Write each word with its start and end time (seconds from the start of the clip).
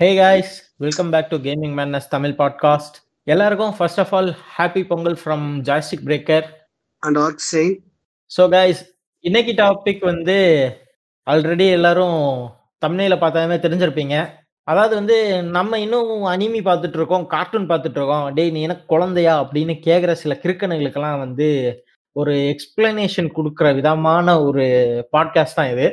Hey 0.00 0.16
guys 0.16 0.74
welcome 0.76 1.10
back 1.10 1.28
to 1.28 1.36
gaming 1.36 1.72
மேன்னஸ் 1.78 2.08
Tamil 2.08 2.30
podcast 2.30 2.96
எல்லாருக்கும் 3.22 3.72
first 3.76 4.00
of 4.00 4.14
all 4.14 4.36
happy 4.56 4.86
Pongal 4.86 5.18
from 5.24 5.46
joystick 5.60 6.04
breaker 6.04 6.46
and 6.98 7.18
arc 7.18 7.38
சிங் 7.38 7.74
so 8.30 8.48
guys 8.48 8.82
இன்னைக்கு 9.20 9.52
topic 9.52 9.98
வந்து 10.00 10.36
already 11.26 11.70
எல்லாரும் 11.70 12.20
தமிழில 12.86 13.16
பார்த்தாலுமே 13.20 13.56
தெரிஞ்சிருப்பீங்க. 13.58 14.28
அதாவது 14.64 14.94
வந்து 14.94 15.42
நம்ம 15.42 15.78
இன்னும் 15.78 16.24
அனிமி 16.26 16.60
பார்த்துட்டு 16.64 16.94
இருக்கோம் 16.94 17.26
கார்ட்டூன் 17.26 17.68
பார்த்துட்டு 17.68 17.98
இருக்கோம். 18.00 18.34
டேய் 18.34 18.50
நீ 18.50 18.62
எனக்கு 18.62 18.86
குழந்தையா 18.86 19.42
அப்படின்னு 19.42 19.76
கேட்குற 19.88 20.12
சில 20.12 20.34
கிறுக்கனுங்களுக்கெல்லாம் 20.42 21.18
வந்து 21.18 21.48
ஒரு 22.12 22.54
எக்ஸ்பிளனேஷன் 22.54 23.30
கொடுக்குற 23.36 23.74
விதமான 23.74 24.42
ஒரு 24.42 24.64
பாட்காஸ்ட் 25.16 25.54
தான் 25.54 25.70
இது. 25.70 25.88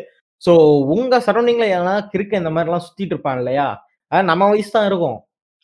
ஸோ 0.46 0.52
உங்க 0.84 1.20
சரௌண்டிங்ல 1.20 1.70
யாரா 1.70 2.10
கிறுக்க 2.14 2.34
இந்த 2.34 2.50
மாதிரிலாம் 2.50 2.86
சுத்திட்டு 2.88 3.16
இருப்பான் 3.16 3.38
இல்லையா? 3.38 3.68
அது 4.12 4.30
நம்ம 4.32 4.48
வயசு 4.52 4.72
தான் 4.76 4.88
இருக்கும். 4.90 5.18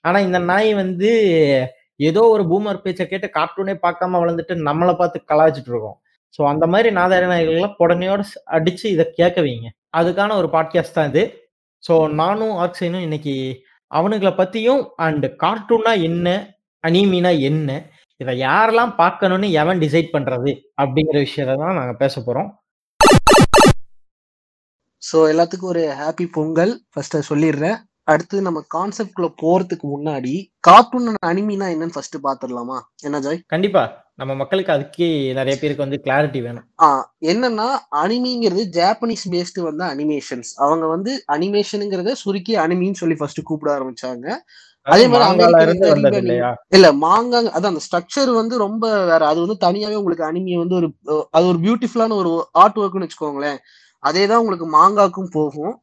ஆனா 0.05 0.17
இந்த 0.27 0.39
நாய் 0.51 0.69
வந்து 0.81 1.09
ஏதோ 2.09 2.21
ஒரு 2.35 2.43
பூமர் 2.51 2.83
பேச்சை 2.83 3.05
கேட்டு 3.07 3.27
கார்ட்டூனே 3.37 3.73
பார்க்காம 3.85 4.19
வளர்ந்துட்டு 4.21 4.53
நம்மளை 4.67 4.93
பார்த்து 5.01 5.27
கலாய்ச்சிட்டு 5.31 5.71
இருக்கோம் 5.73 5.97
ஸோ 6.35 6.41
அந்த 6.51 6.65
மாதிரி 6.73 6.89
நாதாரி 6.97 7.27
நாய்கள்லாம் 7.31 7.75
உடனையோட 7.83 8.21
அடிச்சு 8.57 8.85
இதை 8.95 9.05
கேட்க 9.19 9.37
வைங்க. 9.45 9.69
அதுக்கான 9.99 10.35
ஒரு 10.41 10.47
பாட்காஸ்ட் 10.55 10.97
தான் 10.97 11.09
இது. 11.11 11.23
ஸோ 11.83 11.93
நானும் 12.21 12.55
ஆக்சைனும் 12.63 13.05
இன்னைக்கு 13.07 13.35
அவனுங்களை 13.91 14.31
பத்தியும் 14.39 14.81
அண்ட் 15.05 15.25
கார்ட்டூனா 15.43 15.93
என்ன 16.09 16.27
அனிமினா 16.83 17.31
என்ன 17.49 17.69
இதை 18.21 18.33
யாரெல்லாம் 18.47 18.93
பார்க்கணும்னு 19.01 19.47
எவன் 19.61 19.81
டிசைட் 19.83 20.09
பண்றது 20.15 20.51
அப்படிங்கிற 20.81 21.17
விஷயத்த 21.25 21.59
தான் 21.63 21.79
நாங்கள் 21.79 22.01
பேச 22.03 22.21
போறோம். 22.25 22.49
ஸோ 25.03 25.17
எல்லாத்துக்கும் 25.31 25.73
ஒரு 25.75 25.83
ஹாப்பி 26.01 26.25
பொங்கல். 26.37 26.73
ஃபர்ஸ்ட் 26.91 27.17
சொல்லிடுறேன். 27.31 27.77
அடுத்து 28.07 28.37
நம்ம 28.41 28.59
கான்செப்ட்குள்ள 28.75 29.27
போறதுக்கு 29.41 29.85
முன்னாடி 29.87 30.33
கார்ட்டூன் 30.59 31.09
அனிமினா 31.29 31.67
என்னன்னு 31.73 31.95
ஃபர்ஸ்ட் 31.95 32.17
பாத்துடலாமா? 32.23 32.77
என்ன 33.03 33.19
ஜாய்? 33.19 33.39
கண்டிப்பா. 33.47 33.83
நம்ம 34.15 34.33
மக்களுக்கு 34.35 34.73
அதுக்கே 34.73 35.07
நிறைய 35.33 35.55
பேருக்கு 35.59 35.85
வந்து 35.85 35.99
கிளாரிட்டி 36.05 36.39
வேணும். 36.41 36.65
ஆ 36.83 36.87
என்னன்னா 37.21 37.67
அனிமிங்கிறது 38.01 38.63
ஜாப்பனீஸ் 38.77 39.25
பேஸ்டு 39.33 39.61
வந்து 39.61 39.83
அனிமேஷன்ஸ் 39.83 40.51
அவங்க 40.55 40.85
வந்து 40.87 41.13
அனிமேஷனுங்கிறத 41.27 42.13
சுருக்கி 42.13 42.55
அனிமின்னு 42.55 43.01
சொல்லி 43.03 43.17
ஃபர்ஸ்ட் 43.19 43.41
கூப்பிட 43.43 43.71
ஆரம்பிச்சாங்க. 43.77 44.27
அதே 44.87 45.05
மாதிரி 45.07 45.25
இல்ல 46.71 46.87
மாங்காங்க 47.05 47.49
அதான் 47.55 47.73
அந்த 47.73 47.83
ஸ்ட்ரக்சர் 47.87 48.31
வந்து 48.31 48.57
ரொம்ப 48.57 48.85
வேற. 49.11 49.21
அது 49.27 49.39
வந்து 49.39 49.57
தனியாவே 49.67 49.95
உங்களுக்கு 49.95 50.27
அனிமி 50.29 50.53
வந்து 50.57 50.75
ஒரு 50.75 50.87
அது 51.31 51.45
ஒரு 51.45 51.59
பியூட்டிஃபுல்லான 51.65 52.17
ஒரு 52.21 52.31
ஆர்ட் 52.63 52.79
ஒர்க்னு 52.83 53.07
வச்சுக்கோங்களேன். 53.07 53.59
அதே 54.03 54.27
தான் 54.27 54.39
உங்களுக்கு 54.39 54.67
மாங்காக்கும் 54.77 55.33
போகும். 55.33 55.73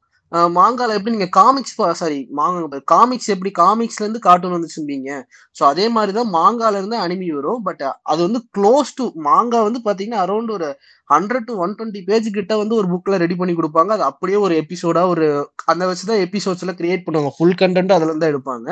மாங்கால 0.57 0.95
எப்படி 0.97 1.15
நீங்க 1.17 1.29
காமிக்ஸ் 1.37 1.77
சாரி 2.01 2.19
மாங்க 2.39 2.81
காமிக்ஸ் 2.95 3.31
எப்படி 3.34 3.51
காமிக்ஸ்ல 3.61 4.05
இருந்து 4.05 4.23
கார்ட்டூன் 4.27 4.55
வந்துச்சும்பீங்க 4.57 5.11
ஸோ 5.57 5.62
அதே 5.73 5.87
மாதிரி 5.97 6.12
தான் 6.19 6.31
மாங்கால 6.39 6.81
இருந்து 6.81 6.98
அனிமி 7.05 7.29
வரும். 7.39 7.62
பட் 7.69 7.83
அது 8.12 8.21
வந்து 8.27 8.41
க்ளோஸ் 8.56 8.91
டு 8.99 9.05
மாங்கா 9.29 9.61
வந்து 9.69 9.81
பாத்தீங்கன்னா 9.89 10.23
அரௌண்ட் 10.27 10.53
ஒரு 10.59 10.69
hundred 11.11 11.49
to 11.49 11.55
one 11.65 11.75
twenty 11.79 12.03
page 12.09 12.29
கிட்ட 12.39 12.53
வந்து 12.62 12.75
ஒரு 12.81 12.89
புக்ல 12.95 13.19
ரெடி 13.25 13.37
பண்ணி 13.41 13.55
கொடுப்பாங்க. 13.59 13.91
அது 13.97 14.05
அப்படியே 14.11 14.39
ஒரு 14.47 14.56
எபிசோடா 14.62 15.05
ஒரு 15.15 15.27
அந்த 15.73 15.83
வச்சுதான் 15.91 16.23
எபிசோட்ஸ் 16.27 16.65
எல்லாம் 16.67 16.81
கிரியேட் 16.83 17.06
பண்ணுவாங்க. 17.06 17.33
ஃபுல் 17.39 17.59
கண்டென்ட் 17.62 17.97
அதுல 17.97 18.11
இருந்து 18.12 18.31
எடுப்பாங்க. 18.33 18.69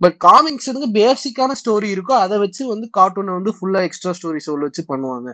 பட் 0.00 0.16
காமிக்ஸ் 0.24 0.68
வந்து 0.72 0.88
பேசிக்கான 0.96 1.54
ஸ்டோரி 1.60 1.88
இருக்கோ 1.94 2.14
அதை 2.24 2.36
வச்சு 2.42 2.62
வந்து 2.72 2.86
கார்ட்டூனை 2.98 3.32
வந்து 3.38 3.52
ஃபுல்லா 3.56 3.80
எக்ஸ்ட்ரா 3.86 4.12
ஸ்டோரிஸ் 4.18 4.48
உள்ள 4.54 4.64
வச்சு 4.68 4.82
பண்ணுவாங்க. 4.90 5.28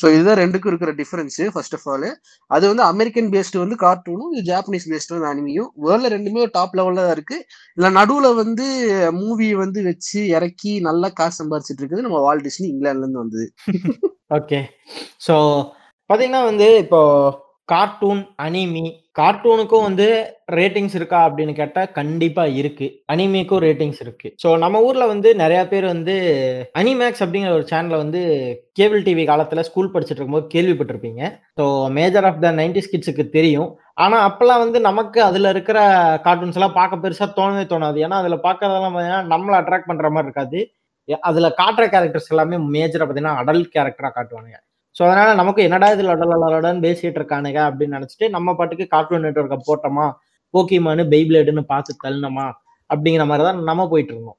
ஸோ 0.00 0.04
இதுதான் 0.14 0.38
ரெண்டுக்கும் 0.42 0.72
இருக்கிற 0.72 0.92
டிஃபரன்ஸ் 1.00 1.38
ஃபர்ஸ்ட் 1.54 1.76
ஆஃப் 1.78 1.86
ஆல் 1.94 2.08
அது 2.50 2.64
வந்து 2.72 2.84
அமெரிக்கன் 2.92 3.30
பேஸ்டு 3.34 3.62
வந்து 3.64 3.78
கார்ட்டூனும் 3.84 4.32
இது 4.34 4.44
ஜாப்பனீஸ் 4.50 4.88
பேஸ்டு 4.92 5.16
வந்து 5.16 5.30
அனிமியும் 5.32 5.70
வேர்ல்ட்ல 5.86 6.12
ரெண்டுமே 6.16 6.44
டாப் 6.56 6.76
லெவல்ல 6.80 7.06
தான் 7.06 7.16
இருக்கு. 7.18 7.38
இல்லை 7.78 7.90
நடுவுல 8.00 8.34
வந்து 8.42 8.66
மூவி 9.22 9.48
வந்து 9.64 9.82
வச்சு 9.90 10.20
இறக்கி 10.36 10.74
நல்லா 10.88 11.10
காசு 11.20 11.38
சம்பாரிச்சிட்டு 11.40 11.82
இருக்குது. 11.82 12.06
நம்ம 12.08 12.20
வால் 12.26 12.44
டிஸ்னி 12.48 12.68
இங்கிலாந்துல 12.74 13.06
இருந்து 13.06 13.24
வந்தது. 13.24 13.48
ஓகே 14.38 14.58
ஸோ 15.26 15.34
பார்த்தீங்கன்னா 16.10 16.40
வந்து 16.50 16.66
இப்போ 16.84 17.00
கார்ட்டூன் 17.72 18.20
அனிமி 18.44 18.86
கார்ட்டூனுக்கும் 19.18 19.84
வந்து 19.86 20.06
ரேட்டிங்ஸ் 20.56 20.94
இருக்கா 20.98 21.18
அப்படின்னு 21.28 21.52
கேட்டால் 21.60 21.92
கண்டிப்பாக 21.98 22.56
இருக்கு. 22.60 22.86
அனிமிக்கும் 23.12 23.62
ரேட்டிங்ஸ் 23.64 24.00
இருக்கு. 24.04 24.28
ஸோ 24.42 24.48
நம்ம 24.64 24.82
ஊரில் 24.88 25.10
வந்து 25.12 25.28
நிறைய 25.42 25.60
பேர் 25.72 25.86
வந்து 25.92 26.14
அனிமேக்ஸ் 26.80 27.22
அப்படிங்கிற 27.24 27.52
ஒரு 27.58 27.64
சேனலை 27.70 27.98
வந்து 28.02 28.20
கேபிள் 28.80 29.02
டிவி 29.06 29.24
காலத்தில் 29.30 29.66
ஸ்கூல் 29.68 29.90
படிச்சுட்டு 29.94 30.20
இருக்கும்போது 30.20 30.52
கேள்விப்பட்டிருப்பீங்க. 30.54 31.22
So 31.60 31.64
major 31.98 32.28
of 32.30 32.42
the 32.44 32.52
nineties 32.60 32.92
கிட்ஸுக்கு 32.92 33.26
தெரியும். 33.38 33.70
ஆனால் 34.04 34.26
அப்போல்லாம் 34.28 34.62
வந்து 34.64 34.80
நமக்கு 34.88 35.18
அதில் 35.28 35.52
இருக்கிற 35.54 35.78
கார்ட்டூன்ஸ் 36.26 36.58
எல்லாம் 36.60 36.78
பார்க்க 36.80 37.02
பெருசாக 37.04 37.36
தோணவே 37.38 37.64
தோணாது. 37.72 37.98
ஏன்னா 38.06 38.18
அதில் 38.22 38.44
பார்க்கறதெல்லாம் 38.46 38.94
பார்த்தீங்கன்னா 38.94 39.22
நம்மளை 39.34 39.58
அட்ராக்ட் 39.60 39.90
பண்ணுற 39.90 40.10
மாதிரி 40.16 40.28
இருக்காது. 40.30 40.60
அதில் 41.30 41.56
காட்டுற 41.62 41.84
கேரக்டர்ஸ் 41.90 42.32
எல்லாமே 42.34 42.56
மேஜராக 42.76 43.04
பார்த்தீங்கன்னா 43.06 43.36
அடல்ட் 43.42 43.74
கேரக்டராக 43.74 44.14
காட்டுவானுங்க. 44.18 44.58
ஸோ 44.96 45.02
அதனால 45.06 45.30
நமக்கு 45.34 45.60
என்னடா 45.66 45.88
இதில் 45.94 46.12
அடலடன்னு 46.14 46.84
பேசிட்டு 46.86 47.18
இருக்கானுங்க 47.20 47.60
அப்படின்னு 47.68 47.96
நினச்சிட்டு 47.98 48.26
நம்ம 48.36 48.54
பாட்டுக்கு 48.58 48.86
கார்ட்டூன் 48.94 49.24
நெட்ஒர்க்கை 49.26 49.58
போட்டோமா? 49.68 50.06
போக்கிமானு 50.54 51.02
பெய்பிளேடுன்னு 51.12 51.64
பார்த்து 51.72 51.92
தள்ளினோமா? 52.04 52.46
அப்படிங்கிற 52.90 53.24
மாதிரி 53.30 53.44
தான் 53.48 53.60
நம்ம 53.70 53.86
போயிட்டு 53.92 54.12
இருந்தோம். 54.14 54.38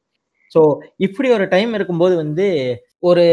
ஸோ 0.52 0.60
இப்படி 1.06 1.28
ஒரு 1.38 1.46
டைம் 1.54 1.72
இருக்கும்போது 1.78 2.14
வந்து 2.24 2.46
ஒரு 3.04 3.24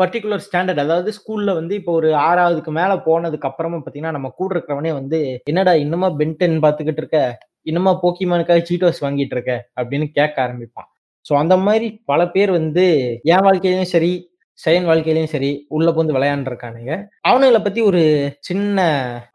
பர்டிகுலர் 0.00 0.44
ஸ்டாண்டர்ட் 0.46 0.82
அதாவது 0.84 1.10
ஸ்கூல்ல 1.18 1.50
வந்து 1.60 1.74
இப்போ 1.80 1.92
ஒரு 2.00 2.08
ஆறாவதுக்கு 2.28 2.72
மேல 2.80 2.92
போனதுக்கு 3.06 3.48
அப்புறமா 3.50 3.78
பார்த்தீங்கன்னா 3.78 4.16
நம்ம 4.16 4.28
கூட 4.40 4.50
இருக்கிறவனே 4.56 4.92
வந்து 5.00 5.18
என்னடா 5.50 5.74
இன்னுமா 5.84 6.08
பென்டென் 6.20 6.58
பார்த்துக்கிட்டு 6.64 7.02
இருக்க? 7.04 7.20
இன்னுமா 7.66 7.92
போக்கிமானுக்காக 8.02 8.62
சீட்டோஸ் 8.68 9.02
வாங்கிட்டு 9.04 9.34
இருக்க? 9.36 9.52
அப்படின்னு 9.78 10.06
கேட்க 10.18 10.36
ஆரம்பிப்பான். 10.46 10.88
ஸோ 11.26 11.34
அந்த 11.42 11.54
மாதிரி 11.66 11.86
பல 12.10 12.20
பேர் 12.34 12.50
வந்து 12.58 12.84
என் 13.32 13.44
வாழ்க்கையிலையும் 13.46 13.92
சரி 13.94 14.12
செயன் 14.58 14.86
வாழ்க்கையிலையும் 14.88 15.32
சரி 15.32 15.48
உள்ள 15.68 15.88
புந்து 15.92 16.12
விளையாண்டுருக்கானுங்க. 16.16 16.92
அவனுங்களை 17.28 17.60
பத்தி 17.62 17.80
ஒரு 17.80 18.00
சின்ன 18.40 18.78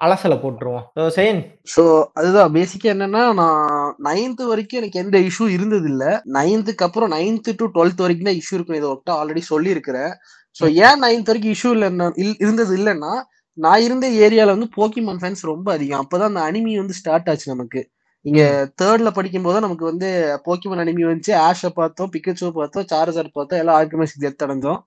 அலசலை 0.06 0.38
போட்டுருவோம். 0.40 0.86
ஸோ 0.98 1.08
செயன். 1.18 1.42
ஸோ 1.76 1.84
அதுதான். 2.14 2.54
பேசிக்கா 2.58 2.90
என்னன்னா 2.94 3.24
நான் 3.34 3.68
நைன்த் 4.08 4.44
வரைக்கும் 4.44 4.80
எனக்கு 4.82 5.00
எந்த 5.00 5.20
இஷ்யூ 5.30 5.48
இருந்தது 5.50 5.90
இல்ல 5.90 6.06
நைன்த்துக்கு 6.38 6.86
அப்புறம் 6.88 7.12
நைன்த் 7.12 7.52
டு 7.60 7.68
டுவெல்த் 7.76 8.04
வரைக்கும் 8.06 8.30
தான் 8.30 8.40
இஷ்யூ 8.42 8.58
இருக்கும். 8.58 8.80
இதை 8.82 8.90
ஒட்ட 8.90 9.12
ஆல்ரெடி 9.20 9.44
சொல்லியிருக்கிறேன். 9.52 10.12
ஸோ 10.56 10.66
ஏன் 10.86 11.02
நைன்த் 11.06 11.32
வரைக்கும் 11.32 11.56
இஷ்யூ 11.58 11.72
இல்லைன்னா 11.78 12.08
இருந்தது 12.44 12.74
இல்லைன்னா 12.80 13.14
நான் 13.58 13.82
இருந்த 13.82 14.06
ஏரியால 14.26 14.54
வந்து 14.56 14.70
போக்கிமான் 14.76 15.22
ஃபேன்ஸ் 15.22 15.50
ரொம்ப 15.50 15.68
அதிகம். 15.74 16.04
அப்பதான் 16.04 16.32
அந்த 16.32 16.44
அனிமி 16.50 16.74
வந்து 16.78 16.98
ஸ்டார்ட் 17.00 17.30
ஆச்சு 17.30 17.54
நமக்கு. 17.54 17.82
இங்க 18.26 18.42
தேர்ட்ல 18.82 19.10
படிக்கும் 19.14 19.46
போது 19.46 19.60
நமக்கு 19.60 19.86
வந்து 19.86 20.10
போக்கிமான் 20.46 20.82
அனிமி 20.84 21.04
வந்துச்சு. 21.06 21.34
ஆஷை 21.48 21.70
பார்த்தோம் 21.80 22.12
பிக்கச்சோ 22.16 22.50
பார்த்தோம் 22.58 22.86
சார்ஜர் 22.92 23.36
பார்த்தோம் 23.38 23.62
எல்லாம் 23.62 23.78
ஆர்கனைஸ் 23.82 24.20
டெத் 24.24 24.44
அடைஞ்சோம். 24.46 24.82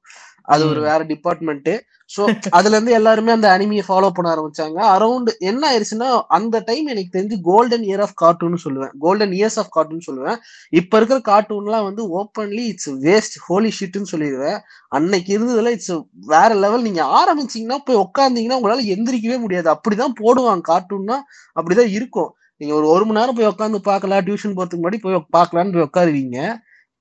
அது 0.44 0.62
ஒரு 0.68 0.80
வேற 0.80 1.00
டிபார்ட்மெண்ட் 1.04 1.70
சோ 2.10 2.22
அதுல 2.50 2.74
இருந்து 2.76 2.92
எல்லாருமே 2.92 3.30
அந்த 3.32 3.48
அனிமியை 3.56 3.84
ஃபாலோ 3.88 4.08
பண்ண 4.16 4.28
ஆரம்பிச்சாங்க. 4.34 4.78
அரௌண்ட் 4.94 5.30
என்ன 5.40 5.62
ஆயிருச்சுன்னா 5.70 6.08
அந்த 6.28 6.56
டைம் 6.60 6.86
எனக்கு 6.86 7.14
தெரிஞ்சு 7.16 7.36
கோல்டன் 7.42 7.86
இயர் 7.88 8.02
ஆஃப் 8.06 8.14
கார்ட்டூன் 8.22 8.56
சொல்லுவேன். 8.64 8.92
கோல்டன் 9.00 9.34
இயர்ஸ் 9.38 9.58
ஆஃப் 9.62 9.72
கார்ட்டூன் 9.76 10.04
சொல்லுவேன். 10.08 10.38
இப்ப 10.72 10.96
இருக்கிற 10.96 11.18
கார்ட்டூன்லாம் 11.30 11.86
வந்து 11.88 12.04
ஓப்பன்லி 12.20 12.64
இட்ஸ் 12.72 12.90
வேஸ்ட் 13.06 13.38
ஹோலி 13.46 13.72
ஷிட்னு 13.80 14.12
சொல்லிடுவேன். 14.12 14.58
அன்னைக்கு 14.88 15.32
இருந்ததுல 15.38 15.74
இட்ஸ் 15.76 15.94
வேற 16.34 16.50
லெவல் 16.64 16.86
நீங்க 16.88 17.02
ஆரம்பிச்சீங்கன்னா 17.22 17.80
போய் 17.86 18.02
உட்காந்தீங்கன்னா 18.06 18.60
உங்களால 18.60 18.86
எந்திரிக்கவே 18.96 19.38
முடியாது. 19.40 19.68
அப்படிதான் 19.76 20.16
போடுவாங்க 20.22 20.64
கார்ட்டூன்னா 20.72 21.18
அப்படிதான் 21.56 21.92
இருக்கும். 21.98 22.32
நீங்க 22.60 22.74
ஒரு 22.78 22.86
ஒரு 22.94 23.04
மணி 23.06 23.18
நேரம் 23.18 23.36
போய் 23.38 23.52
உட்காந்து 23.52 23.78
பார்க்கலாம் 23.88 24.24
டியூஷன் 24.26 24.56
போறதுக்கு 24.58 24.82
முன்னாடி 24.82 25.00
போய் 25.04 25.16
பார்க்கலான்னு 25.36 25.74
போய் 25.76 25.88
உட்காருவீங்க. 25.88 26.38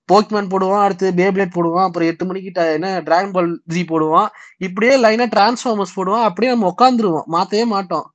போக்மேன் 0.09 0.49
போடுவான் 0.53 0.83
அடுத்து 0.85 1.07
பேப்ளேட் 1.19 1.55
போடுவான் 1.57 1.85
அப்புறம் 1.87 2.09
எட்டு 2.11 2.23
மணிக்கு 2.29 2.49
என்ன 2.77 2.87
டிராகன் 3.07 3.35
பால் 3.35 3.51
ஜி 3.73 3.81
போடுவான். 3.91 4.29
இப்படியே 4.67 4.93
லைனா 5.03 5.25
டிரான்ஸ்ஃபார்மர்ஸ் 5.35 5.95
போடுவான் 5.99 6.25
அப்படியே 6.29 6.51
நம்ம 6.53 6.71
உட்காந்துருவோம் 6.73 7.29
மாத்தவே 7.35 7.65
மாட்டோம். 7.75 8.07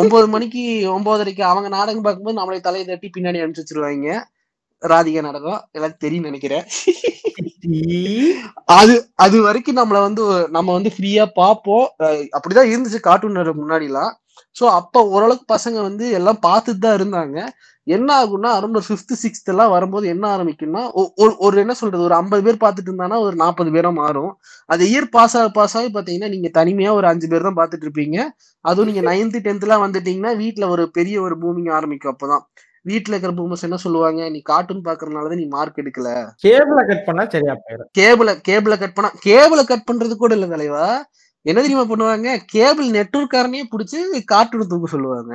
ஒன்பது 0.00 0.26
மணிக்கு 0.32 0.62
ஒன்பதரைக்கு 0.94 1.44
அவங்க 1.50 1.68
நாடகம் 1.76 2.06
பார்க்கும்போது 2.06 2.38
நம்மளே 2.38 2.60
தலையை 2.66 2.86
தட்டி 2.88 3.08
பின்னாடி 3.14 3.40
அனுப்பிச்சு 3.42 3.64
வச்சிருவாங்க. 3.64 4.18
ராதிகா 4.82 5.22
நாடகம் 5.28 5.60
எல்லாத்தையும் 5.76 6.04
தெரியும் 6.06 6.28
நினைக்கிறேன். 6.28 6.66
அது 8.80 8.94
அது 9.24 9.36
வரைக்கும் 9.46 9.78
நம்மள 9.80 9.98
வந்து 10.06 10.24
நம்ம 10.56 10.68
வந்து 10.76 10.90
ஃப்ரீயா 10.96 11.24
பார்ப்போம். 11.40 11.86
அப்படிதான் 12.36 12.70
இருந்துச்சு 12.72 13.00
கார்ட்டூன் 13.08 13.40
முன்னாடிலாம். 13.62 14.12
ஸோ 14.56 14.64
அப்போ 14.78 15.00
ஓரளவுக்கு 15.14 15.46
பசங்க 15.54 15.78
வந்து 15.88 16.04
எல்லாம் 16.18 16.38
பார்த்துட்டு 16.46 16.82
தான் 16.84 16.96
இருந்தாங்க. 16.98 17.36
என்ன 17.86 18.08
ஆகும்னா 18.22 18.50
அரௌண்ட் 18.56 18.78
ஒரு 18.80 18.86
ஃபிஃப்த் 18.88 19.14
சிக்ஸ்த் 19.22 19.50
எல்லாம் 19.52 19.72
வரும்போது 19.74 20.06
என்ன 20.14 20.24
ஆரம்பிக்கும்னா 20.34 20.82
ஒரு 21.44 21.56
என்ன 21.64 21.74
சொல்றது? 21.80 22.02
ஒரு 22.08 22.16
ஐம்பது 22.20 22.42
பேர் 22.46 22.62
பார்த்துட்டு 22.64 22.90
இருந்தானா 22.90 23.18
ஒரு 23.26 23.36
நாற்பது 23.42 23.70
பேரா 23.76 23.90
மாறும். 24.00 24.32
அது 24.68 24.82
இயர் 24.92 25.08
பாஸ் 25.16 25.36
ஆக 25.40 25.50
பாஸ் 25.58 25.76
ஆகி 25.80 25.90
பார்த்தீங்கன்னா 25.94 26.30
நீங்க 26.34 26.48
தனிமையா 26.58 26.92
ஒரு 26.98 27.08
அஞ்சு 27.12 27.28
பேர் 27.32 27.46
தான் 27.48 27.58
பார்த்துட்டு 27.60 27.86
இருப்பீங்க. 27.88 28.18
அதுவும் 28.64 28.90
நீங்க 28.90 29.04
நைன்த் 29.10 29.38
டென்த்லாம் 29.46 29.84
வந்துட்டீங்கன்னா 29.86 30.32
வீட்டுல 30.42 30.68
ஒரு 30.74 30.84
பெரிய 30.98 31.18
ஒரு 31.26 31.36
பூமிங் 31.44 31.70
ஆரம்பிக்கும் 31.78 32.12
அப்பதான். 32.14 32.44
வீட்டுல 32.86 33.14
இருக்கிற 33.14 33.32
பூமர்ஸ் 33.38 33.64
என்ன 33.66 33.78
சொல்லுவாங்க? 33.84 34.20
நீ 34.34 34.38
கார்ட்டூன் 34.50 34.84
பாக்குறதுனாலதான் 34.86 35.40
நீ 35.42 35.46
மார்க் 35.56 35.80
எடுக்கல. 35.82 36.10
கேபிள 36.44 36.80
கட் 36.90 37.06
பண்ணா 37.08 37.24
சரியா 37.34 37.54
போயிடும் 37.64 37.90
கேபிள 37.98 38.34
கேபிள 38.48 38.76
கட் 38.82 38.96
பண்ணா 38.98 39.10
கேபிள 39.26 39.62
கட் 39.70 39.88
பண்றது 39.90 40.16
கூட 40.22 40.34
இல்ல 40.38 40.48
தலைவா. 40.54 40.86
என்ன 41.50 41.58
தெரியுமா 41.64 41.84
பண்ணுவாங்க? 41.90 42.28
கேபிள் 42.54 42.88
நெட்ஒர்க்காரனே 42.98 43.62
பிடிச்சி 43.72 43.98
கார்ட்டூன் 44.32 44.70
தூக்க 44.72 44.88
சொல்லுவாங்க. 44.94 45.34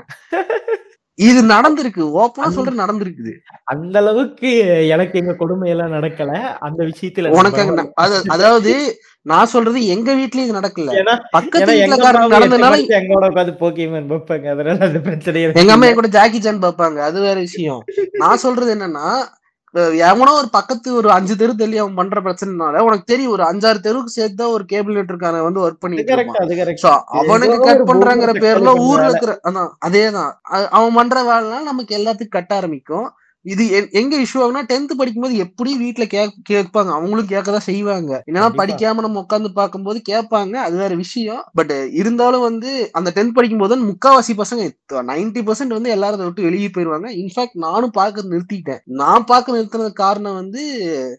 இது 1.20 1.40
நடந்திருக்கு. 1.54 2.04
ஓப்பனா 2.20 2.48
சொல்ற 2.56 2.72
நடந்திருக்குது. 2.82 3.34
அந்த 3.72 3.96
அளவுக்கு 4.02 4.50
எனக்கு 4.94 5.16
எங்க 5.22 5.34
கொடுமையெல்லாம் 5.42 5.94
நடக்கல. 5.96 6.32
அந்த 6.68 6.80
விஷயத்துல 6.90 7.34
உனக்கு 7.40 7.66
அதாவது 8.36 8.72
நான் 9.32 9.52
சொல்றது 9.54 9.82
எங்க 9.96 10.10
வீட்லயும் 10.20 10.48
இது 10.48 10.58
நடக்கல. 10.60 10.96
பக்கத்து 11.36 11.76
எட்டு 11.84 12.00
நடந்தனால 12.16 12.80
எங்களோட 13.00 13.30
உட்காந்து 13.32 13.54
போக்கிமேன் 13.62 14.10
பார்ப்பாங்க. 14.14 14.50
அதனால 14.56 14.86
அந்த 14.90 15.02
பிரச்சனையே 15.08 15.54
எங்க 15.64 15.76
அம்மா 15.76 15.92
கூட 16.00 16.12
ஜாக்கி 16.18 16.42
சான் 16.48 16.66
பார்ப்பாங்க. 16.66 17.00
அது 17.10 17.20
வேற 17.28 17.38
விஷயம். 17.48 17.82
நான் 18.24 18.44
சொல்றது 18.46 18.74
என்னன்னா 18.78 19.08
எவனோ 20.04 20.32
ஒரு 20.34 20.50
பக்கத்து 20.52 20.90
ஒரு 20.94 21.10
அஞ்சு 21.12 21.36
தெரு 21.36 21.54
தள்ளி 21.56 21.78
அவன் 21.78 21.96
பண்ற 21.96 22.20
பிரச்சனைனால 22.22 22.82
உனக்கு 22.88 23.06
தெரியும் 23.06 23.34
ஒரு 23.36 23.44
அஞ்சாறு 23.44 23.80
தெருவுக்கு 23.80 24.12
சேர்த்து 24.12 24.50
ஒரு 24.56 24.66
கேபிள் 24.66 24.98
நெட்ருக்கான 24.98 25.42
வந்து 25.44 25.64
ஒர்க் 25.64 25.84
பண்ணிட்டு 25.84 26.14
அவனுக்கு 27.22 27.58
கட் 27.62 27.84
பண்றாங்கிற 27.92 28.34
பேர்ல 28.44 28.60
ஊர்ல 28.88 29.10
இருக்கிற 29.10 29.34
அதான் 29.50 29.72
அதேதான். 29.88 30.32
அவன் 30.78 30.98
பண்ற 31.00 31.18
வேலைலாம் 31.32 31.70
நமக்கு 31.72 31.98
எல்லாத்துக்கும் 32.00 32.38
கட்ட 32.38 32.54
ஆரம்பிக்கும். 32.56 33.08
இது 33.46 33.64
எங்க 33.92 34.14
இஷ்யூ 34.18 34.40
ஆகுனா 34.44 34.62
டென்த் 34.68 34.92
படிக்கும்போது 34.98 35.38
எப்படி 35.38 35.72
வீட்டுல 35.80 36.06
கேட்பாங்க. 36.50 36.92
அவங்களும் 36.98 37.28
கேட்கதான் 37.28 37.66
செய்வாங்க. 37.66 38.12
என்னன்னா. 38.28 38.50
படிக்காம 38.60 39.04
நம்ம 39.06 39.24
உட்காந்து 39.24 39.50
பார்க்கும்போது 39.54 40.02
கேட்பாங்க. 40.10 40.56
அது 40.66 40.78
வேற 40.78 40.96
விஷயம். 40.96 41.42
பட் 41.54 41.74
இருந்தாலும் 41.94 42.42
வந்து 42.42 42.90
அந்த 42.92 43.12
டென்த் 43.16 43.36
படிக்கும் 43.36 43.58
போது 43.58 43.80
முக்காவாசி 43.84 44.36
பசங்க 44.38 44.62
நைன்டி 45.12 45.42
பர்சன்ட் 45.42 45.76
வந்து 45.78 45.90
எல்லாரும் 45.90 46.24
விட்டு 46.24 46.42
வெளியே 46.42 46.70
போயிருவாங்க. 46.70 47.10
இன்ஃபேக்ட் 47.14 47.58
நானும் 47.66 47.92
பார்க்க 47.92 48.30
நிறுத்திட்டேன். 48.32 48.82
நான் 49.02 49.26
பார்க்க 49.26 49.58
நிறுத்தினது 49.58 49.94
காரணம் 49.94 50.34
வந்து 50.34 50.64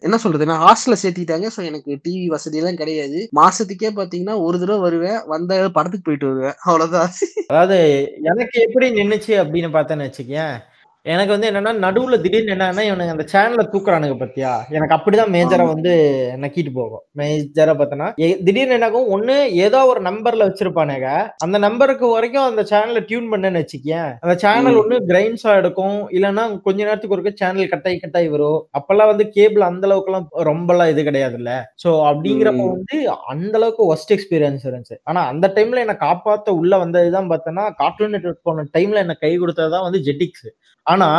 என்ன 0.01 0.17
சொல்றது? 0.17 0.45
நான் 0.45 0.63
ஹாஸ்டல்ல 0.65 0.97
சேர்த்திட்டாங்க. 1.03 1.49
ஸோ 1.57 1.63
எனக்கு 1.63 1.99
டிவி 2.05 2.27
வசதி 2.27 2.57
எல்லாம் 2.57 2.75
கிடையாது. 2.75 3.19
மாசத்துக்கே 3.35 3.91
பாத்தீங்கன்னா 3.95 4.37
ஒரு 4.39 4.59
தடவை 4.59 4.79
வருவேன். 4.79 5.19
வந்த 5.25 5.69
படத்துக்கு 5.69 6.07
போயிட்டு 6.07 6.27
வருவேன். 6.27 6.57
அவ்வளவுதான். 6.63 7.11
அதாவது 7.47 7.79
எனக்கு 8.23 8.57
எப்படி 8.61 8.89
நின்னுச்சு 8.91 9.35
அப்படின்னு 9.43 9.71
பார்த்தேன்னு 9.75 10.07
வச்சுக்கேன் 10.07 10.55
எனக்கு 11.05 11.31
வந்து 11.33 11.49
என்னன்னா 11.49 11.71
நடுவுல 11.83 12.15
திடீர்னு 12.21 12.53
என்னன்னா 12.53 12.83
இவனுங்க 12.87 13.13
அந்த 13.15 13.25
சேனலை 13.33 13.63
தூக்குறானுங்க 13.73 14.15
பத்தியா? 14.21 14.51
எனக்கு 14.69 14.95
அப்படிதான் 14.95 15.31
மேஜரா. 15.35 15.65
வந்து 15.73 15.91
நக்கிட்டு 16.43 16.71
போகும். 16.77 17.03
மேஜரா 17.19 17.73
பார்த்தனா 17.79 18.07
திடீர்னு 18.45 18.75
என்னாகும் 18.77 19.09
ஒண்ணு 19.15 19.35
ஏதோ 19.65 19.79
ஒரு 19.85 20.01
நம்பர்ல 20.01 20.47
வச்சிருப்பானுங்க. 20.47 21.09
அந்த 21.45 21.57
நம்பருக்கு 21.57 22.07
வரைக்கும் 22.07 22.47
அந்த 22.47 22.63
சேனலை 22.71 23.01
டியூன் 23.09 23.29
பண்ணேன்னு 23.33 23.61
வச்சுக்கேன். 23.63 24.09
அந்த 24.25 24.35
சேனல். 24.45 24.79
ஒண்ணு 24.81 24.97
கிரைன்ஸா 25.11 25.53
எடுக்கும். 25.61 25.99
இல்லைன்னா 26.17 26.45
கொஞ்ச 26.67 26.79
நேரத்துக்கு 26.83 27.17
ஒருக்க 27.17 27.33
சேனல் 27.35 27.71
கட்டாய் 27.73 28.01
கட்டாய் 28.03 28.31
வரும். 28.35 28.59
அப்பெல்லாம் 28.79 29.11
வந்து 29.13 29.27
கேபிள் 29.37 29.67
அந்த 29.69 29.85
அளவுக்கு 29.89 30.11
எல்லாம் 30.13 30.27
ரொம்பலாம் 30.51 30.91
இது 30.95 31.03
கிடையாதுல்ல. 31.09 31.53
சோ 31.83 31.91
அப்படிங்கிறப்ப. 32.09 32.65
வந்து 32.73 32.97
அந்த 33.33 33.55
அளவுக்கு 33.61 33.83
ஒஸ்ட் 33.93 34.15
எக்ஸ்பீரியன்ஸ் 34.17 34.67
இருந்துச்சு. 34.67 34.99
ஆனா 35.03 35.23
அந்த 35.33 35.53
டைம்ல 35.55 35.85
என்ன 35.85 35.97
காப்பாத்த 36.05 36.49
உள்ள 36.61 36.73
வந்ததுதான் 36.85 37.31
பார்த்தோன்னா 37.31 37.65
கார்ட்டூன் 37.81 38.15
நெட்வொர்க் 38.15 38.45
போன 38.49 38.67
டைம்ல 38.77 39.03
என்ன 39.05 39.17
கை 39.23 39.33
கொடுத்ததுதான் 39.39 39.87
வந்து 39.87 40.01
ஜெட்டிக்ஸ் 40.09 40.47
ஆனா 40.95 41.09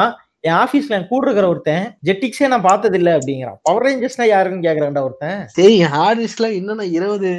என் 0.46 0.54
ஆபீஸ்ல 0.54 0.94
என் 0.96 1.06
கூட 1.10 1.24
இருக்கிற 1.26 1.46
ஒருத்தன் 1.48 1.86
ஜெட்டிக்ஸே 2.06 2.46
நான் 2.52 2.66
பார்த்தது 2.66 2.96
இல்ல 2.98 3.10
அப்படிங்கிறான். 3.18 3.56
பவர் 3.62 3.84
ரேஞ்சர்ஸ்னா 3.86 4.26
யாருன்னு 4.26 4.66
கேக்குறான்டா 4.66 5.02
ஒருத்தன். 5.06 5.40
சரி 5.48 5.78
ஹார்ட் 5.94 6.20
டிஸ்க்ல 6.20 6.48
இன்னும் 6.58 6.80
நான் 6.80 6.94
இருபது 6.98 7.30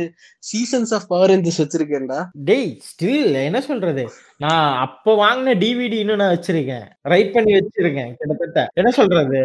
சீசன்ஸ் 0.50 0.94
ஆஃப் 0.94 1.07
பவர் 1.07 1.30
ரேஞ்சர்ஸ் 1.30 1.62
வச்சிருக்கேன்டா. 1.63 2.19
டேய் 2.50 2.78
ஸ்டில் 2.89 3.38
என்ன 3.44 3.62
சொல்றது? 3.62 4.06
நான் 4.38 4.78
அப்ப 4.78 5.16
வாங்கின 5.24 5.56
டிவிடி 5.63 5.98
இன்னும் 6.04 6.22
நான் 6.24 6.36
வச்சிருக்கேன். 6.36 6.86
ரைட் 7.13 7.34
பண்ணி 7.34 7.54
வச்சிருக்கேன் 7.54 8.13
கிட்டத்தட்ட. 8.19 8.68
என்ன 8.74 8.92
சொல்றது. 8.92 9.42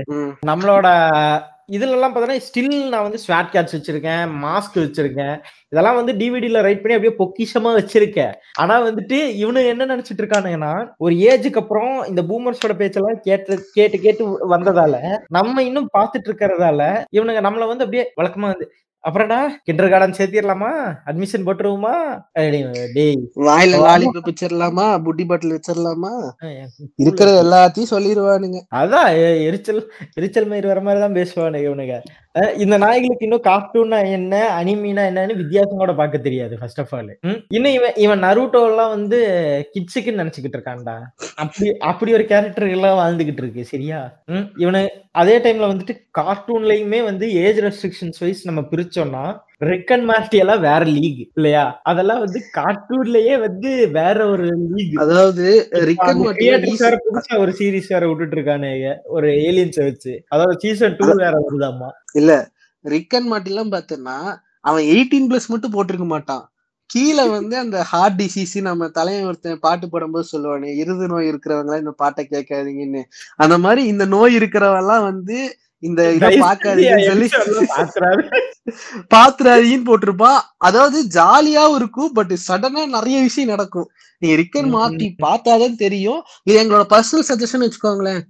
நம்மளோட 0.46 0.88
இதுலலாம் 1.68 2.12
பார்த்தோன்னா 2.12 2.38
ஸ்டில் 2.46 2.76
நான் 2.92 3.04
வந்து 3.06 3.20
ஸ்வாட் 3.24 3.50
கேட்ச் 3.52 3.74
வச்சிருக்கேன் 3.76 4.24
மாஸ்க் 4.44 4.76
வச்சிருக்கேன். 4.82 5.36
இதெல்லாம் 5.72 5.98
வந்து 5.98 6.12
டிவிடியில் 6.12 6.62
ரைட் 6.66 6.80
பண்ணி 6.82 6.96
அப்படியே 6.96 7.14
பொக்கிஷமாக 7.20 7.78
வச்சிருக்கேன். 7.80 8.32
ஆனால் 8.62 8.84
வந்துட்டு 8.88 9.18
இவனு 9.42 9.60
என்ன 9.72 9.86
நினச்சிட்டு 9.92 10.22
இருக்கானுங்கன்னா 10.24 10.72
ஒரு 10.98 11.14
ஏஜுக்கு 11.30 11.60
அப்புறம் 11.62 11.94
இந்த 12.10 12.22
பூமர்ஸோட 12.30 12.76
பேச்செல்லாம் 12.80 13.20
கேட்டு 13.28 13.56
கேட்டு 13.78 13.98
கேட்டு 14.06 14.24
வந்ததால 14.54 14.94
நம்ம 15.28 15.62
இன்னும் 15.62 15.88
பார்த்துட்டு 15.98 16.30
இருக்கிறதால 16.30 16.82
இவனுங்க 17.18 17.42
நம்மளை 17.48 17.68
வந்து 17.72 17.86
அப்படியே 17.86 18.06
வழக்கமாக 18.20 18.52
வந்து 18.54 18.68
அப்புறம்டா 19.04 19.38
கிண்டர் 19.64 19.90
கார்டன் 19.90 20.16
சேர்த்திடலாமா? 20.19 20.70
அட்மிஷன் 21.06 21.46
போட்டுருவோமா? 21.46 21.94
டேய். 22.96 23.16
வாயில. 23.46 23.81
லாலிபப் 23.82 24.28
வச்சிடலாமா? 24.28 24.84
புட்டி 25.06 25.25
பாட்டில் 25.26 25.54
வச்சிடலாமா? 25.54 26.12
இருக்கிற 26.99 27.28
எல்லாத்தையும் 27.43 27.93
சொல்லிடுவானுங்க 27.94 28.60
அதான் 28.81 29.08
எரிச்சல் 29.49 29.81
எரிச்சல் 30.14 30.50
மயிர் 30.50 30.70
வர 30.72 30.81
மாதிரி 30.81 31.00
தான் 31.00 31.19
பேசுவானுங்க 31.19 31.69
இவனுங்க. 31.69 31.96
இந்த 32.61 32.76
நாய்களுக்கு 32.79 33.26
இன்னும் 33.26 33.44
கார்ட்டூன்னா 33.44 33.99
என்ன 34.11 34.34
அனிமினா 34.58 35.02
என்னன்னு 35.08 35.34
வித்தியாசம் 35.34 35.81
கூட 35.82 35.93
பார்க்க 35.94 36.19
தெரியாது 36.19 36.55
ஃபர்ஸ்ட் 36.61 36.81
ஆஃப் 36.81 36.93
ஆல் 36.94 37.11
இன்னும் 37.50 37.75
இவன் 37.75 37.96
இவன் 37.96 38.23
நருட்டோ 38.25 38.61
எல்லாம் 38.70 38.93
வந்து 38.94 39.19
கிட்ஸுக்குன்னு 39.75 40.23
நினைச்சுக்கிட்டு 40.23 40.58
இருக்கான்டா. 40.58 40.96
அப்படி 41.37 41.69
அப்படி 41.90 42.12
ஒரு 42.12 42.26
கேரக்டர் 42.26 42.69
எல்லாம் 42.69 42.99
வாழ்ந்துகிட்டு 42.99 43.43
இருக்கு 43.43 43.64
சரியா? 43.64 44.00
இவனு 44.62 44.82
அதே 45.14 45.37
டைம்ல 45.38 45.70
வந்துட்டு 45.73 45.96
கார்ட்டூன்லயுமே 46.19 47.00
வந்து 47.05 47.29
ஏஜ் 47.43 47.61
ரெஸ்ட்ரிக்ஷன்ஸ் 47.67 48.23
வைஸ் 48.23 48.43
நம்ம 48.46 48.62
பிரிச்சோம்னா 48.73 49.25
ரெக் 49.70 49.90
அண்ட் 49.94 50.06
மார்ட்டி 50.10 50.36
எல்லாம் 50.42 50.62
வேற 50.68 50.82
லீக் 50.96 51.20
இல்லையா? 51.38 51.64
அதெல்லாம் 51.90 52.22
வந்து 52.24 52.40
கார்ட்டூன்லயே 52.56 53.34
வந்து 53.46 53.70
வேற 53.98 54.18
ஒரு 54.32 54.46
லீக் 54.72 54.94
அதாவது 55.04 55.44
கிரியேட்டர்ஸ் 56.38 56.84
வேற 56.86 56.96
புதுசா 57.06 57.40
ஒரு 57.42 57.52
சீரிஸ் 57.58 57.92
வேற 57.94 58.04
விட்டுட்டு 58.10 58.36
இருக்கானுங்க 58.38 58.92
ஒரு 59.16 59.28
ஏலியன்ஸ 59.48 59.80
வச்சு. 59.88 60.14
அதாவது 60.34 60.56
சீசன் 60.64 60.96
டூ 61.00 61.08
வேற 61.24 61.34
வருதாமா? 61.46 61.90
இல்ல 62.20 62.32
ரிக்கன் 62.84 63.28
மாட்டிலாம் 63.32 63.74
பார்த்தேன்னா 63.74 64.16
அவன் 64.68 64.84
எயிட்டீன் 64.94 65.28
பிளஸ் 65.30 65.52
மட்டும் 65.52 65.74
போட்டிருக்க 65.76 66.08
மாட்டான். 66.14 66.44
கீழே 66.90 67.24
வந்து 67.34 67.54
அந்த 67.64 67.78
ஹார்ட் 67.90 68.16
டிசீஸ் 68.20 68.54
நம்ம 68.68 68.88
தலைவன் 68.96 69.28
ஒருத்தன் 69.28 69.62
பாட்டு 69.66 69.86
பாடும்போது 69.92 70.26
சொல்லுவானே 70.32 70.70
இருது 70.82 71.04
நோய் 71.12 71.30
இருக்கிறவங்க 71.30 71.78
இந்த 71.82 71.92
பாட்டை 72.02 72.22
கேட்காதீங்கன்னு. 72.32 73.02
அந்த 73.44 73.56
மாதிரி 73.64 73.82
இந்த 73.92 74.06
நோய் 74.16 74.36
இருக்கிறவெல்லாம் 74.40 75.04
வந்து 75.10 75.38
இந்த 75.82 76.02
இதை 76.16 76.28
பார்க்காதீங்கன்னு 76.46 77.08
சொல்லி 77.12 77.28
எல்லாம். 77.38 78.51
பாத்துறாதீன்னு 79.14 79.88
போட்டிருப்பான் 79.88 80.40
அதாவது 80.58 80.98
ஜாலியாவும் 81.14 81.76
இருக்கும் 81.76 82.12
பட் 82.12 82.34
சடனா 82.48 82.82
நிறைய 82.96 83.16
விஷயம் 83.22 83.52
நடக்கும். 83.54 83.88
நீங்க 84.22 84.34
ரிக்கன் 84.42 84.68
ம், 84.68 84.74
மார்ட்டி 84.76 85.08
ம். 85.08 85.16
பார்த்தாதான் 85.24 85.80
தெரியும். 85.84 86.20
இது 86.46 86.60
எங்களோட 86.62 86.84
பர்சனல் 86.92 87.28
சஜஷன் 87.30 87.64
வச்சுக்கோங்களேன். 87.64 88.22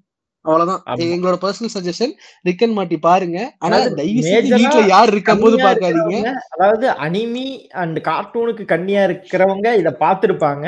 அவ்வளவுதான். 0.44 0.80
எங்களோட 1.06 1.36
பர்சனல் 1.42 1.74
சஜஷன் 1.74 2.12
ரிக்கன் 2.44 2.72
மாட்டி 2.72 2.96
பாருங்க. 2.98 3.38
ஆனா 3.58 3.76
தயவு 3.98 4.22
major-ஆ 4.22 4.56
வீட்டுல 4.56 4.80
யார் 4.88 5.10
இருக்கும் 5.12 5.42
போது 5.42 5.56
இருக்கிறவங்க, 5.58 6.32
அதாவது 6.54 6.86
அனிமி 7.06 7.44
அண்ட் 7.82 7.98
கார்ட்டூனுக்கு 8.08 8.64
கண்ணியா 8.72 9.02
இருக்கிறவங்க 9.08 9.76
இத 9.82 9.92
பார்த்திருப்பாங்க. 10.00 10.66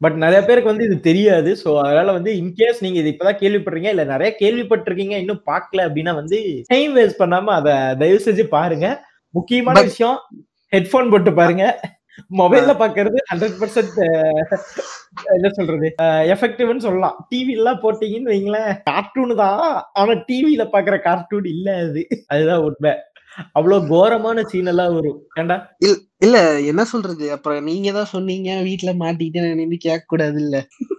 பட் 0.00 0.16
நிறைய 0.22 0.40
பேருக்கு 0.46 0.72
வந்து 0.72 0.86
இது 0.88 0.96
தெரியாது. 1.08 1.50
சோ 1.62 1.68
அதனால 1.84 2.08
வந்து 2.16 2.30
இன்கேஸ் 2.40 2.82
நீங்க 2.84 2.98
இது 3.02 3.12
இப்பதான் 3.12 3.40
கேள்விப்படுறீங்க 3.42 3.90
இல்ல 3.94 4.04
நிறைய 4.04 4.30
கேள்விப்பட்டிருக்கீங்க 4.42 5.16
இன்னும் 5.22 5.42
பார்க்கல 5.50 5.86
அப்படின்னா 5.88 6.14
வந்து 6.20 6.38
டைம் 6.72 6.94
வேஸ்ட் 6.98 7.20
பண்ணாம 7.22 7.52
அத 7.58 7.68
தயவு 8.02 8.20
செஞ்சு 8.26 8.46
பாருங்க. 8.56 8.88
முக்கியமான 9.34 9.82
விஷயம் 9.90 10.18
ஹெட்போன் 10.72 11.12
போட்டு 11.12 11.32
பாருங்க. 11.40 11.64
மொபைல்ல 12.40 12.72
பாக்குறது 12.80 13.18
ஹண்ட்ரட் 13.30 13.56
பர்சன்ட் 13.60 13.96
என்ன 15.36 15.48
சொல்றது? 15.58 15.88
எஃபெக்டிவ்னு 16.34 16.84
சொல்லலாம். 16.86 17.16
டிவி 17.30 17.52
எல்லாம் 17.58 17.80
போட்டீங்கன்னு 17.84 18.32
வைங்களேன் 18.32 18.70
கார்ட்டூன் 18.88 19.34
தான். 19.42 19.64
ஆனா 20.00 20.14
டிவில 20.28 20.64
பாக்குற 20.74 20.96
கார்ட்டூன் 21.08 21.48
இல்ல 21.54 21.68
அது. 21.84 22.02
அதுதான் 22.34 22.64
உண்மை. 22.68 22.92
அவ்வளவு 23.52 23.88
கோரமான 23.88 24.44
சீன் 24.44 24.66
எல்லாம் 24.66 24.94
வரும். 24.94 25.18
ஏண்டா? 25.34 25.56
இல்ல 26.18 26.36
என்ன 26.62 26.84
சொல்றது? 26.84 27.32
அப்புறம் 27.32 27.64
நீங்க 27.64 27.92
தான் 27.92 28.12
சொன்னீங்க 28.14 28.50
வீட்டுல 28.62 28.92
மாட்டிக்கிட்டு 28.96 29.44
நான் 29.44 29.56
நின்று 29.56 29.78
கேட்க 29.78 30.04
கூடாது 30.06 30.40
இல்ல 30.40 30.56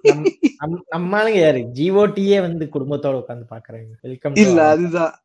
நம்- 0.09 0.27
நம்- 0.61 0.85
நம்மாளுங்க 0.95 1.39
யாரு? 1.39 1.61
ஜிஓடியே 1.75 2.41
வந்து 2.41 2.65
குடும்பத்தோட 2.65 3.15
உட்காந்து 3.23 3.47
பாக்குறாங்க 3.49 3.93
வெல்கம் 4.01 4.35
இல்ல 4.35 4.61
அதுதான். 4.67 5.15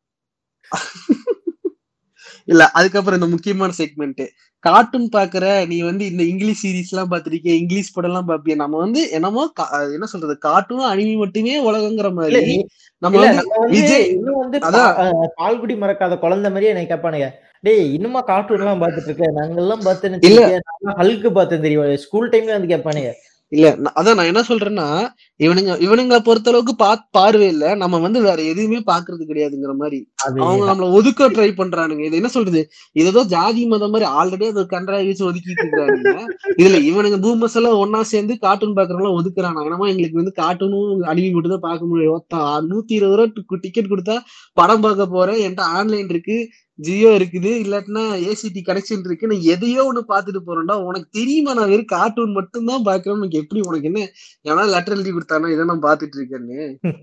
இல்ல 2.51 2.63
அதுக்கப்புறம் 2.77 3.19
இந்த 3.19 3.29
முக்கியமான 3.33 3.75
செக்மெண்ட் 3.79 4.23
கார்ட்டூன் 4.63 5.05
பாக்குற 5.13 5.43
நீ 5.69 5.77
வந்து 5.81 6.03
இந்த 6.11 6.23
இங்கிலீஷ் 6.31 6.61
சீரிஸ் 6.61 6.91
எல்லாம் 6.93 7.11
பாத்திருக்கிய 7.11 7.53
இங்கிலீஷ் 7.61 7.93
படம் 7.93 8.09
எல்லாம் 8.09 8.27
பாப்பிய 8.27 8.55
நம்ம 8.55 8.79
வந்து 8.83 9.01
என்னமோ 9.17 9.43
என்ன 9.95 10.07
சொல்றது? 10.11 10.35
கார்ட்டூனும் 10.45 10.89
அனிமி 10.91 11.15
மட்டுமே 11.21 11.55
உலகங்கிற 11.69 12.09
மாதிரி. 12.19 12.55
நம்ம 13.01 13.23
விஜய் 13.73 14.05
பால்குடி 15.39 15.75
மறக்காத 15.83 16.17
குழந்தை 16.25 16.49
மாதிரியே 16.51 16.73
என்னை 16.73 16.85
கேட்பானுங்க 16.85 17.29
டேய் 17.63 17.83
இன்னுமா 17.97 18.21
கார்ட்டூன் 18.29 18.61
எல்லாம் 18.63 18.83
பாத்துட்டு 18.83 19.09
இருக்க? 19.09 19.25
நாங்க 19.39 19.59
எல்லாம் 19.63 19.83
பார்த்தேன்னு 19.87 20.21
இல்ல. 20.29 20.43
ஹல்க்கு 21.01 21.31
பார்த்தேன் 21.31 21.65
தெரியும்? 21.65 21.91
ஸ்கூல் 22.05 22.31
டைம்ல 22.33 22.55
வந்து 22.57 22.73
கேட்பானுங்க 22.73 23.11
இல்ல 23.51 23.67
அதான் 23.99 24.17
நான் 24.17 24.29
என்ன 24.29 24.41
சொல்றேன்னா 24.49 24.85
இவனுங்க 25.39 25.71
இவனுங்களை 25.85 26.19
பொறுத்த 26.27 26.49
அளவுக்கு 26.51 26.73
பா 26.81 26.89
பார்வை 27.17 27.47
இல்ல. 27.53 27.65
நம்ம 27.81 27.99
வந்து 28.05 28.19
வேற 28.27 28.39
எதுவுமே 28.51 28.79
பாக்குறது 28.89 29.23
கிடையாதுங்கிற 29.29 29.73
மாதிரி. 29.81 29.99
அவங்க 30.43 30.63
நம்மள 30.69 30.87
ஒதுக்க 30.97 31.27
ட்ரை 31.35 31.47
பண்றானுங்க. 31.59 32.03
இது 32.07 32.19
என்ன 32.19 32.29
சொல்றது? 32.35 32.61
இது 32.99 33.07
ஏதோ 33.13 33.23
ஜாதி 33.33 33.63
மதம் 33.73 33.93
மாதிரி 33.95 34.07
ஆல்ரெடி 34.19 34.47
அது 34.51 34.63
கன்றாவி 34.75 35.09
வச்சு 35.11 35.27
ஒதுக்கிட்டு 35.29 35.65
இருக்கானுங்க 35.65 36.13
இதுல 36.61 36.79
இவனுங்க 36.89 37.19
பூமஸ் 37.25 37.57
எல்லாம் 37.61 37.79
ஒன்னா 37.83 38.01
சேர்ந்து 38.13 38.35
கார்ட்டூன் 38.45 38.77
பாக்குறவங்க 38.79 39.13
ஒதுக்குறாங்க 39.19 39.65
என்னமோ 39.67 39.89
எங்களுக்கு 39.93 40.21
வந்து 40.21 40.35
கார்ட்டூனும் 40.41 41.05
அனிமி 41.11 41.31
மட்டும் 41.35 41.55
தான் 41.55 41.67
பார்க்க 41.69 41.91
முடியும். 41.91 42.21
நூத்தி 42.71 42.93
இருபது 42.99 43.17
ரூபா 43.21 43.59
டிக்கெட் 43.65 43.91
கொடுத்தா 43.93 44.17
படம் 44.57 44.83
பார்க்க 44.87 45.13
போறேன். 45.15 45.41
என்கிட்ட 45.45 45.65
ஆன்லைன் 45.79 46.11
இருக்கு. 46.15 46.37
ஜியோ 46.79 47.09
இருக்குது 47.19 47.51
இல்லாட்டினா 47.63 48.05
ஏசிடி 48.29 48.63
கனெக்ஷன் 48.69 49.05
இருக்கு. 49.07 49.31
நான் 49.31 49.47
எதையோ 49.55 49.81
ஒண்ணு 49.89 50.03
பாத்துட்டு 50.13 50.41
போறேன்டா 50.47 50.77
உனக்கு 50.89 51.09
தெரியுமா? 51.19 51.51
நான் 51.59 51.71
வெறும் 51.73 51.91
கார்ட்டூன் 51.95 52.37
மட்டும் 52.39 52.69
தான் 52.71 52.87
பாக்குறேன் 52.89 53.19
உனக்கு 53.19 53.41
எப்படி 53.43 53.61
உனக்கு 53.69 53.89
என்ன 53.91 54.07
எவனா 54.49 54.65
லெட்டர் 54.75 54.97
எழுதி 54.97 55.11
கொடுத்தா 55.11 55.29
பார்த்தானா 55.31 55.53
இதை 55.55 55.63
நான் 55.69 55.83
பாத்துட்டு 55.85 56.17
இருக்கேன்னு. 56.19 56.57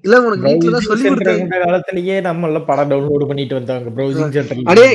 இல்ல 0.07 0.17
உனக்கு 0.27 0.47
வீட்டுல 0.49 0.73
தான் 0.77 0.87
சொல்லி 0.89 1.11
கொடுத்தாங்க 1.11 1.61
காலத்திலேயே 1.65 2.17
நம்ம 2.27 2.49
எல்லாம் 2.51 2.67
படம் 2.71 2.91
டவுன்லோட் 2.93 3.29
பண்ணிட்டு 3.31 3.59
வந்தாங்க 3.59 3.93
ப்ரௌசிங் 3.97 4.35
சென்டர்ல 4.37 4.71
அடே 4.73 4.89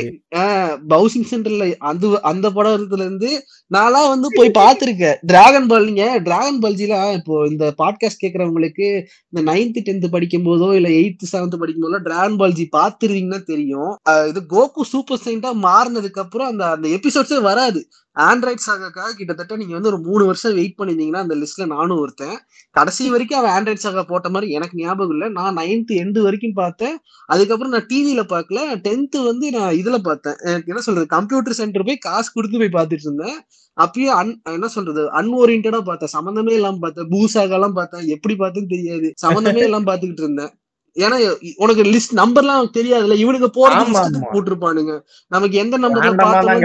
பவுசிங் 0.94 1.27
சென்டர்ல 1.32 1.68
அந்த 1.92 2.13
அந்த 2.32 2.48
படத்துல 2.58 3.06
இருந்து 3.08 3.32
நான்லாம் 3.72 4.10
வந்து 4.13 4.27
போய் 4.38 4.50
பார்த்திருக்கேன். 4.60 5.18
டிராகன் 5.30 5.68
பால் 5.70 5.88
நீங்க 5.89 6.06
டிராகன் 6.27 6.60
பால்ஜிலாம் 6.63 7.12
இப்போ 7.20 7.36
இந்த 7.51 7.65
பாட்காஸ்ட் 7.82 8.24
கேக்குறவங்களுக்கு 8.24 8.88
இந்த 9.32 9.42
நைன்த் 9.50 9.80
டென்த் 9.88 10.08
படிக்கும் 10.15 10.48
போதோ 10.50 10.68
இல்ல 10.80 10.89
எயித்து 11.00 11.32
செவன்த் 11.34 11.62
படிக்கும் 11.62 11.86
போதோ 11.88 12.01
டிராகன் 12.10 12.39
பால்ஜி 12.42 12.65
பாத்துருவீங்கன்னா 12.77 13.42
தெரியும். 13.51 13.92
இது 14.32 14.42
கோகு 14.63 14.82
சூப்பர் 14.82 15.22
சைண்டா 15.25 15.50
மாறினதுக்கு 15.67 16.20
அப்புறம் 16.20 16.48
அந்த 16.48 16.70
அந்த 16.70 16.88
எபிசோட்ஸே 16.89 17.41
வராது. 17.41 17.89
ஆண்ட்ராய்ட் 18.20 18.65
சாகாக்காக 18.65 19.12
கிட்டத்தட்ட 19.17 19.55
நீங்க 19.55 19.74
வந்து 19.74 19.89
ஒரு 19.89 20.00
மூணு 20.00 20.25
வருஷம் 20.25 20.53
வெயிட் 20.53 20.75
பண்ணிருந்தீங்கன்னா 20.77 21.22
அந்த 21.24 21.36
லிஸ்ட்ல 21.36 21.65
நானும் 21.65 21.98
ஒருத்தன். 21.98 22.38
கடைசி 22.72 23.10
வரைக்கும் 23.10 23.39
அவன் 23.39 23.55
ஆண்ட்ராய்ட் 23.55 23.84
சாகா 23.86 24.03
போட்ட 24.03 24.29
மாதிரி 24.29 24.51
எனக்கு 24.51 24.77
ஞாபகம் 24.77 25.10
இல்லை. 25.10 25.29
நான் 25.29 25.58
நைன்த் 25.58 25.93
எண்டு 26.01 26.22
வரைக்கும் 26.22 26.53
பார்த்தேன். 26.53 26.98
அதுக்கப்புறம் 27.25 27.74
நான் 27.74 27.89
டிவியில 27.93 28.22
பார்க்கல. 28.34 28.60
டென்த்து 28.88 29.24
வந்து 29.25 29.51
நான் 29.51 29.74
இதுல 29.74 29.98
பார்த்தேன். 29.98 30.36
எனக்கு 30.41 30.63
என்ன 30.65 30.82
சொல்றது 30.82 31.08
கம்ப்யூட்டர் 31.08 31.53
சென்டர் 31.53 31.84
போய் 31.84 31.98
காசு 31.98 32.32
கொடுத்து 32.34 32.58
போய் 32.58 32.75
பார்த்துட்டு 32.77 33.05
இருந்தேன். 33.08 33.39
அப்பயும் 33.82 34.15
அன் 34.22 34.41
என்ன 34.43 34.67
சொல்றது 34.67 35.01
அன்ஓரியன்டா 35.13 35.82
பார்த்தேன். 35.82 36.10
சம்மந்தமே 36.17 36.51
இல்லாம 36.51 36.77
பார்த்தேன். 36.77 37.08
பூசாக 37.08 37.72
பார்த்தேன். 37.74 38.08
எப்படி 38.08 38.36
பார்த்தேன்னு 38.36 38.67
தெரியாது. 38.67 39.13
சம்மந்தமே 39.27 39.58
எல்லாம் 39.58 39.86
பார்த்துக்கிட்டு 39.86 40.24
இருந்தேன். 40.25 40.53
ஏன்னா 40.95 41.35
உனக்கு 41.55 41.83
லிஸ்ட் 41.83 42.15
நம்பர்லாம் 42.15 42.69
தெரியாதுல்ல. 42.73 43.13
இவனுக்கு 43.13 43.50
போறது 43.59 43.73
ஆமா. 43.73 44.23
போட்டிருப்பானுங்க. 44.33 45.01
நமக்கு 45.27 45.57
எந்த 45.57 45.77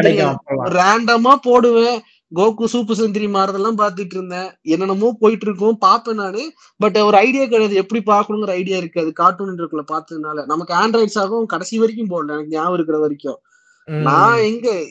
தெரியாது. 0.01 0.37
அப்பெல்லாம். 0.37 0.69
ரேண்டமா 0.69 1.35
போடுவேன். 1.43 2.01
கோகு 2.35 2.65
சூப்பர் 2.65 2.97
செஞ்சுரி 2.97 3.29
மாறதெல்லாம் 3.29 3.79
பார்த்துட்டு 3.79 4.15
இருந்தேன். 4.15 4.51
என்னென்னமோ 4.63 5.17
போயிட்டு 5.21 5.47
இருக்கும். 5.47 5.79
பார்ப்பேன் 5.79 6.15
நானு. 6.15 6.53
பட் 6.77 6.99
ஒரு 6.99 7.17
ஐடியா 7.17 7.43
கிடையாது. 7.43 7.75
எப்படி 7.75 8.03
பார்க்கணுங்கிற 8.07 8.49
ஐடியா 8.49 8.77
இருக்காது. 8.77 9.13
கார்ட்டூன் 9.13 9.57
இருக்குல்ல 9.57 9.85
பார்த்ததுனால. 9.93 10.45
நமக்கு 10.45 10.75
ஆண்ட்ராய்ட்ஸ் 10.75 11.19
ஆகும் 11.19 11.47
கடைசி 11.47 11.79
வரைக்கும் 11.79 12.11
போடல. 12.11 12.31
எனக்கு 12.31 12.49
ஞாபகம் 12.49 12.75
இருக்கிற 12.75 12.99
வரைக்கும். 12.99 13.39
நான் 13.85 14.39
எங்க 14.39 14.85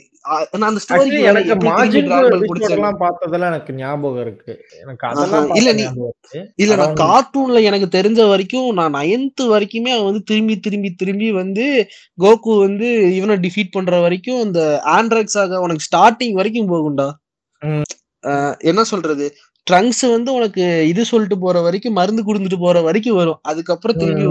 அந்த 0.61 0.79
ஸ்டோரி 0.83 0.95
எனக்கு 1.23 1.53
மாஜின் 1.67 2.07
பிடிச்சேன் 2.43 2.45
எபிசோட்லாம் 2.69 2.99
பார்த்ததெல்லாம் 2.99 3.47
எனக்கு 3.47 3.73
ஞாபகம் 3.73 4.21
இருக்கு. 4.21 4.53
எனக்கு 4.81 5.07
அதெல்லாம் 5.07 5.49
இல்ல 5.55 5.73
நீ- 5.73 5.85
இல்ல 6.55 6.75
நான் 6.75 6.93
கார்ட்டூன்ல 7.03 7.63
எனக்கு 7.63 7.87
தெரிஞ்ச 7.97 8.29
வரைக்கும் 8.29 8.73
நான் 8.73 8.93
நைன்த் 8.93 9.43
வரைக்குமே 9.47 9.91
அவன் 9.91 10.05
வந்து 10.05 10.23
திரும்பி 10.23 10.59
திரும்பி 10.59 10.93
திரும்பி 10.93 11.31
வந்து 11.31 11.65
கோகு 12.21 12.59
வந்து 12.59 13.15
இவனை 13.15 13.35
டிஃபீட் 13.37 13.71
பண்ற 13.71 13.99
வரைக்கும் 13.99 14.41
அந்த 14.41 14.61
ஆண்ட்ராய்ட்ஸ் 14.91 15.39
ஆக 15.39 15.59
உனக்கு 15.59 15.85
ஸ்டார்டிங் 15.87 16.31
வரைக்கும் 16.31 16.71
போகும்டா. 16.71 17.07
என்ன 18.63 18.83
சொல்றது? 18.83 19.25
ட்ரங்க்ஸ் 19.67 20.09
வந்து 20.09 20.33
உனக்கு 20.33 20.87
இது 20.87 21.05
சொல்லிட்டு 21.05 21.39
போற 21.39 21.61
வரைக்கும் 21.61 21.93
மருந்து 21.93 22.23
குடுத்துட்டு 22.23 22.59
போற 22.59 22.81
வரைக்கும் 22.81 23.15
வரும். 23.15 23.39
அதுக்கப்புறம் 23.41 23.97
திரும்பி. 23.97 24.25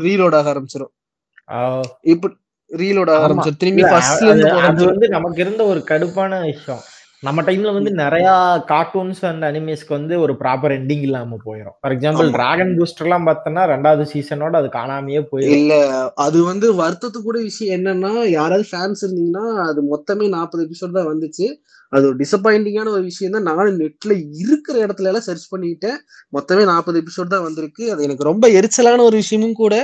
ரீலோட் 0.00 0.34
ஆக 0.34 0.54
ஆரம்பிச்சிடும் 0.54 0.92
ஆ, 1.50 1.58
இப்ப 2.06 2.30
ரீலோட். 2.70 3.10
ஆரம்பிச்சிடும் 3.22 3.62
திரும்பி 3.62 3.82
அது 4.68 4.82
வந்து 4.90 5.08
நமக்கு 5.16 5.42
இருந்த 5.44 5.64
ஒரு 5.72 5.80
கடுப்பான 5.90 6.40
விஷயம். 6.50 6.84
நம்ம 7.22 7.42
டைம்ல 7.46 7.70
வந்து 7.76 7.90
நிறைய 8.00 8.26
கார்ட்டூன்ஸ் 8.70 9.20
அண்ட் 9.28 9.44
அனிமேஸ்க்கு 9.48 9.94
வந்து 9.96 10.14
ஒரு 10.24 10.32
ப்ராப்பர் 10.40 10.74
எண்டிங் 10.76 11.04
இல்லாம 11.06 11.38
போயிடும் 11.44 11.76
ஃபார் 11.80 11.94
எக்ஸாம்பிள். 11.94 12.28
டிராகன் 12.36 12.72
பூஸ்டர் 12.78 13.06
எல்லாம் 13.06 13.26
பார்த்தோம்னா 13.28 13.62
ரெண்டாவது 13.72 14.04
சீசனோட 14.12 14.56
அது 14.60 14.68
காணாமையே 14.76 15.22
போயிடும் 15.30 15.56
இல்ல 15.58 15.76
அது 16.26 16.40
வந்து 16.50 16.68
வருத்தத்து 16.82 17.20
கூட 17.22 17.38
விஷயம் 17.48 17.74
என்னன்னா 17.78 18.12
யாராவது 18.38 18.66
ஃபேன்ஸ் 18.70 19.04
இருந்தீங்கன்னா 19.06 19.46
அது 19.68 19.82
மொத்தமே 19.94 20.28
நாற்பது 20.36 20.64
எபிசோட் 20.66 20.98
தான் 20.98 21.10
வந்துச்சு. 21.12 21.48
அது 21.92 22.04
ஒரு 22.06 22.16
டிசப்பாயிண்டிங்கான 22.16 22.88
ஒரு 22.88 23.02
விஷயம் 23.02 23.32
தான் 23.32 23.42
நானும் 23.42 23.78
நெட்ல 23.78 24.12
இருக்கிற 24.38 24.86
இடத்துல 24.86 25.04
எல்லாம் 25.04 25.22
சர்ச் 25.22 25.54
பண்ணிட்டேன். 25.54 25.98
மொத்தமே 26.32 26.64
நாற்பது 26.64 27.02
எபிசோட் 27.02 27.32
தான் 27.34 27.42
வந்திருக்கு. 27.42 27.92
அது 27.92 28.04
எனக்கு 28.04 28.24
ரொம்ப 28.24 28.48
எரிச்சலான 28.50 29.02
ஒரு 29.02 29.16
விஷயமும் 29.16 29.52
கூட. 29.54 29.74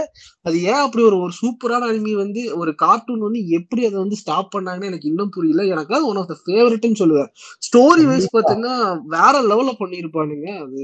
அது 0.45 0.63
ஏன் 0.65 0.83
அப்படி 0.83 1.05
ஒரு 1.05 1.19
ஒரு 1.19 1.33
சூப்பரான 1.41 1.89
அனிமி 1.91 2.15
வந்து 2.15 2.57
ஒரு 2.57 2.75
கார்ட்டூன் 2.75 3.19
வந்து 3.19 3.49
எப்படி 3.51 3.87
அதை 3.87 3.99
வந்து 3.99 4.17
ஸ்டாப் 4.17 4.53
பண்ணாங்கன்னு 4.57 4.85
எனக்கு 4.85 5.09
இன்னும் 5.09 5.31
புரியல. 5.31 5.65
எனக்கு 5.67 5.95
அது 5.95 6.07
ஒன் 6.07 6.17
ஆஃப் 6.17 6.29
த 6.29 6.39
ஃபேவரட்னு 6.43 7.01
சொல்லுவேன். 7.03 7.31
Story 7.67 8.05
wise. 8.05 8.29
பார்த்தீங்கன்னா 8.37 8.77
வேற 9.09 9.35
லெவல்ல 9.51 9.75
பண்ணியிருப்பானுங்க. 9.79 10.49
அது 10.65 10.81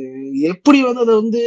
எப்படி 0.53 0.83
வந்து 0.83 1.01
அதை 1.01 1.15
வந்து 1.15 1.43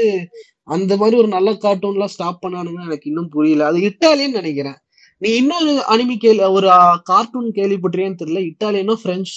அந்த 0.67 0.97
மாதிரி 0.97 1.17
ஒரு 1.17 1.27
நல்ல 1.27 1.51
கார்ட்டூன்லாம் 1.63 2.13
ஸ்டாப் 2.15 2.43
பண்ணானுங்க 2.45 2.81
எனக்கு 2.85 3.09
இன்னும் 3.09 3.29
புரியல. 3.29 3.65
அது 3.65 3.79
இட்டாலியன் 3.81 4.37
நினைக்கிறேன். 4.39 4.77
நீ 5.21 5.29
இன்னொரு 5.39 5.71
அனிமி 5.93 6.15
கேள்வி 6.23 6.45
ஒரு 6.57 6.67
கார்ட்டூன் 7.09 7.49
கேள்விப்பட்டிருக்கேன்னு 7.57 8.21
தெரியல. 8.21 8.41
இட்டாலியனோ 8.49 8.95
பிரெஞ்சு 9.03 9.33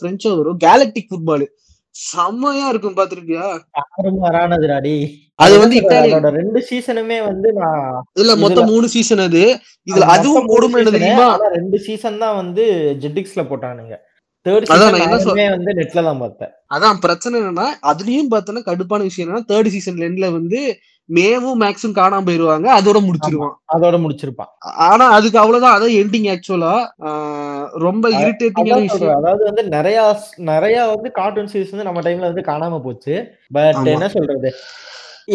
பிரெஞ்சோ 0.00 0.30
வரும். 0.38 0.60
கேலக்டிக் 0.66 1.10
ஃபுட்பால் 1.10 1.46
செம்மையா 1.94 2.66
இருக்கும் 2.72 2.96
பாத்திருக்கியா 2.98 3.44
அது 5.44 5.54
வந்து 5.62 5.76
இட்டாலியன் 5.80 6.16
அதோட 6.16 6.30
ரெண்டு 6.40 6.60
சீசனுமே 6.68 7.18
வந்து 7.28 7.48
நான் 7.58 7.80
இல்ல 8.22 8.32
மொத்தம் 8.44 8.68
மூணு 8.72 8.86
சீசன் 8.94 9.22
அது. 9.26 9.42
இதுல 9.88 10.04
அது 10.06 10.14
அதுவும் 10.16 10.50
கொடுமை 10.52 10.84
தெரியுமா? 10.96 11.28
ரெண்டு 11.56 11.78
சீசன் 11.86 12.20
தான் 12.24 12.38
வந்து 12.42 12.64
ஜெட்டிக்ஸ்ல 13.04 13.44
போட்டானுங்க. 13.50 13.96
வந்து 15.56 15.72
நெட்ல 15.78 16.02
தான் 16.08 16.20
பார்த்தேன். 16.22 16.52
அதான் 16.74 17.00
பிரச்சனை 17.04 17.34
என்னன்னா 17.40 17.66
அதுலயும் 17.90 18.30
பார்த்தோன்னா 18.34 18.62
கடுப்பான 18.68 19.06
விஷயம் 19.08 19.26
என்னன்னா 19.26 19.48
தேர்ட் 19.50 19.72
சீசன் 19.74 20.06
எண்ட்ல 20.08 20.28
வந்து 20.38 20.60
மேவும் 21.08 21.60
மேக்ஸும் 21.60 21.96
காணாம 21.98 22.24
போயிருவாங்க. 22.24 22.68
அதோட 22.80 22.98
முடிச்சிருவான். 23.06 23.54
அதோட 23.74 23.96
முடிச்சிருப்பான். 24.04 24.50
ஆனா 24.88 25.04
அதுக்கு 25.10 25.38
அவ்வளவுதான். 25.38 25.76
அதான் 25.76 25.96
எண்டிங் 26.00 26.28
ஆக்சுவலா 26.34 26.74
ரொம்ப 27.78 28.10
இரிட்டேட்டிங்கான 28.22 28.82
விஷயம். 28.88 29.16
அதாவது 29.20 29.44
வந்து 29.44 29.64
நிறைய 29.76 29.98
நிறைய 30.52 30.76
வந்து 30.94 31.10
கார்ட்டூன் 31.12 31.50
சீரிஸ் 31.52 31.72
வந்து 31.74 31.88
நம்ம 31.90 32.00
டைம்ல 32.00 32.30
வந்து 32.32 32.48
காணாம 32.50 32.82
போச்சு. 32.82 33.16
பட். 33.50 33.80
என்ன 33.86 34.08
சொல்றது? 34.08 34.52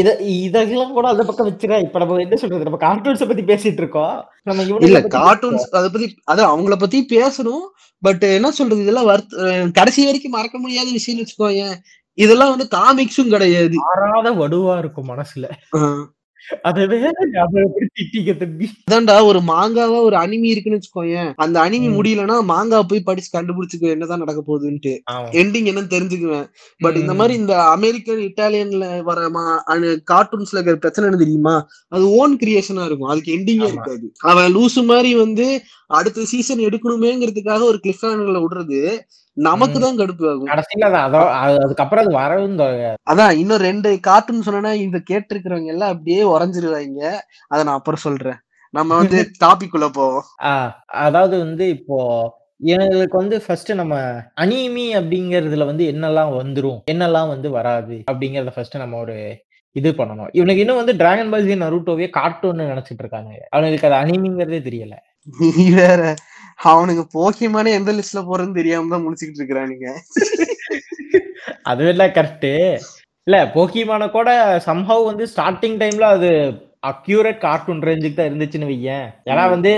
இத 0.02 0.12
இதெல்லாம் 0.36 0.94
கூட 0.94 1.08
அந்த 1.08 1.24
பக்கம் 1.24 1.48
வச்சுக்க. 1.50 1.76
இப்ப 1.80 2.00
நம்ம 2.00 2.16
என்ன 2.18 2.36
சொல்றது? 2.36 2.68
நம்ம 2.68 2.80
கார்ட்டூன்ஸ 2.86 3.28
பத்தி 3.32 3.44
பேசிட்டு 3.52 3.82
இருக்கோம். 3.84 4.16
நம்ம 4.44 4.64
இல்ல 4.88 5.02
கார்ட்டூன்ஸ் 5.18 5.66
அத 5.80 5.86
பத்தி 5.90 6.08
அதான் 6.32 6.52
அவங்கள 6.54 6.78
பத்தி 6.80 7.00
பேசணும். 7.12 7.66
பட் 8.04 8.24
என்ன 8.38 8.52
சொல்றது? 8.52 8.82
இதெல்லாம் 8.82 9.10
வருத்த 9.12 9.70
கடைசி 9.74 10.06
வரைக்கும் 10.06 10.36
மறக்க 10.38 10.58
முடியாத 10.60 10.88
விஷயம்னு 10.98 11.24
வச்சுக்கோயேன். 11.24 11.76
இதெல்லாம் 12.18 12.54
வந்து 12.56 12.68
காமிக்ஸும் 12.78 13.30
கிடையாது. 13.30 13.78
மாறாத 13.86 14.32
வடுவா 14.42 14.78
இருக்கும் 14.78 15.10
மனசுல. 15.10 15.46
அதான்டா 18.88 19.24
ஒரு 19.24 19.40
மாங்காவா 19.50 20.00
ஒரு 20.08 20.16
அனிமி 20.18 20.48
இருக்குன்னு 20.54 20.80
வச்சுக்கோயேன். 20.80 21.30
அந்த 21.36 21.58
அனிமி. 21.62 21.88
முடியலன்னா 21.98 22.36
மாங்கா 22.50 22.80
போய் 22.88 23.02
படிச்சு 23.02 23.30
கண்டுபிடிச்சுக்க 23.36 23.90
என்னதான் 23.94 24.22
நடக்க 24.24 24.42
போகுதுன்ட்டு. 24.48 24.94
எண்டிங் 25.40 25.70
என்னன்னு 25.72 25.94
தெரிஞ்சுக்குவேன். 25.96 26.48
பட் 26.80 26.96
இந்த. 26.96 27.14
மாதிரி 27.14 27.40
இந்த 27.40 27.54
அமெரிக்கன் 27.68 28.22
இட்டாலியன்ல 28.28 29.02
வர 29.02 29.20
கார்ட்டூன்ஸ்ல 30.12 30.58
இருக்கிற 30.58 30.76
பிரச்சனை 30.76 31.10
என்ன 31.10 31.22
தெரியுமா? 31.24 31.56
அது 31.90 32.06
ஓன் 32.12 32.36
கிரியேஷனா 32.44 32.86
இருக்கும். 32.86 33.12
அதுக்கு 33.14 33.32
எண்டிங்கே. 33.38 33.68
இருக்காது. 33.68 34.06
அவன் 34.24 34.56
லூசு 34.56 34.84
மாதிரி 34.84 35.16
வந்து 35.16 35.48
அடுத்த 35.94 36.26
சீசன் 36.26 36.64
எடுக்கணுமேங்கிறதுக்காக 36.68 37.62
ஒரு 37.62 37.80
கிளிஃப் 37.84 38.06
விடுறது. 38.46 38.82
நமக்கு. 39.38 39.78
தான் 39.80 39.98
கடுப்பு 39.98 40.26
ஆகும். 40.30 40.50
கடைசியில 40.50 40.88
அது 40.90 40.98
அதோ 41.00 41.22
அது- 41.38 41.62
அதுக்கப்புறம் 41.64 42.04
அது 42.04 42.14
வரவும் 42.16 42.58
அதான் 43.08 43.34
இன்னும் 43.38 43.64
ரெண்டு 43.64 43.90
கார்ட்டூன் 44.02 44.46
சொன்னா 44.48 44.72
இந்த 44.82 45.00
கேட்டிருக்கிறவங்க 45.10 45.72
எல்லாம் 45.74 45.94
அப்படியே 45.94 46.24
உறைஞ்சிருவாங்க. 46.30 47.02
அதை 47.48 47.62
நான் 47.64 47.80
அப்புறம் 47.80 48.04
சொல்றேன். 48.04 48.40
நம்ம 48.74 48.96
வந்து 48.96 49.18
டாபிக் 49.44 49.74
உள்ள 49.74 49.88
போவோம் 49.94 50.26
அதாவது 51.04 51.36
வந்து 51.40 51.66
இப்போ 51.76 51.98
எங்களுக்கு 52.72 53.18
வந்து 53.18 53.38
ஃபர்ஸ்ட் 53.42 53.72
நம்ம 53.74 53.96
அனிமி 54.42 54.86
அப்படிங்கறதுல 55.00 55.66
வந்து 55.66 55.84
என்னெல்லாம் 55.92 56.32
வந்துரும் 56.38 56.80
என்னெல்லாம் 56.92 57.30
வந்து 57.30 57.50
வராது 57.52 57.96
அப்படிங்கறத 58.12 58.52
ஃபர்ஸ்ட் 58.56 58.78
நம்ம 58.78 59.00
ஒரு 59.00 59.16
இது 59.76 59.92
பண்ணணும். 59.92 60.30
இவனுக்கு 60.34 60.62
இன்னும் 60.62 60.76
வந்து 60.76 60.96
டிராகன் 60.96 61.32
பால் 61.32 61.46
ஜி 61.46 61.56
நருட்டோவே 61.58 62.08
கார்ட்டூன் 62.12 62.62
நினைச்சிட்டு 62.66 63.02
இருக்காங்க 63.02 63.32
அவனுக்கு 63.50 63.88
அது 63.90 63.98
அனிமிங்கிறதே 64.04 64.60
தெரியல. 64.68 64.96
நீ 65.58 65.66
வேற 65.82 66.02
அவனுக்கு 66.72 67.04
போக்கியமான 67.16 67.72
எந்த 67.78 67.92
லிஸ்ட்ல 68.00 68.22
போறதுன்னு 68.28 68.60
தெரியாம 68.60 68.92
தான் 68.94 69.06
முடிச்சுக்கிட்டு 69.06 69.42
இருக்கிறானுங்க. 69.42 69.88
அதுவெல்லாம் 71.72 72.16
கரெக்ட் 72.18 72.52
இல்ல 73.28 73.38
போக்கிமான 73.56 74.04
கூட 74.18 74.30
சம்ஹவ் 74.70 75.10
வந்து 75.10 75.26
ஸ்டார்டிங் 75.34 75.80
டைம்ல 75.82 76.08
அது 76.18 76.30
அக்யூரேட் 76.90 77.38
கார்ட்டூன் 77.44 77.84
ரேஞ்சுக்கு 77.88 78.18
தான் 78.18 78.30
இருந்துச்சுன்னு 78.30 78.70
வையேன். 78.70 79.06
ஏன்னா 79.30 79.44
வந்து 79.54 79.72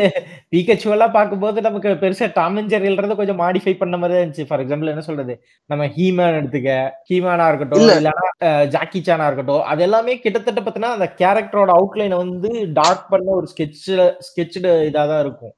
பிகச்சு 0.54 0.88
எல்லாம் 0.96 1.14
பார்க்கும்போது 1.18 1.66
நமக்கு 1.66 1.90
பெருசா 2.04 2.28
டாம் 2.38 2.56
அண்ட் 2.60 2.72
ஜெர்ரில்றது 2.74 3.18
கொஞ்சம் 3.20 3.40
மாடிஃபை 3.42 3.74
பண்ண 3.82 3.96
மாதிரி 4.04 4.18
இருந்துச்சு. 4.20 4.46
ஃபார் 4.50 4.62
எக்ஸாம்பிள் 4.64 4.92
என்ன 4.94 5.04
சொல்றது? 5.10 5.34
நம்ம 5.70 5.88
ஹீமேன் 5.98 6.38
எடுத்துக்க 6.40 6.72
ஹீமேனா 7.10 7.50
இருக்கட்டும் 7.52 7.84
இல்ல. 7.84 7.98
இல்லைன்னா 8.02 8.26
ஜாக்கி 8.76 9.02
சானா 9.10 9.28
இருக்கட்டும் 9.32 9.64
அது 9.74 9.84
எல்லாமே 9.88 10.16
கிட்டத்தட்ட 10.24 10.62
பார்த்தீங்கன்னா 10.62 10.98
அந்த 10.98 11.10
கேரக்டரோட 11.22 11.74
அவுட்லைனை 11.78 12.18
வந்து 12.24 12.52
டார்க் 12.80 13.06
பண்ண 13.14 13.30
ஒரு 13.42 13.50
ஸ்கெட்ச் 13.54 13.86
ஸ்கெட்ச்டு 14.30 14.72
இதாக 14.90 15.06
தான் 15.14 15.24
இருக்கும். 15.26 15.54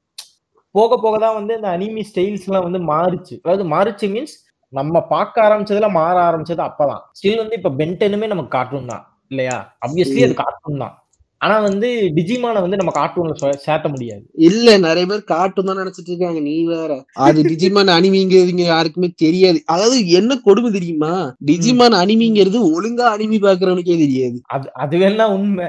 போக 0.77 0.98
போக 0.98 1.15
தான் 1.17 1.38
வந்து 1.39 1.53
இந்த 1.55 1.69
அனிமி 1.77 2.03
ஸ்டைல்ஸ் 2.10 2.46
எல்லாம் 2.48 2.67
வந்து 2.67 2.81
மாறுச்சு. 2.91 3.36
அதாவது 3.43 3.63
மாறுச்சு 3.74 4.07
மீன்ஸ் 4.13 4.36
நம்ம 4.74 5.01
பார்க்க 5.07 5.46
ஆரம்பிச்சதுல 5.48 5.89
மாற 5.91 6.15
ஆரம்பிச்சது 6.29 6.63
அப்பதான். 6.69 7.03
ஸ்டில் 7.13 7.41
வந்து 7.41 7.57
இப்ப 7.57 7.72
பென்டெனுமே 7.79 8.27
நமக்கு 8.27 8.51
கார்ட்டூன் 8.57 8.91
தான். 8.93 9.03
இல்லையா? 9.31 9.57
அப்வியஸ்லி 9.86 10.22
அது 10.24 10.36
கார்ட்டூன் 10.43 10.81
தான். 10.84 10.96
ஆனா 11.41 11.60
வந்து 11.60 11.88
டிஜிமான 12.15 12.62
வந்து 12.62 12.77
நம்ம 12.77 12.91
கார்ட்டூன்ல 12.91 13.34
சேர்த்த 13.58 13.88
முடியாது. 13.88 14.24
இல்ல 14.48 14.77
நிறைய 14.77 15.06
பேர் 15.06 15.24
கார்ட்டூன் 15.25 15.65
தான் 15.65 15.77
நினைச்சிட்டு 15.77 16.12
இருக்காங்க. 16.12 16.39
நீ 16.41 16.56
வேற. 16.65 16.91
அது 17.27 17.39
டிஜிமான் 17.44 17.91
அனிமிங்கிறதுங்க 17.98 18.65
யாருக்குமே 18.67 19.10
தெரியாது. 19.17 19.60
அதாவது 19.65 20.08
என்ன 20.12 20.39
கொடுமை 20.39 20.72
தெரியுமா? 20.72 21.12
டிஜிமான் 21.46 21.98
அனிமிங்கிறது 21.98 22.60
ஒழுங்கா 22.72 23.08
அனிமி 23.15 23.39
பாக்குறவனுக்கே 23.39 23.98
தெரியாது. 23.98 24.38
அது 24.48 24.67
அது 24.75 24.98
வேணா 24.98 25.27
உண்மை. 25.36 25.67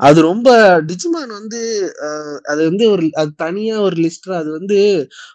அது 0.00 0.18
ரொம்ப 0.22 0.48
டிஜிமான் 0.90 1.32
வந்து 1.38 1.60
அது 2.52 2.60
வந்து 2.64 2.84
ஒரு 2.90 3.04
அது 3.14 3.30
தனியா 3.36 3.76
ஒரு 3.80 3.96
லிஸ்ட் 3.96 4.30
அது 4.40 4.50
வந்து 4.50 4.78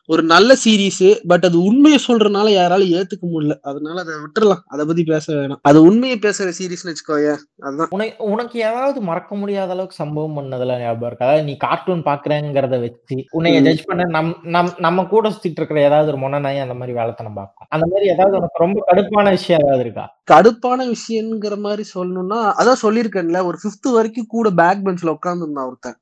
ஒரு 0.07 0.23
நல்ல 0.25 0.57
சீரீஸ் 0.63 1.01
பட் 1.27 1.45
அது 1.45 1.57
உண்மையை 1.63 1.99
சொல்றதுனால 2.07 2.47
யாராலும் 2.51 2.93
ஏத்துக்க 2.97 3.25
முடியல. 3.27 3.57
அதனால 3.63 3.97
அதை 3.99 4.15
விட்டுறலாம். 4.23 4.63
அதை 4.67 4.85
பத்தி 4.85 5.03
பேச 5.05 5.25
வேணாம். 5.35 5.61
அது 5.63 5.79
உண்மையை 5.83 6.19
பேசுற 6.19 6.49
சீரீஸ்னு 6.59 6.91
வச்சுக்கோயேன் 6.91 7.39
அதுதான். 7.65 7.91
உனக்கு 7.91 8.25
உனக்கு 8.33 8.57
ஏதாவது 8.67 8.99
மறக்க 9.03 9.35
முடியாத 9.35 9.71
அளவுக்கு 9.75 9.95
சம்பவம் 9.95 10.35
பண்ணதுல 10.37 10.77
ஞாபகம் 10.79 11.07
இருக்கு. 11.07 11.25
அதாவது 11.25 11.43
நீ 11.43 11.53
கார்ட்டூன் 11.57 12.03
பாக்குறேங்கிறத 12.03 12.79
வச்சு 12.81 13.15
உன்னைய. 13.33 13.61
ஜட்ஜ் 13.61 13.85
பண்ண 13.85 14.07
நம் 14.09 14.31
நம் 14.49 14.73
நம்ம 14.77 15.05
கூட 15.05 15.29
சுத்திட்டு 15.29 15.59
இருக்கிற 15.59 15.81
ஏதாவது 15.81 16.11
ஒரு 16.11 16.19
மொன 16.21 16.39
நாய் 16.39 16.59
அந்த 16.59 16.73
மாதிரி 16.73 16.97
வேலைத்தனம் 16.97 17.33
பார்க்கும். 17.33 17.67
அந்த 17.69 17.85
மாதிரி 17.91 18.09
ஏதாவது 18.09 18.37
உனக்கு 18.37 18.63
ரொம்ப 18.65 18.83
கடுப்பான 18.87 19.29
விஷயம் 19.29 19.63
ஏதாவது 19.63 19.83
இருக்கா? 19.83 20.05
கடுப்பான 20.31 20.91
விஷயங்கிற 20.91 21.57
மாதிரி 21.57 21.85
சொல்லணும்னா 21.95 22.39
அதான் 22.59 22.83
சொல்லியிருக்கேன்ல 22.83 23.45
ஒரு 23.45 23.57
ஃபிஃப்த் 23.61 23.91
வரைக்கும் 23.91 24.31
கூட 24.35 24.49
பேக் 24.61 24.85
பெஞ்ச்ல 24.85 25.15
உட்காந்துருந்தான் 25.15 25.67
ஒருத்தன். 25.67 25.99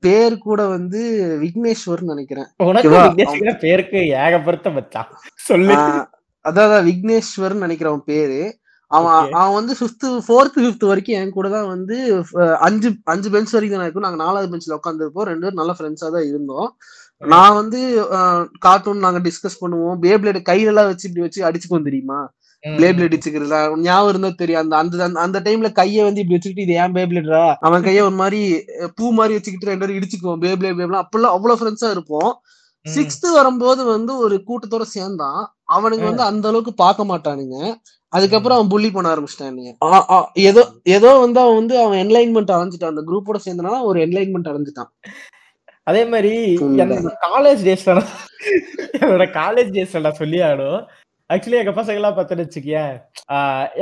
பேர் 0.00 0.38
கூட 0.38 0.66
வந்து 0.66 1.00
விக்னேஸ்வர்னு 1.42 2.10
நினைக்கிறேன். 2.12 2.46
பேருக்கு 3.60 3.98
ஏகப்படுத்த 4.20 4.72
மச்சான். 4.72 5.10
சொல்லு. 5.40 5.74
அதான் 6.44 6.84
நினைக்கிறேன் 7.56 7.92
அவன் 7.92 8.02
பேரு. 8.04 8.38
அவன். 8.90 9.32
அவன் 9.32 9.54
வந்து 9.54 9.76
ஃபிஃப்த் 9.80 10.20
ஃபோர்த் 10.28 10.58
ஃபிஃப்த் 10.58 10.86
வரைக்கும் 10.86 11.16
என் 11.16 11.30
கூட 11.30 11.48
தான் 11.48 11.66
வந்து 11.66 12.24
அஞ்சு 12.58 12.94
அஞ்சு 13.04 13.30
பெஞ்ச் 13.30 13.50
வரைக்கும் 13.50 13.80
தான் 13.80 13.90
இருக்கும். 13.90 14.02
நாங்க 14.02 14.16
நாலாவது 14.16 14.56
பெஞ்ச்ல 14.56 14.70
உட்காந்துருப்போம் 14.70 15.22
ரெண்டு 15.22 15.40
பேரும் 15.40 15.54
நல்ல 15.54 15.74
ஃப்ரெண்ட்ஸா 15.78 16.10
தான் 16.10 16.26
இருந்தோம். 16.26 16.76
நான் 17.18 17.54
வந்து 17.54 18.06
கார்ட்டூன் 18.58 18.98
நாங்க 18.98 19.18
டிஸ்கஸ் 19.18 19.64
பண்ணுவோம். 19.64 19.96
பேப்ளேட் 20.02 20.42
கையில 20.48 20.64
எல்லாம் 20.64 20.86
வச்சு 20.86 21.08
இப்படி 21.08 21.26
வச்சு 21.26 21.44
அடிச்சுக்குவோம் 21.44 21.82
தெரியுமா? 21.82 22.32
ம். 22.60 22.68
பேப்ளேட் 22.68 23.12
அடிச்சுக்கிறதா? 23.12 23.78
ஞாபகம் 23.78 24.08
இருந்தா 24.08 24.28
தெரியும். 24.28 24.70
அந்த 24.70 24.76
அந்த 24.76 25.20
அந்த- 25.20 25.40
டைம்ல 25.40 25.72
கைய 25.72 26.02
வந்து 26.02 26.20
இப்படி 26.20 26.28
வச்சுக்கிட்டு 26.28 26.62
இது 26.62 26.72
ஏன் 26.72 26.92
பேப்ளேட்ரா 26.92 27.54
அவன் 27.60 27.82
கைய 27.82 28.00
ஒரு 28.00 28.10
மாதிரி 28.10 28.64
பூ 28.94 29.12
மாதிரி 29.12 29.34
வச்சுக்கிட்டு 29.34 29.66
ரெண்டு 29.66 29.86
பேரும் 29.86 30.02
இடிச்சுக்குவோம். 30.02 30.44
பேப்ளேட் 30.44 30.78
பேப்லாம் 30.80 31.02
அப்பெல்லாம் 31.02 31.34
அவ்வளவு 31.36 31.56
ஃப்ரெண்ட்ஸா 31.56 31.90
இருப்போம். 31.90 32.40
சிக்ஸ்த் 32.86 33.26
வரும்போது 33.36 33.82
வந்து 33.84 34.12
ஒரு 34.24 34.36
கூட்டத்தோட 34.48 34.84
சேர்ந்தான். 34.96 35.40
அவனுங்க 35.74 36.04
வந்து 36.10 36.24
அந்த 36.30 36.46
அளவுக்கு 36.48 36.72
பார்க்க 36.84 37.10
மாட்டானுங்க. 37.10 37.56
அதுக்கப்புறம் 38.12 38.58
அவன் 38.58 38.70
புள்ளி 38.72 38.90
பண்ண 38.90 39.08
ஆரம்பிச்சிட்டானுங்க 39.14 40.20
ஏதோ 40.48 40.62
ஏதோ 40.96 41.10
வந்து 41.24 41.40
அவன் 41.42 41.58
வந்து 41.60 41.74
அவன் 41.82 42.00
என்லைன்மெண்ட் 42.04 42.54
அடைஞ்சிட்டான். 42.54 42.92
அந்த 42.94 43.04
குரூப்போட 43.08 43.40
சேர்ந்தனால 43.46 43.82
ஒரு 43.90 43.98
என்லைன்மெண்ட் 44.06 44.50
அடைஞ்சிட்டான். 44.52 44.90
அதே 45.90 46.02
மாதிரி 46.12 46.32
காலேஜ் 47.28 47.62
டேஸ்ல 47.68 47.92
என்னோட 49.00 49.24
காலேஜ் 49.38 49.70
டேஸ்ல 49.76 50.04
நான் 50.06 50.20
சொல்லி 50.22 50.40
ஆடும் 50.48 50.80
ஆக்சுவலி 51.30 51.58
எங்க 51.60 51.72
பசங்க 51.74 52.00
எல்லாம் 52.00 52.16
பார்த்தேன்னு 52.16 52.44
வச்சுக்கேன் 52.44 52.92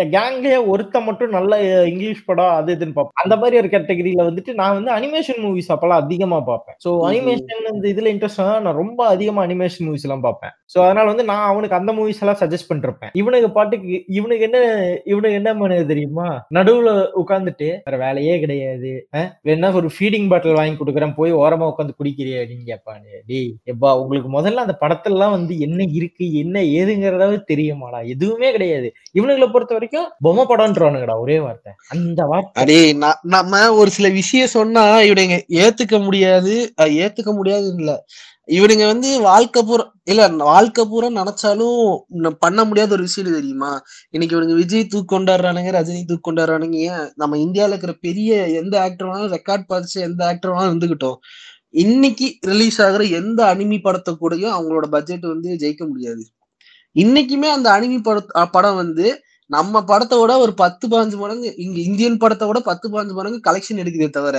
என் 0.00 0.11
கேங்லயே 0.14 0.57
ஒருத்த 0.73 1.00
மட்டும் 1.07 1.35
நல்ல 1.37 1.52
இங்கிலீஷ் 1.90 2.26
படம் 2.26 2.52
அது 2.57 2.75
இதுன்னு 2.76 2.97
பார்ப்பேன். 2.97 3.21
அந்த 3.23 3.35
மாதிரி 3.43 3.59
ஒரு 3.61 3.69
கேட்டகரியில 3.75 4.26
வந்துட்டு 4.28 4.52
நான் 4.61 4.76
வந்து 4.78 4.90
அனிமேஷன் 4.97 5.40
மூவிஸ் 5.45 5.71
அப்பெல்லாம் 5.75 6.02
அதிகமா 6.02 6.38
பார்ப்பேன். 6.49 6.76
ஸோ. 6.85 6.90
அனிமேஷன் 7.09 7.62
இந்த 7.73 7.87
இதுல 7.93 8.11
இன்ட்ரெஸ்ட் 8.14 8.43
நான் 8.67 8.78
ரொம்ப 8.81 9.00
அதிகமா 9.14 9.43
அனிமேஷன் 9.47 9.87
மூவிஸ் 9.88 10.07
எல்லாம் 10.09 10.25
பார்ப்பேன். 10.26 10.52
ஸோ 10.73 10.78
அதனால 10.87 11.07
வந்து 11.12 11.26
நான் 11.31 11.47
அவனுக்கு 11.52 11.78
அந்த 11.78 11.93
மூவிஸ் 11.99 12.21
எல்லாம் 12.25 12.40
சஜஸ்ட் 12.43 12.69
பண்ணிருப்பேன். 12.71 13.12
இவனுக்கு 13.21 13.50
பாட்டுக்கு 13.50 13.88
இவனுக்கு 14.19 14.47
என்ன 14.49 14.61
இவனுக்கு 15.12 15.40
என்ன 15.40 15.52
பண்ணுது 15.61 15.87
தெரியுமா? 15.93 16.28
நடுவுல 16.59 16.90
உட்காந்துட்டு 17.23 17.71
வேற 17.87 17.97
வேலையே 18.05 18.37
கிடையாது. 18.45 18.93
வேணா 19.49 19.73
ஒரு 19.81 19.90
ஃபீடிங் 19.97 20.28
பாட்டில் 20.33 20.59
வாங்கி 20.61 20.76
கொடுக்குறேன். 20.76 21.17
போய் 21.21 21.38
ஓரமா 21.43 21.71
உட்காந்து 21.73 21.99
குடிக்கிறியா? 22.00 22.38
அப்படின்னு 22.43 22.69
கேட்பானு. 22.73 23.11
டேய் 23.31 23.50
எப்பா 23.73 23.90
உங்களுக்கு 24.02 24.31
முதல்ல 24.38 24.67
அந்த 24.67 24.76
படத்துலலாம் 24.85 25.37
வந்து 25.38 25.55
என்ன 25.69 25.81
இருக்கு 25.99 26.26
என்ன 26.43 26.57
ஏதுங்கிறதாவது 26.78 27.37
தெரியுமாடா? 27.49 28.00
எதுவுமே 28.07 28.50
கிடையாது. 28.50 28.88
இவனுங்களை 29.14 29.49
பொறுத்த 29.52 29.75
வரைக்கும் 29.75 30.09
பொம்மை 30.26 30.45
படம்ன்றவனுங்கடா 30.49 31.16
ஒரே 31.21 31.38
வார்த்தை. 31.40 31.73
அந்த 31.88 32.25
வார்த்தை. 32.33 32.92
நம்ம 33.37 33.62
ஒரு 33.80 33.90
சில 33.90 34.09
விஷயம் 34.21 34.54
சொன்னா 34.57 34.85
இவனுங்க 35.11 35.38
ஏத்துக்க 35.62 36.04
முடியாது 36.04 36.54
ஏத்துக்க 37.02 37.33
முடியாது 37.35 37.68
இல்ல 37.78 37.92
இவனுங்க 38.59 38.85
வந்து 38.87 39.09
வாழ்க்கை 39.21 39.63
பூரா 39.63 39.84
இல்ல 40.04 40.26
வாழ்க்கை 40.50 40.84
பூரா 40.91 41.08
நினைச்சாலும் 41.17 42.30
பண்ண 42.39 42.60
முடியாத 42.65 42.93
ஒரு 42.93 43.02
விஷயம் 43.02 43.32
தெரியுமா? 43.32 43.73
இன்னைக்கு 44.10 44.34
இவனுங்க 44.36 44.54
விஜய் 44.54 44.86
தூக்கு 44.86 45.19
கொண்டாடுறானுங்க 45.19 45.73
ரஜினி 45.78 46.02
தூக்கு 46.04 46.32
கொண்டாடுறானுங்க. 46.32 46.78
ஏன்? 46.91 47.04
நம்ம 47.15 47.36
இந்தியால 47.36 47.75
இருக்கிற 47.75 47.95
பெரிய 48.06 48.30
எந்த 48.60 48.75
ஆக்டர் 48.80 49.08
வேணாலும் 49.08 49.34
ரெக்கார்ட் 49.36 49.69
பதிச்சு 49.73 49.99
எந்த 50.08 50.26
ஆக்டர் 50.26 50.52
வேணாலும் 50.52 50.73
இருந்துகிட்டோம். 50.73 51.19
இன்னைக்கு 51.84 52.26
ரிலீஸ் 52.41 52.78
ஆகுற 52.82 53.02
எந்த 53.10 53.41
அனிமி 53.54 53.78
படத்தை 53.80 54.13
கூடயும் 54.21 54.54
அவங்களோட 54.58 54.86
பட்ஜெட் 54.95 55.26
வந்து 55.32 55.50
ஜெயிக்க 55.63 55.82
முடியாது. 55.89 56.23
இன்னைக்குமே 56.97 57.49
அந்த 57.57 57.69
அனிமி 57.77 57.99
பட 58.03 58.19
படம் 58.55 58.79
வந்து 58.83 59.07
நம்ம 59.51 59.83
படத்தை 59.83 60.17
விட 60.21 60.33
ஒரு 60.39 60.53
பத்து 60.63 60.87
பாஞ்சு 60.93 61.17
மடங்கு 61.17 61.51
இங்க 61.65 61.79
இந்தியன் 61.89 62.21
படத்தை 62.23 62.47
விட 62.49 62.59
பத்து 62.71 62.87
பாஞ்சு 62.95 63.15
மடங்கு 63.19 63.41
கலெக்ஷன் 63.49 63.83
எடுக்குதே 63.83 64.09
தவிர 64.19 64.39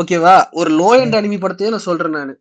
ஓகேவா? 0.00 0.34
ஒரு 0.60 0.70
லோ 0.78 0.88
எண்ட் 1.02 1.16
அனிமி 1.18 1.38
படத்தையே 1.40 1.72
நான் 1.74 1.86
சொல்றேன் 1.88 2.16
நானு. 2.18 2.32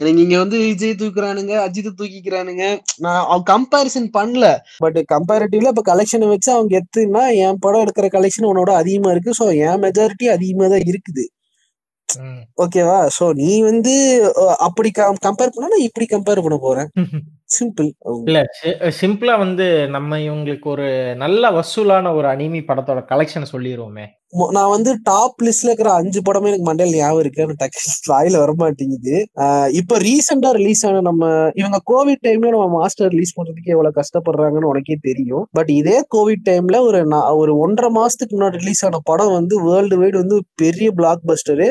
எனக்கு 0.00 0.22
இங்க 0.24 0.36
வந்து 0.38 0.56
விஜய் 0.64 0.98
தூக்குறானுங்க 1.00 1.54
அஜித் 1.66 1.88
தூக்கிக்கிறானுங்க. 1.98 2.64
நான் 3.04 3.20
அவன் 3.24 3.44
கம்பேரிசன் 3.52 4.08
பண்ணல. 4.16 4.46
பட் 4.84 4.98
கம்பேரிட்டிவ்ல 5.14 5.72
இப்ப 5.74 5.84
கலெக்ஷனை 5.90 6.28
வச்சு 6.32 6.50
அவங்க 6.56 6.74
எத்துனா 6.80 7.24
என் 7.44 7.60
படம் 7.64 7.84
எடுக்கிற 7.84 8.08
கலெக்ஷன் 8.16 8.48
உன்னோட 8.50 8.72
அதிகமா 8.82 9.10
இருக்கு. 9.14 9.32
ஸோ 9.40 9.46
என் 9.66 9.82
மெஜாரிட்டி 9.86 10.28
அதிகமா 10.36 10.68
தான் 10.74 10.86
இருக்குது. 10.90 11.24
ஓகேவா? 12.58 13.08
சோ 13.18 13.24
நீ 13.34 13.62
வந்து 13.62 13.94
அப்படி 14.58 14.90
கம்பேர் 15.24 15.54
பண்ணா 15.54 15.78
இப்படி 15.80 16.06
கம்பேர் 16.06 16.42
பண்ண 16.42 16.58
போறேன். 16.58 16.88
சிம்பிள் 17.58 17.88
இல்ல 18.26 18.38
சிம்பிளா 19.00 19.38
வந்து 19.38 19.66
நம்ம 19.88 20.18
இவங்களுக்கு 20.18 20.68
ஒரு 20.68 20.88
நல்ல 21.16 21.50
வசூலான 21.50 22.14
ஒரு 22.14 22.28
அனிமி 22.28 22.60
படத்தோட 22.68 23.02
கலெக்ஷன் 23.04 23.52
சொல்லிடுவோமே 23.52 24.06
நான் 24.56 24.72
வந்து 24.72 24.90
டாப் 25.02 25.42
லிஸ்ட்ல 25.44 25.68
இருக்கிற 25.70 25.90
அஞ்சு 25.92 26.20
படமே 26.26 26.48
எனக்கு 26.50 26.66
மண்டையில் 26.68 26.96
ஞாபகம் 26.96 27.20
இருக்கு. 27.20 27.44
டக்கு 27.60 27.78
வாயில 28.12 28.40
வர 28.42 28.52
மாட்டேங்குது 28.62 29.14
இப்ப 29.80 29.98
ரீசெண்டா 29.98 30.50
ரிலீஸ் 30.58 30.86
ஆன 30.86 31.00
நம்ம 31.00 31.22
இவங்க 31.54 31.78
கோவிட் 31.92 32.22
டைம்ல 32.26 32.50
நம்ம 32.54 32.66
மாஸ்டர் 32.78 33.10
ரிலீஸ் 33.14 33.36
பண்றதுக்கு 33.38 33.72
எவ்வளவு 33.74 33.98
கஷ்டப்படுறாங்கன்னு 34.00 34.70
உனக்கே 34.72 34.96
தெரியும். 35.08 35.44
பட் 35.58 35.70
இதே 35.80 35.98
கோவிட் 36.16 36.44
டைம்ல 36.50 36.80
ஒரு 36.82 37.00
ஒரு 37.42 37.54
ஒன்றரை 37.58 37.90
மாசத்துக்கு 38.00 38.36
முன்னாடி 38.36 38.60
ரிலீஸ் 38.62 38.84
ஆன 38.88 39.00
படம் 39.04 39.36
வந்து 39.38 39.56
வேர்ல்டு 39.68 39.98
வைடு 40.02 40.16
வந்து 40.22 40.38
பெரிய 40.64 40.90
blockbuster 41.30 41.68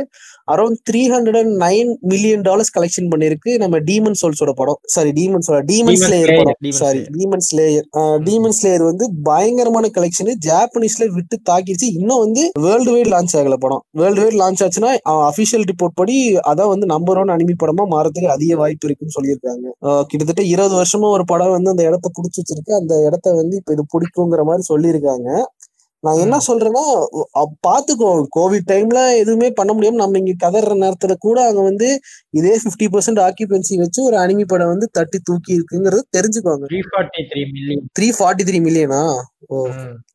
around 0.54 0.80
three 0.90 1.00
hundred 1.14 1.40
and 1.40 1.56
nine 1.64 1.90
million 2.12 2.42
dollars 2.42 2.74
collection 2.78 3.10
பண்ணிருக்கு 3.14 3.52
நம்ம 3.64 3.80
டீமன் 3.90 4.18
சோல்ஸோட 4.22 4.52
படம். 4.62 4.80
Sorry 4.96 5.12
demon 5.20 5.46
soul 5.48 5.66
demon 5.72 6.00
slayer 6.04 6.32
படம். 6.42 6.58
Sorry. 6.82 7.02
Demon 7.18 7.46
slayer 7.50 7.88
demon 8.28 8.56
slayer 8.60 8.86
வந்து 8.92 9.08
பயங்கரமான 9.24 9.90
கலெக்ஷன் 9.98 10.32
ஜாப்பனீஸ்ல 10.48 11.08
விட்டு 11.18 11.38
தாக்கிடுச்சு. 11.50 11.90
இன்னும் 12.00 12.24
வந்து 12.26 12.44
வேர்ல்டு 12.66 12.92
வைட் 12.94 13.10
லான்ச் 13.14 13.34
ஆகல 13.40 13.56
படம். 13.64 13.82
வேர்ல்டு 14.00 14.22
வைட் 14.24 14.38
லான்ச் 14.42 14.62
ஆச்சுன்னா 14.66 14.92
அபிஷியல் 15.30 15.66
ரிப்போர்ட் 15.72 15.96
படி 16.02 16.16
அதான் 16.52 16.72
வந்து 16.74 16.88
நம்பர் 16.94 17.20
ஒன் 17.22 17.32
அனிமி 17.36 17.56
படமா 17.64 17.84
மாறதுக்கு 17.94 18.30
அதிக 18.36 18.56
வாய்ப்பு 18.62 18.88
இருக்குன்னு 18.88 19.16
சொல்லியிருக்காங்க. 19.18 19.66
கிட்டத்தட்ட 20.10 20.44
இருபது 20.54 20.76
வருஷமா 20.82 21.10
ஒரு 21.18 21.26
படம் 21.32 21.54
வந்து 21.58 21.74
அந்த 21.74 21.84
இடத்த 21.90 22.12
புடிச்சு 22.18 22.40
வச்சிருக்கு. 22.42 22.74
அந்த 22.82 22.94
இடத்த 23.08 23.34
வந்து 23.42 23.56
இப்ப 23.62 23.74
இது 23.78 23.86
பிடிக்குங்கிற 23.96 24.44
மாதிரி 24.50 24.66
சொல்லியிருக்காங்க. 24.72 25.30
நான் 26.04 26.20
என்ன. 26.20 26.36
சொல்றேன்னா 26.48 26.84
பாத்துக்கோ 27.68 28.10
கோவிட் 28.36 28.68
டைம்ல 28.72 29.00
எதுவுமே 29.18 29.52
பண்ண 29.52 29.74
முடியாம 29.74 29.94
நம்ம 29.94 30.18
இங்க 30.18 30.34
கதற 30.38 30.76
நேரத்துல 30.76 31.14
கூட 31.18 31.46
அங்க 31.48 31.62
வந்து 31.62 31.88
இதே 32.30 32.54
50% 32.56 32.92
பர்சன்ட் 32.94 33.22
ஆக்கியபென்சி 33.26 33.78
வச்சு 33.78 34.04
ஒரு 34.04 34.18
அனிமி 34.18 34.46
படம் 34.48 34.68
வந்து 34.68 34.90
தட்டி 34.92 35.20
தூக்கி 35.20 35.52
இருக்குங்கிறது 35.54 36.04
தெரிஞ்சுக்கோங்க. 36.18 36.66
த்ரீ 37.98 38.10
ஃபார்ட்டி 38.18 38.44
த்ரீ 38.44 38.60
மில்லியன் 38.62 38.96
ஓ. 39.50 39.58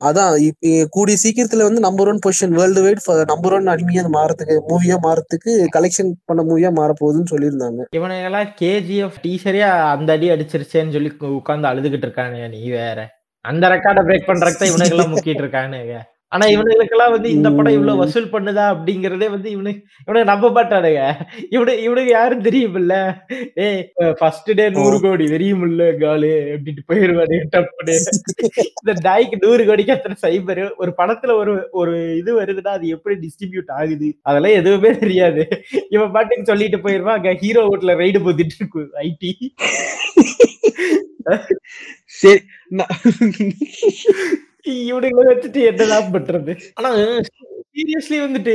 அதான் 0.04 0.32
இப்ப 0.40 0.88
கூடிய 0.90 1.16
சீக்கிரத்துல 1.22 1.62
வந்து 1.62 1.80
number 1.80 2.08
one 2.08 2.22
position 2.26 2.50
world 2.50 2.82
wide 2.82 3.02
number 3.26 3.52
one 3.52 3.66
anaemia 3.66 4.02
மாறதுக்கு 4.16 4.56
மூவியா 4.70 4.96
மாறதுக்கு 5.02 5.52
கலெக்ஷன் 5.72 6.12
பண்ண 6.24 6.42
மூவியா 6.42 6.70
மாற 6.72 6.92
போகுதுன்னு 7.00 7.32
சொல்லியிருந்தாங்க. 7.32 7.80
இவனுங்கெல்லாம் 7.96 8.50
கேஜிஎஃப் 8.60 9.18
டீச்சரே 9.22 9.62
அந்த 9.92 10.12
அடி 10.12 10.30
அடிச்சிருச்சேன்னு 10.30 10.92
சொல்லி 10.92 11.10
உட்கார்ந்து 11.32 11.68
அழுதுகிட்டு 11.68 12.08
இருக்கானுங்க 12.08 12.48
நீ 12.48 12.62
வேற. 12.70 12.98
அந்த 13.44 13.68
ரெக்கார்டை 13.74 14.02
பிரேக் 14.08 14.30
பண்றதுக்கு 14.30 14.62
தான் 14.62 14.72
இவனுங்கெல்லாம் 14.72 15.12
முக்கிட்டு 15.14 15.44
இருக்கானுங்க. 15.44 15.94
ஆனா 16.34 16.44
இவனுங்களுக்கெல்லாம் 16.52 17.14
வந்து 17.14 17.28
இந்த 17.36 17.48
படம் 17.54 17.74
இவ்வளவு 17.76 18.00
வசூல் 18.02 18.30
பண்ணுதா 18.34 18.62
அப்படிங்கறதே 18.74 19.26
வந்து 19.32 19.48
இவனு 19.54 19.72
இவனுக்கு 20.04 20.30
நம்ப 20.30 20.46
மாட்டானுங்க 20.56 21.00
இவனு 21.54 21.72
இவனுக்கு 21.86 22.12
யாரும் 22.12 22.44
தெரியுமில்ல. 22.46 22.94
ஏய் 23.64 23.82
ஃபர்ஸ்ட் 24.20 24.48
டே 24.60 24.66
நூறு 24.76 24.98
கோடி 25.02 25.24
தெரியுமில்ல 25.34 25.88
காலு 26.02 26.30
அப்படின்ட்டு 26.54 26.86
போயிருவாரு 26.90 27.38
டப்புனு 27.54 27.96
இந்த 28.80 28.94
டாய்க்கு 29.08 29.42
நூறு 29.44 29.64
கோடிக்கு 29.70 29.96
அத்தனை 29.96 30.16
சைபர் 30.24 30.62
ஒரு 30.82 30.94
படத்துல 31.00 31.36
ஒரு 31.42 31.54
ஒரு 31.82 31.96
இது 32.20 32.32
வருதுன்னா 32.40 32.74
அது 32.78 32.94
எப்படி 32.96 33.16
டிஸ்ட்ரிபியூட் 33.26 33.70
ஆகுது? 33.80 34.10
அதெல்லாம் 34.28 34.58
எதுவுமே 34.60 34.92
தெரியாது. 35.04 35.44
இவன் 35.96 36.14
பாட்டுக்கு 36.16 36.50
சொல்லிட்டு 36.52 36.80
போயிருவான் 36.86 37.18
அங்க 37.18 37.34
ஹீரோ 37.44 37.64
வீட்ல 37.70 37.98
ரைடு 38.02 38.24
போத்திட்டு 38.26 38.58
இருக்கு 38.60 38.84
ஐடி. 39.06 39.32
சரி 42.16 42.40
இவனுங்களை 44.84 45.24
வச்சுட்டு 45.28 45.60
என்னதான் 45.70 46.12
பண்றது 46.14 46.52
ஆனா 46.76 46.90
சீரியஸ்லி 47.72 48.18
வந்துட்டு 48.22 48.54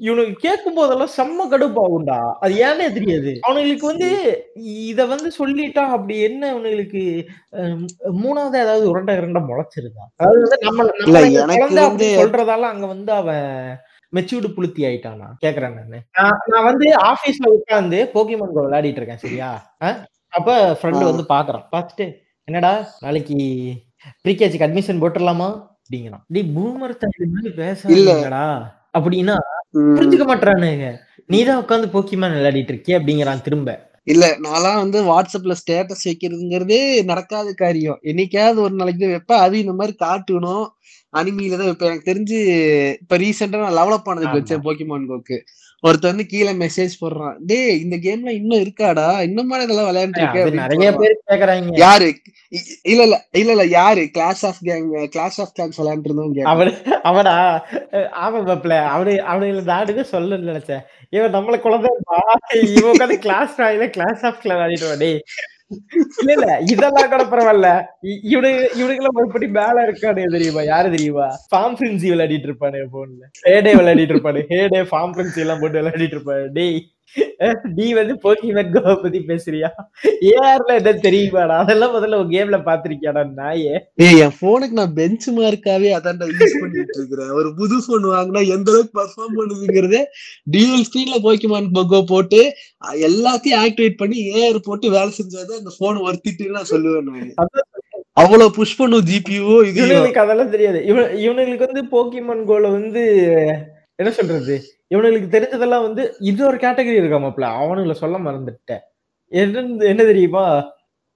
இவனுக்கு 0.00 0.34
கேட்கும் 0.44 0.76
போதெல்லாம் 0.76 1.12
செம்ம 1.14 1.44
கடுப்பாகும்டா 1.50 2.16
அது 2.40 2.54
ஏன்னே 2.62 2.86
தெரியாது 2.94 3.32
அவனுங்களுக்கு 3.42 3.86
வந்து 3.90 4.08
இத 4.84 5.04
வந்து 5.10 5.28
சொல்லிட்டா 5.36 5.82
அப்படி 5.94 6.14
என்ன 6.28 6.42
அவனுங்களுக்கு 6.50 7.02
மூணாவது 8.20 8.56
ஏதாவது 8.62 8.90
உருண்டை 8.90 9.14
இரண்டை 9.18 9.42
முளைச்சிருதா 9.44 10.04
அதாவது 10.20 10.40
வந்து 10.42 10.58
நம்ம 10.64 10.88
சொல்றதால 12.18 12.70
அங்க 12.72 12.88
வந்து 12.88 13.12
அவன் 13.18 13.46
மெச்சூர்டு 14.12 14.48
புளுத்தி 14.54 14.82
ஆயிட்டானா 14.86 15.28
கேக்குறேன் 15.44 15.76
நானு 15.78 16.00
வந்து 16.66 16.88
ஆபீஸ்ல 17.06 17.52
உட்கார்ந்து 17.54 18.00
போக்கிமான் 18.14 18.54
கோ 18.54 18.64
விளையாடிட்டு 18.64 19.00
இருக்கேன் 19.00 19.22
சரியா 19.22 19.50
அஹ்? 19.82 19.98
அப்ப 20.32 20.50
ஃப்ரெண்டு. 20.80 21.04
வந்து 21.04 21.24
பாக்குறான். 21.28 21.64
பார்த்துட்டு 21.72 22.04
என்னடா 22.48 22.72
நாளைக்கு 23.00 23.36
ப்ரீகேஜிக்கு 24.24 24.66
அட்மிஷன் 24.66 25.02
போட்டுடலாமா? 25.02 25.48
அப்படிங்கிறான். 25.82 26.22
டேய் 26.28 26.52
பூமர் 26.56 27.00
தம்பி 27.02 27.26
மாதிரி 27.34 27.50
பேசாதீங்கடா 27.60 28.44
அப்படின்னா 28.98 29.36
புரிஞ்சுக்க 29.96 30.24
மாட்டானுங்க 30.28 30.86
நீதான் 31.26 31.60
உட்காந்து 31.62 31.88
போக்கிமான் 31.94 32.36
விளையாடிட்டு 32.36 32.72
இருக்கிய 32.74 32.98
அப்படிங்கிறான் 32.98 33.42
திரும்ப. 33.42 33.70
இல்ல 34.04 34.26
நான்லாம் 34.44 34.80
வந்து 34.82 34.98
வாட்ஸ்அப்ல 35.04 35.54
ஸ்டேட்டஸ் 35.60 36.06
வைக்கிறதுங்கிறதே 36.08 36.80
நடக்காத 37.04 37.48
காரியம். 37.52 37.98
என்னைக்காவது 38.02 38.58
ஒரு 38.58 38.74
நாளைக்கு 38.74 39.06
வைப்பேன். 39.06 39.38
அது 39.38 39.54
இந்த 39.58 39.72
மாதிரி 39.72 39.94
காட்டணும். 40.04 40.64
அனிமியில 41.12 41.58
தான் 41.58 41.68
வைப்பேன் 41.68 41.90
எனக்கு 41.90 42.10
தெரிஞ்சு 42.10 42.38
இப்ப 43.02 43.16
ரீசெண்டா 43.16 43.64
நான் 43.64 43.78
லெவலப் 43.80 44.08
ஆனதுக்கு. 44.10 44.38
வச்சேன் 44.38 44.64
போக்கிமான் 44.66 45.10
கோக்கு 45.10 45.38
ஒருத்தர் 45.84 46.12
வந்து 46.12 46.24
கீழே 46.32 46.52
மெசேஜ் 46.58 46.92
போடுறான். 47.00 47.36
டேய் 47.48 47.80
இந்த 47.84 47.96
கேம்ல 48.04 48.32
இன்னும் 48.36 48.62
இருக்காடா? 48.64 49.06
இன்னுமா 49.26 49.56
இதெல்லாம் 49.62 49.88
விளையாண்டு 49.88 50.20
அது 50.42 50.52
நிறைய 50.58 50.90
பேர் 50.98 51.16
கேக்குறாங்க. 51.30 51.72
யாரு? 51.78 52.08
இல்ல 52.84 53.02
இல்ல 53.02 53.16
இல்ல 53.32 53.50
இல்ல 53.52 53.64
யாரு? 53.72 54.02
Clash 54.16 54.42
of 54.48 54.60
gang 54.68 54.86
clash 55.14 55.38
of 55.40 55.52
clans 55.56 55.80
விளையாண்டு 55.80 56.08
இருந்தவங்க 56.08 56.44
அவனு 56.52 56.72
அவனா 57.10 57.34
ஆமா 58.24 58.40
பாப்ல 58.50 58.76
அவனு 58.92 59.14
அவனுக்கு 59.30 59.64
நாடுக்கு 59.72 60.04
சொல்ல 60.12 60.38
நினைச்சேன். 60.42 60.84
இவன் 61.16 61.34
நம்மள 61.36 61.58
குழந்தை 61.60 61.90
இவன் 62.76 62.92
உட்காந்து 62.94 63.18
கிளாஸ் 63.26 63.56
கிளாஸ் 63.98 64.24
ஆஃப் 64.30 64.46
ஆடிட்டு 64.58 64.96
டேய் 65.04 65.18
இல்ல 66.20 66.32
இல்ல 66.36 66.46
இதெல்லாம் 66.72 67.12
கூட 67.12 67.24
பரவாயில்ல 67.26 67.68
இவனு 68.30 68.50
இவனுக்கு 68.52 68.80
இவனுக்குலாம் 68.80 69.16
மறுபடி 69.18 69.48
மேல 69.58 69.84
இருக்கானே 69.86 70.24
தெரியுமா? 70.34 70.62
யாரு 70.66 70.88
தெரியுமா? 70.90 71.28
ஃபார்ம் 71.50 71.76
பிரின்சி 71.78 72.08
விளையாடிட்டு 72.12 72.48
இருப்பானு 72.50 72.80
போன்ல 72.94 73.22
ஹேடே 73.46 73.72
விளையாடிட்டு 73.80 74.14
இருப்பானு. 74.14 74.42
ஹேடே 74.52 74.82
ஃபார்ம் 74.90 75.14
பிரின்சி 75.16 75.42
எல்லாம் 75.44 75.62
போட்டு 75.62 75.80
விளையாடிட்டு 75.80 76.18
இருப்பாரு 76.18 76.46
டேய். 76.52 76.78
நீ 77.78 77.86
வந்து 77.98 78.14
போக்கிமேன் 78.24 78.72
கோ 78.74 78.82
பத்தி 79.02 79.20
பேசுறியா? 79.30 79.68
ஏஆர்ல 80.30 80.76
என்ன 80.80 80.92
தெரியுமாடா? 81.06 81.56
அதெல்லாம் 81.64 81.94
முதல்ல 81.96 82.20
உன் 82.22 82.32
கேம்ல 82.34 82.58
பாத்திருக்கியாடா 82.68 83.22
நாயே. 83.40 83.74
ஏய் 84.04 84.20
என் 84.24 84.36
போனுக்கு 84.40 84.78
நான் 84.80 84.96
பெஞ்ச் 85.00 85.26
மார்க்காவே 85.38 85.90
அதான்டா 85.98 86.28
யூஸ் 86.32 86.56
பண்ணிட்டு 86.62 86.98
இருக்கிறேன். 87.00 87.32
ஒரு 87.40 87.50
புது 87.60 87.78
போன் 87.88 88.06
வாங்கினா 88.14 88.42
எந்த 88.56 88.70
அளவுக்கு 88.72 88.98
பர்ஃபார்ம் 89.00 89.36
பண்ணுதுங்கிறதே 89.40 90.02
டியூல் 90.54 90.86
ஸ்கிரீன்ல 90.88 91.18
போய்க்குமான் 91.26 91.72
பகோ 91.78 92.00
போட்டு 92.12 92.40
எல்லாத்தையும் 93.08 93.60
ஆக்டிவேட் 93.64 94.00
பண்ணி 94.02 94.18
ஏஆர் 94.38 94.66
போட்டு 94.68 94.94
வேலை 94.96 95.12
செஞ்சாதான் 95.20 95.60
அந்த 95.62 95.74
போன் 95.80 96.04
ஒர்த்திட்டு 96.08 96.54
நான் 96.58 96.70
சொல்லுவேன் 96.72 97.08
நான். 97.10 97.34
அவ்வளவு 98.22 98.50
புஷ் 98.56 98.78
பண்ணும் 98.78 99.04
ஜிபிஓ 99.10 99.52
இது 99.68 99.78
இவனுங்களுக்கு 99.80 100.24
அதெல்லாம் 100.24 100.50
தெரியாது. 100.54 100.78
இவன் 100.90 101.12
இவனுங்களுக்கு 101.24 101.68
வந்து 101.68 101.84
போக்கிமான் 101.94 102.42
கோல 102.50 102.70
வந்து 102.78 103.02
என்ன 104.02 104.10
சொல்றது? 104.10 104.54
இவனுங்களுக்கு 104.90 105.34
தெரிஞ்சதெல்லாம் 105.36 105.82
வந்து 105.82 106.14
இது 106.20 106.46
ஒரு 106.46 106.56
கேட்டகரி 106.56 106.94
இருக்கா 106.96 107.18
மாப்ள 107.18 107.44
அவனுங்களை 107.62 107.92
சொல்ல 107.92 108.18
மறந்துட்டேன். 108.18 108.82
என்ன 109.32 109.84
என்ன 109.84 110.02
தெரியுமா? 110.04 110.44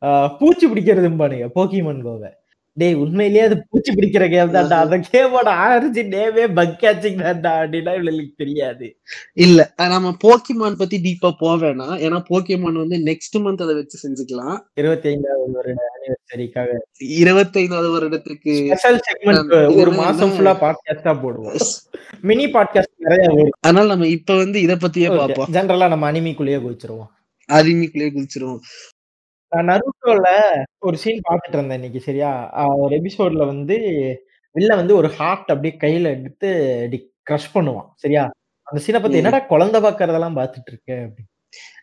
ஆஹ் 0.04 0.36
பூச்சி 0.38 0.66
பிடிக்கிறதும்பானுங்க 0.66 1.46
போக்கிமன் 1.54 2.02
கோவை. 2.02 2.30
டேய் 2.76 2.94
உண்மையிலேயே 2.94 3.44
அது 3.44 3.56
பூச்சி 3.70 3.92
பிடிக்கிற 3.92 4.24
கேம் 4.30 4.54
தான்டா. 4.54 4.76
அந்த 4.84 4.96
கேமோட 5.12 5.48
ஆரிஜி 5.66 6.02
நேமே 6.06 6.46
பக் 6.48 6.76
கேச்சிங் 6.80 7.20
தான்டா 7.26 7.52
அப்படின்னா 7.60 7.92
இவங்களுக்கு 7.98 8.34
தெரியாது. 8.36 8.96
இல்ல 9.34 9.74
நம்ம 9.76 10.10
போக்கிமான் 10.24 10.78
பத்தி 10.78 10.96
டீப்பா 10.98 11.30
போவேனா 11.40 11.88
ஏன்னா 12.06 12.22
போக்கிமான் 12.30 12.78
வந்து 12.82 12.96
நெக்ஸ்ட் 12.96 13.38
மந்த் 13.38 13.62
அதை 13.62 13.74
வச்சு 13.74 13.98
செஞ்சுக்கலாம். 14.02 14.58
இருபத்தி 14.74 15.08
ஐந்தாவது 15.08 15.52
ஒரு 15.54 15.74
அனிவர்சரிக்காக 15.86 16.66
இருபத்தைந்தாவது 17.22 17.90
வருடத்துக்கு 17.96 18.52
ஸ்பெஷல் 18.64 19.00
செக்மெண்ட் 19.08 19.76
ஒரு 19.76 19.92
மாசம் 19.92 20.30
ஃபுல்லா 20.30 20.54
பாட்காஸ்டா 20.64 21.14
போடுவோம். 21.22 21.60
மினி 22.20 22.46
பாட்காஸ்ட் 22.46 22.96
நிறைய 22.98 23.28
வரும். 23.28 23.50
அதனால 23.60 23.86
நம்ம 23.86 24.06
இப்ப 24.06 24.36
வந்து 24.36 24.60
இத 24.60 24.74
பத்தியே 24.74 25.16
பார்ப்போம். 25.16 25.52
ஜென்ரலா 25.52 25.88
நம்ம 25.88 26.12
அனிமிக்குள்ளேயே 26.12 26.60
குதிச்சிருவோம். 26.66 27.10
அருமைக்குள்ளே 27.52 28.08
குதிச்சிருவோம். 28.16 28.58
நான் 29.52 29.68
நருட்டோல 29.70 30.28
ஒரு 30.82 30.96
சீன் 31.02 31.26
பார்த்துட்டு 31.26 31.56
இருந்தேன் 31.58 31.78
இன்னைக்கு 31.80 32.00
சரியா? 32.06 32.30
ஆஹ் 32.58 32.76
ஒரு 32.82 32.92
எபிசோட்ல 32.98 33.44
வந்து 33.46 33.76
வில்ல 34.54 34.74
வந்து 34.76 34.94
ஒரு 34.96 35.08
ஹார்ட் 35.16 35.52
அப்படியே 35.52 35.74
கையில 35.82 36.10
எடுத்து 36.14 36.48
கிரஷ் 37.26 37.52
பண்ணுவான் 37.54 37.88
சரியா? 38.02 38.24
அந்த 38.66 38.78
சீனை 38.84 39.00
பத்தி 39.00 39.16
ம். 39.16 39.20
என்னடா 39.20 39.40
குழந்தை 39.50 39.78
பாக்குறதெல்லாம் 39.84 40.38
பார்த்துட்டு 40.38 40.70
இருக்க 40.72 40.90
அப்படி 41.02 41.24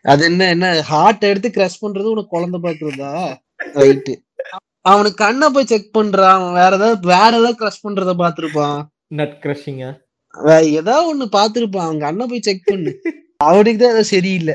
அது 0.04 0.22
என்ன 0.24 0.48
என்ன? 0.54 0.66
ஹார்ட் 0.90 1.24
எடுத்து 1.24 1.50
கிரஷ் 1.50 1.82
பண்றது 1.82 2.12
உனக்கு 2.14 2.34
குழந்தை 2.34 2.58
பாக்குறதா? 2.64 3.12
ரைட்டு 3.78 4.14
அவனுக்கு 4.84 5.18
கண்ணை 5.20 5.46
போய் 5.52 5.70
செக் 5.70 5.94
பண்றான் 5.94 6.34
அவன் 6.38 6.56
வேற 6.58 6.72
ஏதாவது 6.78 7.08
வேற 7.12 7.30
ஏதாவது 7.32 7.60
கிரஷ் 7.60 7.84
பண்றத 7.84 8.14
பாத்திருப்பான் 8.18 8.80
நட் 9.14 9.36
கிரஷிங்க 9.42 9.84
ஏதாவது 10.74 11.06
ஒண்ணு 11.10 11.26
பாத்திருப்பான் 11.34 11.86
அவங்க 11.86 12.04
அண்ணன் 12.08 12.30
போய் 12.30 12.46
செக் 12.46 12.68
பண்ணு. 12.68 12.92
அவனுக்கு 13.40 13.78
தான் 13.78 13.94
ஏதோ 13.94 14.02
சரியில்லை. 14.10 14.54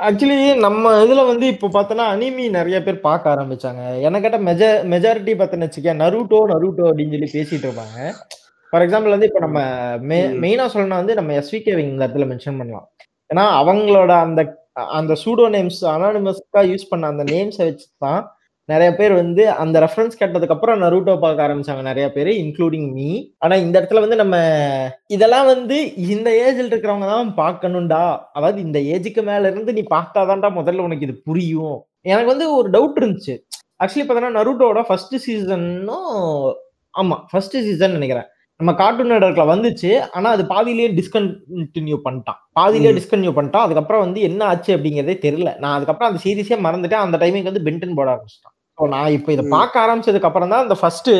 ஆக்சுவலி 0.00 0.36
நம்ம 0.64 0.92
இதுல 1.04 1.22
வந்து 1.26 1.46
இப்போ 1.46 1.68
பார்த்தோன்னா 1.68 2.04
அனிமி 2.12 2.44
நிறைய 2.50 2.76
பேர் 2.82 2.98
பார்க்க 3.00 3.32
ஆரம்பிச்சாங்க. 3.34 3.82
என்ன 4.06 4.20
கேட்ட 4.20 4.38
மெஜ 4.48 4.62
மெஜாரிட்டி 4.92 5.32
பார்த்தோன்னு 5.34 5.66
வச்சுக்க 5.68 5.94
நருட்டோ 6.02 6.38
நருட்டோ 6.52 6.84
அப்படின்னு 6.90 7.14
சொல்லி 7.14 7.30
பேசிட்டு 7.34 7.66
இருப்பாங்க. 7.68 7.98
ஃபார் 8.72 8.84
எக்ஸாம்பிள் 8.86 9.14
வந்து 9.14 9.28
இப்போ 9.28 9.40
நம்ம 9.40 9.58
மெ 10.10 10.18
ம். 10.24 10.36
மெயினா 10.42 10.66
சொல்லணும் 10.74 11.00
வந்து 11.02 11.14
நம்ம 11.14 11.34
எஸ்விகே 11.40 11.72
இந்த 11.84 12.02
இடத்துல 12.04 12.26
மென்ஷன் 12.32 12.60
பண்ணலாம். 12.60 12.86
ஏன்னா 13.30 13.44
அவங்களோட 13.60 14.12
அந்த 14.26 14.40
அந்த 14.98 15.12
சூடோ 15.22 15.46
நேம்ஸ் 15.54 15.80
அனானிமஸ்க்கா 15.94 16.60
யூஸ் 16.70 16.90
பண்ண 16.90 17.06
அந்த 17.06 17.24
நேம்ஸை 17.32 17.64
வச்சு 17.68 17.86
தான் 17.98 18.20
நிறைய 18.70 18.90
பேர் 18.94 19.12
வந்து 19.12 19.42
அந்த 19.62 19.76
ரெஃபரன்ஸ் 19.80 20.18
கேட்டதுக்கு 20.20 20.54
அப்புறம் 20.54 20.82
நருட்டோ 20.82 21.14
பார்க்க 21.20 21.46
ஆரம்பிச்சாங்க 21.46 21.82
நிறைய 21.82 22.06
பேர் 22.12 22.30
இன்க்ளூடிங் 22.42 22.88
மீ 22.92 23.08
ஆனா 23.38 23.54
இந்த 23.54 23.74
இடத்துல 23.80 24.00
வந்து 24.00 24.16
நம்ம 24.16 24.36
இதெல்லாம் 25.06 25.46
வந்து 25.46 25.76
இந்த 26.08 26.30
ஏஜ்ல 26.44 26.70
இருக்கிறவங்க 26.72 27.08
தான் 27.12 27.30
பார்க்கணும்டா. 27.36 28.02
அதாவது 28.32 28.60
இந்த 28.60 28.78
ஏஜுக்கு 28.94 29.22
மேல 29.22 29.50
இருந்து 29.50 29.72
நீ 29.72 29.84
பார்த்தாதான்டா 29.90 30.50
முதல்ல 30.58 30.78
உனக்கு 30.78 31.06
இது 31.08 31.16
புரியும். 31.20 31.78
எனக்கு 32.02 32.32
வந்து 32.34 32.48
ஒரு 32.56 32.70
டவுட் 32.70 33.00
இருந்துச்சு. 33.00 33.36
ஆக்சுவலி 33.82 34.04
பார்த்தோன்னா 34.04 34.36
நருட்டோட 34.38 34.82
ஃபர்ஸ்ட் 34.88 35.16
சீசனும் 35.26 36.10
ஆமா 36.94 37.16
ஃபர்ஸ்ட் 37.30 37.56
சீசன் 37.66 37.92
நினைக்கிறேன். 37.92 38.28
நம்ம 38.60 38.72
கார்ட்டூன் 38.74 39.12
நெட்வொர்க்ல 39.12 39.44
வந்துச்சு. 39.50 39.90
ஆனா 40.10 40.30
அது 40.30 40.46
பாதியிலேயே 40.46 40.88
டிஸ்கண்டினியூ 40.90 41.98
பண்ணிட்டான். 42.06 42.40
பாதியிலேயே 42.52 42.92
ம். 42.92 42.98
டிஸ்கண்டினியூ 42.98 43.32
பண்ணிட்டான். 43.36 43.66
அதுக்கப்புறம் 43.66 44.00
வந்து 44.00 44.20
என்ன 44.20 44.44
ஆச்சு 44.44 44.76
அப்படிங்கிறதே 44.76 45.16
தெரியல. 45.26 45.58
நான் 45.58 45.76
அதுக்கப்புறம் 45.76 46.10
அந்த 46.12 46.22
சீரிஸே 46.24 46.58
மறந்துட்டேன். 46.66 47.04
அந்த 47.06 47.18
டைமிங் 47.18 47.42
வந்து 47.42 47.66
பென்டன் 47.70 47.94
போட 47.94 48.08
ஆரம்பிச்சிட்டான். 48.14 48.56
நான் 48.94 49.14
இப்போ 49.16 49.30
இதை. 49.34 49.44
பார்க்க 49.54 49.84
ஆரம்பிச்சதுக்கு 49.84 50.28
அப்புறம் 50.28 50.52
தான் 50.52 50.64
அந்த 50.64 50.76
ஃபர்ஸ்ட் 50.80 51.10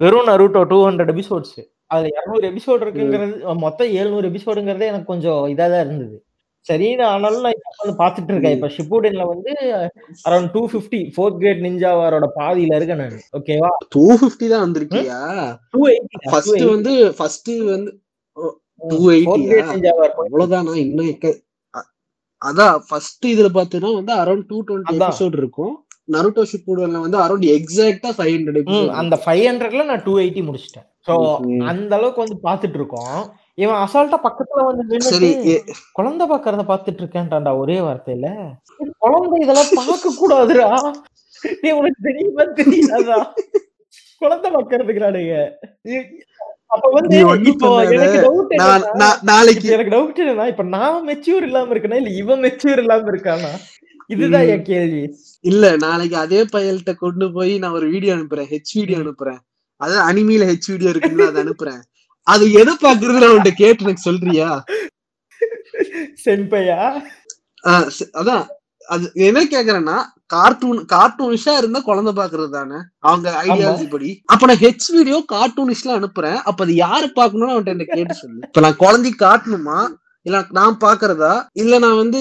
வெறும் 0.00 0.28
நருட்டோ 0.30 0.62
டூ 0.72 0.78
ஹண்ட்ரட் 0.86 1.12
எபிசோட்ஸ் 1.14 1.58
அதுல 1.90 2.08
இரநூறு 2.14 2.44
எபிசோடு 2.50 2.82
இருக்குங்கிறது 2.84 3.34
மொத்தம் 3.64 3.92
எழுநூறு 4.00 4.26
எபிசோடுங்கிறதே 4.30 4.90
எனக்கு 4.92 5.12
கொஞ்சம் 5.12 5.42
இதாக 5.52 5.68
தான் 5.72 5.84
இருந்தது. 5.84 6.16
சரின்னு 6.66 7.04
ஆனாலும் 7.10 7.44
நான் 7.44 7.54
இப்போ 7.56 7.70
வந்து 7.82 7.94
பார்த்துட்டு 8.00 8.32
இருக்கேன். 8.32 8.56
இப்போ 8.56 8.68
ஷிப்புடன்ல 8.76 9.24
வந்து 9.30 9.52
around 10.26 10.50
two 10.54 10.62
fifty 10.72 11.00
fourth 11.14 11.38
great 11.42 11.64
நிஞ்சாவாரோட 11.66 12.26
பாதியில 12.38 12.78
இருக்கேன் 12.78 13.00
நான். 13.02 13.16
ஓகேவா 13.38 13.70
டூ 13.94 14.04
பிப்டி 14.22 14.48
தான் 14.52 14.64
வந்திருக்கியா? 14.66 15.20
டூ 15.74 15.80
எயிட்டி 15.92 16.18
ஃபர்ஸ்ட் 16.32 16.64
வந்து 16.74 16.94
ஃபர்ஸ்ட் 17.18 17.50
வந்து 17.74 17.90
டூ 18.88 18.98
நிஞ்சாவார் 19.72 20.14
அவ்வளவுதானா 20.24 20.74
இன்னும் 20.84 21.36
அதான் 22.42 22.74
ஃபர்ஸ்ட் 22.88 23.24
இதுல 23.30 23.48
பாத்தீங்கன்னா 23.54 23.92
வந்து 24.00 24.12
அரௌண்ட் 24.22 24.48
டூ 24.50 24.58
டுவெண்ட்டி. 24.66 24.98
எபிசோட் 25.00 25.36
இருக்கும். 25.40 25.72
நருட்டோ 26.08 26.42
ஷிப்புடன்ல 26.50 27.00
வந்து 27.04 27.18
அரௌண்ட் 27.24 27.46
எக்ஸாக்டா 27.56 28.10
ஃபைவ் 28.16 28.32
ஹண்ட்ரட் 28.36 28.70
அந்த 29.00 29.16
ஃபைவ் 29.24 29.44
ஹண்ட்ரட்ல 29.48 29.84
நான் 29.90 30.04
டூ 30.06 30.14
எயிட்டி 30.22 30.42
முடிச்சிட்டேன். 30.46 30.86
ஸோ. 31.08 31.14
அந்த 31.72 31.92
அளவுக்கு 31.98 32.24
வந்து 32.24 32.38
பார்த்துட்டு 32.46 32.78
இருக்கோம். 32.80 33.18
இவன் 33.58 33.78
அசால்ட்டா 33.84 34.18
பக்கத்துல 34.24 34.64
வந்து 34.68 34.98
சரி 35.08 35.30
குழந்தை 35.98 36.24
பாக்குறத 36.32 36.64
பார்த்துட்டு 36.70 37.02
இருக்கேன்டாண்டா 37.02 37.52
ஒரே 37.62 37.78
வார்த்தையில. 37.86 38.26
குழந்தை 39.04 39.38
இதெல்லாம் 39.44 39.72
பார்க்க 39.80 40.18
கூடாதுடா 40.20 40.68
நீ 41.62 41.68
உனக்கு 41.78 42.00
தெரியுமா 42.06 42.44
தெரியாதா? 42.60 43.18
குழந்தை 44.22 44.48
பாக்குறதுக்குறானுங்க 44.50 45.34
அப்ப 46.74 46.86
வந்து 46.94 47.18
இப்போ. 47.50 47.68
எனக்கு 47.96 48.18
டவுட் 48.24 48.50
நாளைக்கு 49.30 49.68
எனக்கு 49.74 49.94
டவுட் 49.94 50.22
என்னன்னா 50.24 50.46
இப்ப 50.52 50.64
நான் 50.74 51.06
மெச்சூர் 51.08 51.46
இல்லாம 51.48 51.72
இருக்கேனா 51.74 52.00
இல்ல 52.02 52.12
இவன் 52.22 52.42
மெச்சூர் 52.46 52.82
இல்லாம 52.82 53.10
இருக்கானா? 53.12 53.52
இதுதான். 54.10 54.46
என் 54.52 54.66
கேள்வி. 54.68 55.02
இல்ல 55.40 55.76
நாளைக்கு 55.76 56.16
அதே 56.16 56.44
பயல்கிட்ட 56.44 56.94
கொண்டு 56.94 57.32
போய் 57.32 57.58
நான் 57.58 57.70
ஒரு 57.70 57.90
வீடியோ 57.90 58.14
அனுப்புறேன். 58.14 58.50
ஹெச் 58.50 58.74
வீடியோ 58.74 58.98
அனுப்புறேன். 58.98 59.38
அதாவது 59.76 60.00
அனிமில 60.08 60.42
ஹெச் 60.46 60.70
வீடியோ 60.70 60.90
இருக்குல்ல 60.90 61.26
அதை 61.26 61.42
அனுப்புறேன். 61.42 61.80
அது 62.22 62.52
எதை 62.52 62.74
பாக்குறது 62.82 63.18
நான் 63.18 63.30
உன்கிட்ட 63.30 63.50
கேட்டு 63.50 63.84
எனக்கு 63.84 64.00
சொல்றியா? 64.00 64.64
சென்பையா 66.24 67.02
ஆஹ் 67.64 67.90
ச- 67.98 68.10
அதான். 68.14 68.46
அது 68.86 69.10
என்ன 69.14 69.44
கேக்குறேன்னா 69.44 70.02
கார்ட்டூன் 70.26 70.84
கார்ட்டூனிஷா 70.92 71.56
இருந்தா 71.56 71.80
குழந்தை 71.80 72.12
பாக்குறது 72.12 72.50
தானே. 72.50 72.74
அவங்க 72.98 73.44
ஐடியாலஜி 73.46 73.90
படி. 73.90 74.22
அப்ப 74.24 74.46
நான் 74.46 74.56
ஹெச் 74.56 74.92
வீடியோ 74.92 75.24
கார்ட்டூனிஷ்ல 75.32 75.84
அனுப்புறேன். 75.84 76.36
அப்ப 76.36 76.64
அது 76.64 76.74
யாரு 76.74 77.06
பாக்கணும்னு 77.06 77.52
அவன்கிட்ட 77.52 77.66
என்ன 77.66 77.84
கேட்டு 77.84 78.14
சொல்லு. 78.14 78.38
இப்ப 78.42 78.60
நான் 78.60 78.76
குழந்தைக்கு 78.76 79.26
காட்டணுமா? 79.26 79.88
இல்ல 80.26 80.38
நான் 80.56 80.76
பாக்குறதா? 80.80 81.32
இல்ல 81.54 81.74
நான் 81.78 82.00
வந்து 82.00 82.20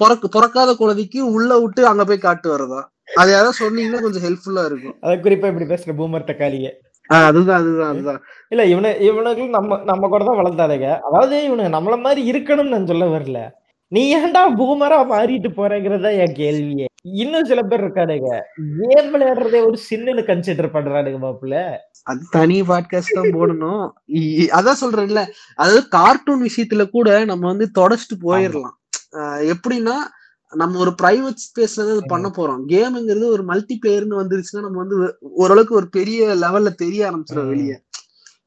பிறக்க 0.00 0.28
பிறக்காத 0.28 0.70
குழந்தைக்கு 0.74 1.20
உள்ள 1.34 1.50
விட்டு 1.60 1.82
அங்க 1.86 2.04
போய் 2.04 2.24
காட்டு 2.24 2.48
வரதா 2.50 2.80
அது 3.14 3.30
யாராவது 3.32 3.58
சொன்னீங்கன்னா 3.58 4.00
கொஞ்சம் 4.02 4.24
ஹெல்ப்ஃபுல்லா 4.26 4.62
இருக்கும். 4.64 4.94
அதை 5.04 5.14
குறிப்பா 5.20 5.50
இப்படி 5.50 5.66
பேசுற 5.72 5.94
பூமர் 5.98 6.28
தக்காளியே. 6.28 6.70
ஆஹ் 7.10 7.26
அதுதான் 7.28 7.58
அதுதான் 7.60 7.90
அதுதான். 7.92 8.20
இல்ல 8.52 8.62
இவனு 8.72 8.90
இவனுக்கு 9.06 9.44
நம்ம 9.56 9.78
நம்ம 9.84 10.08
கூட 10.08 10.22
தான் 10.24 10.40
வளர்ந்தாருங்க 10.40 10.88
அதாவது 11.08 11.36
இவனுக்கு 11.48 11.74
நம்மள 11.76 11.96
மாதிரி 12.00 12.22
இருக்கணும்னு 12.30 12.74
நான் 12.74 12.90
சொல்ல 12.92 13.06
வரல. 13.14 13.40
நீ 13.88 14.16
ஏன்டா 14.16 14.42
பூமரா 14.58 14.98
மாறிட்டு 15.10 15.48
போறேங்கிறதா 15.56 16.10
என் 16.18 16.34
கேள்வியே. 16.34 16.84
இன்னும் 17.02 17.44
சில 17.44 17.62
பேர் 17.62 17.84
இருக்கானுங்க. 17.84 18.30
கேம் 18.80 19.14
விளையாடுறதே 19.14 19.66
ஒரு 19.66 19.78
சின்னனு 19.90 20.22
கன்சிடர் 20.22 20.74
பண்றானுங்க 20.74 21.18
மாப்பிள்ள. 21.24 21.56
அது 22.02 22.20
தனி 22.30 22.60
பாட்காஸ்ட் 22.60 23.18
தான் 23.18 23.32
போடணும். 23.32 23.84
அதான் 24.58 24.80
சொல்றேன்ல. 24.80 25.26
அதாவது 25.54 25.88
கார்ட்டூன் 25.88 26.46
விஷயத்துல 26.46 26.90
கூட 26.90 27.24
நம்ம 27.24 27.46
வந்து 27.46 27.70
தொடச்சிட்டு 27.78 28.16
போயிடலாம் 28.22 28.76
ஆஹ் 29.16 29.52
எப்படின்னா 29.52 29.96
நம்ம 30.52 30.78
ஒரு 30.78 30.94
பிரைவேட் 31.02 31.42
ஸ்பேஸ்ல 31.44 31.86
தான் 31.86 32.00
பண்ண 32.06 32.28
போறோம். 32.28 32.60
கேமுங்கிறது 32.68 33.26
ஒரு 33.26 33.42
மல்டி 33.42 33.78
பிளேயர்னு 33.86 34.20
வந்துருச்சுன்னா 34.20 34.60
நம்ம 34.60 34.78
வந்து 34.78 35.18
ஓரளவுக்கு 35.20 35.74
ஒரு 35.74 35.88
பெரிய 35.88 36.36
லெவல்ல 36.42 36.68
தெரிய 36.74 37.10
ஆரம்பிச்சிடும். 37.10 37.48
வெளியே. 37.48 37.76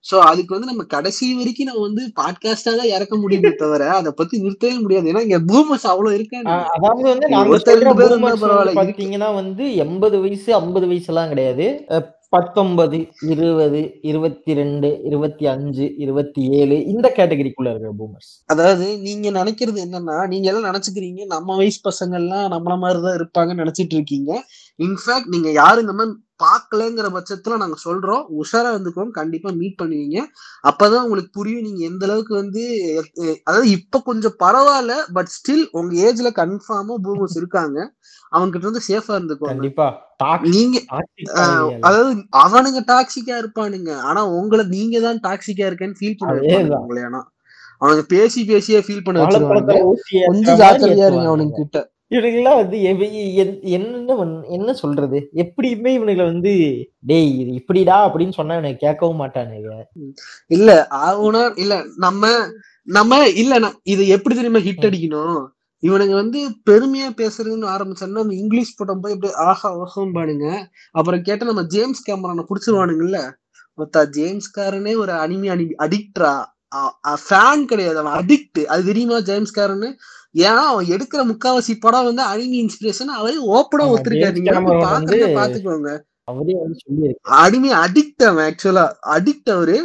சோ 0.09 0.15
அதுக்கு 0.19 0.55
வந்து 0.55 0.69
நம்ம 0.71 0.83
கடைசி 0.83 1.33
வரைக்கும் 1.33 1.69
நம்ம 1.69 1.81
வந்து 1.81 2.03
பாட்காஸ்டா 2.19 2.71
தான் 2.79 2.91
இறக்க 2.95 3.15
முடியுமே 3.15 3.51
தவிர 3.55 3.89
அதை 3.91 4.11
பத்தி 4.15 4.41
நிறுத்தவே 4.41 4.75
முடியாது. 4.81 5.09
ஏன்னா 5.11 5.23
இங்க 5.27 5.39
பூமர்ஸ் 5.51 5.87
அவ்வளவு 5.87 6.15
இருக்காங்க. 6.15 6.51
அதாவது 6.75 7.07
வந்து 7.09 7.29
நீங்க 7.29 7.47
பாத்தீங்கன்னா 8.81 9.33
வந்து 9.33 9.75
எண்பது 9.75 10.19
வயசு 10.19 10.55
ஐம்பது 10.55 10.87
வயசு 10.87 11.09
எல்லாம் 11.13 11.29
கிடையாது 11.29 11.67
பத்தொன்பது 12.29 12.97
இருபது 13.29 13.81
இருபத்தி 14.01 14.53
ரெண்டு 14.53 14.87
இருபத்தி 15.03 15.45
அஞ்சு 15.45 15.95
இருபத்தி 15.97 16.41
ஏழு 16.51 16.85
இந்த 16.85 17.07
கேட்டகரிக்குள்ள 17.17 17.69
இருக்கிற 17.69 17.91
பூமர்ஸ் 17.99 18.31
அதாவது 18.45 18.97
நீங்க 18.97 19.29
நினைக்கிறது 19.29 19.79
என்னன்னா 19.85 20.27
நீங்க 20.27 20.47
எல்லாம் 20.51 20.67
நினைச்சுக்கிறீங்க 20.69 21.25
நம்ம 21.25 21.55
வயசு 21.55 21.79
பசங்க 21.89 22.13
எல்லாம் 22.13 22.51
நம்மள 22.51 22.77
மாதிரிதான் 22.77 23.17
இருப்பாங்கன்னு 23.19 23.63
நினைச்சிட்டு 23.63 23.95
இருக்கீங்க. 23.95 24.31
இன்ஃபேக்ட் 24.79 25.31
நீங்க 25.35 25.51
யாரும் 25.51 25.81
இந்த 25.81 25.93
மாதிரி 25.93 26.13
பாக்கலங்கிற 26.39 27.07
பட்சத்துல 27.15 27.57
நாங்க 27.57 27.77
சொல்றோம். 27.85 28.23
உஷாரா 28.41 28.69
இருந்துக்கோங்க 28.73 29.11
கண்டிப்பா 29.11 29.49
மீட் 29.51 29.79
பண்ணுவீங்க. 29.81 30.17
அப்பதான் 30.63 31.03
உங்களுக்கு 31.03 31.31
புரியும் 31.31 31.61
நீங்க 31.61 31.81
எந்த 31.85 32.05
அளவுக்கு 32.05 32.35
வந்து 32.35 32.63
அதாவது 33.43 33.69
இப்ப 33.69 34.01
கொஞ்சம் 34.01 34.35
பரவாயில்ல 34.39 34.95
பட் 35.13 35.31
ஸ்டில் 35.37 35.65
உங்க 35.71 35.93
ஏஜ்ல 36.07 36.31
கன்ஃபார்மா 36.41 36.97
பூமர்ஸ் 37.07 37.37
இருக்காங்க. 37.37 37.77
அவங்க 38.29 38.51
கிட்ட 38.51 38.67
இருந்து 38.67 38.87
சேஃபா 38.87 39.13
இருந்துக்கோங்க. 39.17 39.53
நீங்க. 40.55 40.77
அதாவது 41.81 42.11
அவனுங்க 42.45 42.79
டாக்ஸிக்கா 42.93 43.35
இருப்பானுங்க. 43.43 43.91
ஆனா 44.01 44.25
உங்களை 44.39 44.63
நீங்க 44.67 44.99
தான் 44.99 45.19
டாக்ஸிக்கா 45.19 45.67
இருக்கேன்னு 45.69 45.99
ஃபீல் 45.99 46.19
பண்ண 46.19 46.33
வைப்பானுங்க 46.33 46.63
அதேதான். 46.63 46.85
உங்களை 46.85 47.03
ஆனா. 47.03 47.21
அவனுங்க 47.81 48.05
பேசி 48.07 48.45
பேசியே 48.45 48.79
ஃபீல் 48.79 49.03
பண்ண 49.03 49.17
வச்சிருவாங்க 49.23 49.73
கொஞ்சம் 50.27 50.59
ஜாக்கிரதையா 50.61 51.07
இருங்க. 51.09 51.27
அவனுங்க 51.27 51.55
கிட்ட. 51.55 51.79
இவனுங்கெல்லாம் 52.09 52.55
வந்து 52.55 52.77
எவ- 52.77 53.13
என்- 53.41 54.49
என்ன 54.49 54.73
சொல்றது? 54.73 55.29
எப்படியுமே 55.35 55.89
இவனுங்களை 55.97 56.25
வந்து 56.25 56.53
டேய் 56.99 57.39
இது 57.39 57.51
இப்படிடா 57.51 57.95
அப்படின்னு 58.07 58.31
சொன்னா 58.31 58.57
இவனுக்கு 58.57 58.87
கேட்கவும் 58.87 59.19
மாட்டானுங்க. 59.23 59.81
இல்ல 60.47 60.87
ஆகுனா 60.89 61.59
இல்ல 61.59 61.83
நம்ம 61.95 62.27
நம்ம 62.83 63.27
இல்ல 63.29 63.73
இது 63.83 64.07
எப்படி 64.07 64.35
தெரியுமா 64.35 64.59
ஹிட். 64.59 64.85
அடிக்கணும்? 64.85 65.47
இவனுங்க 65.83 66.13
வந்து 66.13 66.49
பெருமையா 66.69 67.09
பேசுறதுன்னு 67.17 67.67
ஆரம்பிச்சோம்னா 67.73 68.17
நம்ம 68.19 68.33
இங்கிலீஷ் 68.33 68.77
படம் 68.77 68.99
போய் 68.99 69.13
இப்படி 69.13 69.33
ஆஹா 69.33 69.69
ஓஹம் 69.79 70.15
பானுங்க. 70.15 70.65
அப்புறம் 70.91 71.21
கேட்டா 71.21 71.45
நம்ம 71.45 71.63
ஜேம்ஸ் 71.63 72.11
கேமரான 72.11 72.45
புடிச்சிருவானுங்கல்ல? 72.49 73.19
மொத்தா 73.77 74.07
ஜேம்ஸ் 74.09 74.59
காரனே 74.59 74.97
ஒரு 74.97 75.11
அனிமி 75.11 75.49
அனி 75.49 75.65
அடிக்டரா 75.77 76.33
ஃபேன் 77.29 77.65
கிடையாது. 77.65 77.97
அவன் 77.97 78.25
அடிக்ட் 78.25 78.65
அது 78.65 78.85
தெரியுமா 78.85 79.19
ஜேம்ஸ் 79.19 79.59
காரன்னு 79.59 79.89
ஏன்னா 80.35 80.63
அவன் 80.71 80.91
எடுக்கிற 80.95 81.21
முக்காவாசி 81.31 81.73
படம் 81.79 82.07
வந்து 82.09 82.23
அனிமி 82.33 82.57
இன்ஸ்பிரேஷன் 82.63 83.17
அவரே 83.19 83.37
ஓப்பனா 83.55 83.85
ஒத்துருக்காரு. 83.93 84.37
நீங்க 84.37 84.59
பாக்குறத 84.85 85.29
பாத்துக்கோங்க 85.39 85.93
அனிமி 87.43 87.69
அடிக்ட் 87.83 88.23
அவன் 88.29 88.45
ஆக்சுவலா 88.47 88.85
அடிக்ட் 89.15 89.49
அவரு. 89.55 89.77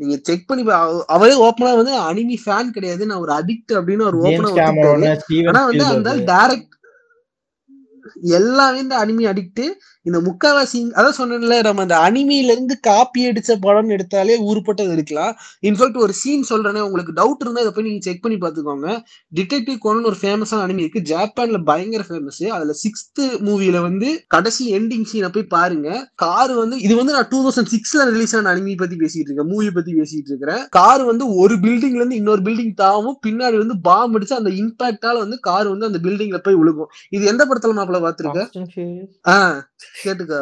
நீங்க 0.00 0.14
செக் 0.28 0.46
பண்ணி 0.46 0.62
அவரே 1.16 1.34
ஓப்பனா 1.46 1.72
வந்து 1.80 1.94
அனிமி 2.08 2.36
ஃபேன் 2.44 2.74
கிடையாது. 2.76 3.02
நான் 3.10 3.22
ஒரு 3.24 3.32
அடிக்ட் 3.38 3.72
அப்படின்னு 3.78 4.06
அவர் 4.06 4.20
ஓப்பனா 4.24 4.50
ஆனா 5.50 5.62
வந்து 5.70 5.84
அந்த 5.94 6.14
டைரக்ட் 6.32 6.74
எல்லாமே 8.36 8.78
இந்த 8.84 8.94
அனிமி 9.04 9.24
அடிக்ட் 9.32 9.64
இந்த 10.02 10.18
முக்காவாசி 10.20 10.78
அதான் 10.98 11.18
சொன்னேன்ல 11.18 11.62
நம்ம 11.62 11.82
அந்த 11.82 11.96
அனிமில 11.96 12.50
இருந்து 12.52 12.80
காப்பி 12.80 13.30
அடிச்ச 13.30 13.56
படம் 13.60 13.88
எடுத்தாலே 13.88 14.34
ஊருப்பட்டது 14.50 14.90
எடுக்கலாம். 14.90 15.34
இன்ஃபேக்ட் 15.62 15.96
ஒரு 15.96 16.12
சீன் 16.12 16.44
சொல்றேனே 16.50 16.80
உங்களுக்கு 16.80 17.12
டவுட் 17.12 17.40
இருந்தா 17.40 17.60
இதை 17.60 17.72
போய் 17.74 17.84
நீங்க 17.84 18.00
செக் 18.00 18.22
பண்ணி 18.22 18.38
பாத்துக்கோங்க 18.38 19.00
டிடெக்டிவ் 19.34 19.78
கோனன் 19.78 20.04
ஒரு 20.04 20.16
ஃபேமஸான 20.22 20.62
அனிமி 20.66 20.84
இருக்கு. 20.84 21.02
ஜப்பான்ல 21.12 21.64
பயங்கர 21.64 22.04
ஃபேமஸ் 22.08 22.46
அதுல 22.46 22.74
சிக்ஸ்த் 22.84 23.22
மூவில 23.48 23.80
வந்து 23.80 24.24
கடைசி 24.26 24.78
எண்டிங் 24.78 25.04
சீனை 25.12 25.28
போய் 25.32 25.50
பாருங்க. 25.56 26.10
கார் 26.14 26.52
வந்து 26.52 26.78
இது 26.80 26.96
வந்து 26.96 27.12
நான் 27.12 27.28
டூ 27.28 27.38
தௌசண்ட் 27.46 27.72
சிக்ஸ்ல 27.74 28.04
ரிலீஸ் 28.10 28.36
ஆன 28.36 28.54
அனிமி 28.54 28.76
பத்தி 28.76 28.96
பேசிட்டு 28.96 29.26
இருக்கேன். 29.26 29.46
மூவி 29.46 29.70
பத்தி 29.70 29.92
பேசிட்டு 29.92 30.28
இருக்கிறேன். 30.32 30.66
கார் 30.70 31.02
வந்து 31.02 31.34
ஒரு 31.34 31.54
பில்டிங்ல 31.54 32.00
இருந்து 32.00 32.16
இன்னொரு 32.16 32.42
பில்டிங் 32.42 32.74
தாவும் 32.74 33.18
பின்னாடி 33.26 33.58
வந்து 33.58 33.80
பாம் 33.80 34.20
அடிச்சு 34.20 34.32
அந்த 34.32 34.50
இம்பாக்டால 34.50 35.18
வந்து 35.18 35.38
கார் 35.40 35.68
வந்து 35.68 35.86
அந்த 35.86 35.98
பில்டிங்ல 36.02 36.38
போய் 36.38 36.54
விழுகும் 36.54 36.90
இது 37.10 37.24
எந்த 37.24 37.46
படத்துல 37.46 37.74
மாப்பிள்ள 37.78 38.00
பாத்துருக்க. 38.06 38.40
ஆஹ் 39.28 39.60
கேட்டுக்க. 40.04 40.38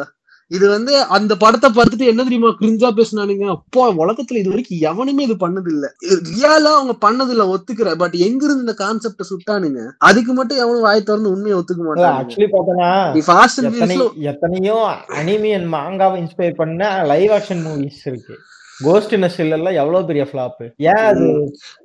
இது 0.51 0.65
வந்து 0.69 0.93
அந்த 1.15 1.33
படத்தை 1.41 1.69
பார்த்துட்டு 1.69 2.05
என்ன 2.11 2.21
தெரியுமா 2.23 2.49
கிரிஞ்சா 2.61 2.89
பேசினானுங்க. 2.99 3.45
அப்போ 3.55 3.81
உலகத்துல 4.03 4.39
இது 4.41 4.51
வரைக்கும் 4.53 4.79
எவனுமே 4.89 5.25
இது 5.27 5.35
பண்ணது 5.43 5.69
இல்ல 5.73 5.85
ரியாலா 6.29 6.71
அவங்க 6.77 6.95
பண்ணது 7.05 7.33
இல்ல 7.35 7.43
ஒத்துக்கிற 7.55 7.91
பட் 7.95 8.15
எங்க 8.27 8.41
இருந்து 8.45 8.65
இந்த 8.65 8.75
கான்செப்ட 8.83 9.25
சுட்டானுங்க? 9.31 9.81
அதுக்கு 10.09 10.33
மட்டும் 10.33 10.61
எவனும் 10.63 10.87
வாய் 10.87 11.07
திறந்து 11.09 11.33
உண்மையை 11.35 11.57
ஒத்துக்க 11.59 11.83
மாட்டாங்க 11.89 12.47
பார்த்தோன்னா, 12.55 12.91
நீ 13.15 13.21
ஃபாஸ்ட் 13.29 13.59
அண்ட் 13.61 14.21
எத்தனையோ 14.31 14.77
அனிமி 15.19 15.51
அண்ட் 15.57 15.69
மாங்காவை 15.75 16.17
இன்ஸ்பயர் 16.23 16.59
பண்ண 16.61 16.91
லைவ் 17.13 17.33
ஆக்ஷன் 17.37 17.63
மூவிஸ் 17.67 18.03
இருக்கு. 18.11 18.35
கோஸ்ட் 18.83 19.13
இன் 19.13 19.27
எல்லாம் 19.55 19.77
எவ்வளவு 19.81 20.07
பெரிய 20.09 20.23
ஃபிளாப் 20.31 20.59
ஏன் 20.91 21.05
அது 21.11 21.25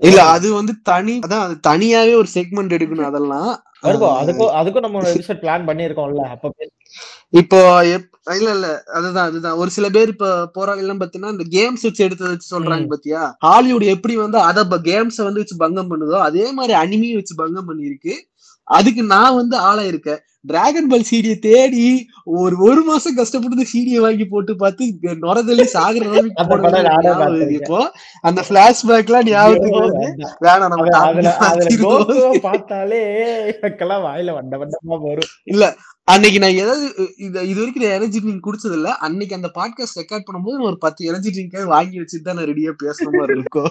இல்ல 0.09 0.21
அது 0.35 0.49
வந்து 0.53 0.75
தனி 0.91 1.15
அதான் 1.27 1.45
அது 1.47 1.57
தனியாவே 1.71 2.13
ஒரு 2.23 2.29
செக்மெண்ட் 2.35 2.77
எடுக்கணும் 2.77 3.11
அதெல்லாம். 3.11 3.53
வருவோம் 3.85 4.17
அதுக்கும் 4.21 4.53
அதுக்கும் 4.59 4.85
நம்ம 4.85 5.03
எபிசோட் 5.13 5.41
பிளான் 5.41 5.65
அப்ப 6.31 6.51
பேச- 6.51 6.73
இப்போ 7.33 7.59
இல்ல 8.35 8.51
இல்ல. 8.51 8.67
அதுதான் 8.93 9.27
அதுதான். 9.27 9.57
ஒரு 9.57 9.71
சில 9.71 9.87
பேர் 9.91 10.09
இப்ப 10.09 10.27
போராளி 10.49 10.81
எல்லாம் 10.81 11.01
பாத்தீங்கன்னா 11.01 11.33
இந்த 11.35 11.47
கேம்ஸ் 11.55 11.83
வச்சு 11.83 12.05
எடுத்து 12.05 12.25
வச்சு 12.27 12.49
சொல்றாங்க. 12.53 12.87
பாத்தியா? 12.87 13.23
ஹாலிவுட் 13.41 13.87
எப்படி 13.95 14.15
வந்து 14.17 14.39
அத 14.43 14.61
கேம்ஸ 14.87 15.19
வந்து 15.23 15.43
வச்சு 15.43 15.57
பங்கம் 15.57 15.91
பண்ணுதோ 15.91 16.19
அதே 16.23 16.47
மாதிரி 16.53 16.75
அனிமியும் 16.83 17.15
வச்சு 17.15 17.35
பங்கம் 17.37 17.69
பண்ணிருக்கு 17.69 18.15
அதுக்கு 18.69 19.03
நான் 19.07 19.37
வந்து 19.37 19.57
ஆளா 19.69 19.83
இருக்கேன் 19.85 20.21
டிராகன் 20.47 20.89
பால் 20.89 21.05
சீடியை 21.11 21.39
தேடி 21.39 22.07
ஒரு 22.25 22.59
ஒரு 22.59 22.83
மாசம் 22.83 23.15
கஷ்டப்பட்டு 23.15 23.67
சீடியை 23.75 23.97
வாங்கி 23.97 24.25
போட்டு 24.25 24.57
பார்த்து 24.57 24.85
நுரதள்ளி 25.03 25.67
சாகுற. 25.73 26.07
இப்போ. 27.51 27.93
அந்த 28.21 28.45
பிளாஷ்பேக் 28.49 29.05
எல்லாம் 29.05 29.25
ஞாபகத்துக்கு 29.25 29.81
வருது. 29.81 30.07
வேணாம். 30.41 30.69
நம்ம 30.69 32.39
பார்த்தாலே 32.41 33.01
எனக்கெல்லாம் 33.51 34.05
வாயில 34.07 34.33
வண்ட 34.33 34.57
வண்டமா 34.57 35.03
வரும் 35.03 35.31
இல்ல 35.45 35.75
அன்னைக்கு 36.05 36.39
நான் 36.39 36.51
ஏதாவது 36.51 36.85
இது 37.17 37.49
இது 37.49 37.55
வரைக்கும் 37.55 37.83
நான் 37.83 37.93
எனர்ஜி 37.93 38.21
ட்ரிங்க் 38.21 38.47
குடிச்சது 38.47 38.73
இல்ல 38.73 38.95
அன்னைக்கு 38.97 39.35
அந்த 39.35 39.51
பாட்காஸ்ட் 39.55 39.99
ரெக்கார்ட் 40.01 40.29
பண்ணும்போது 40.33 40.63
ஒரு 40.63 40.79
பத்து 40.79 41.05
எனர்ஜி 41.05 41.31
ட்ரிங்க் 41.31 41.65
வாங்கி 41.65 42.01
வச்சுட்டு 42.01 42.23
தான் 42.23 42.35
நான் 42.35 42.45
ரெடியா 42.45 42.73
பேசுற 42.83 43.11
மாதிரி 43.13 43.39
இருக்கும். 43.39 43.71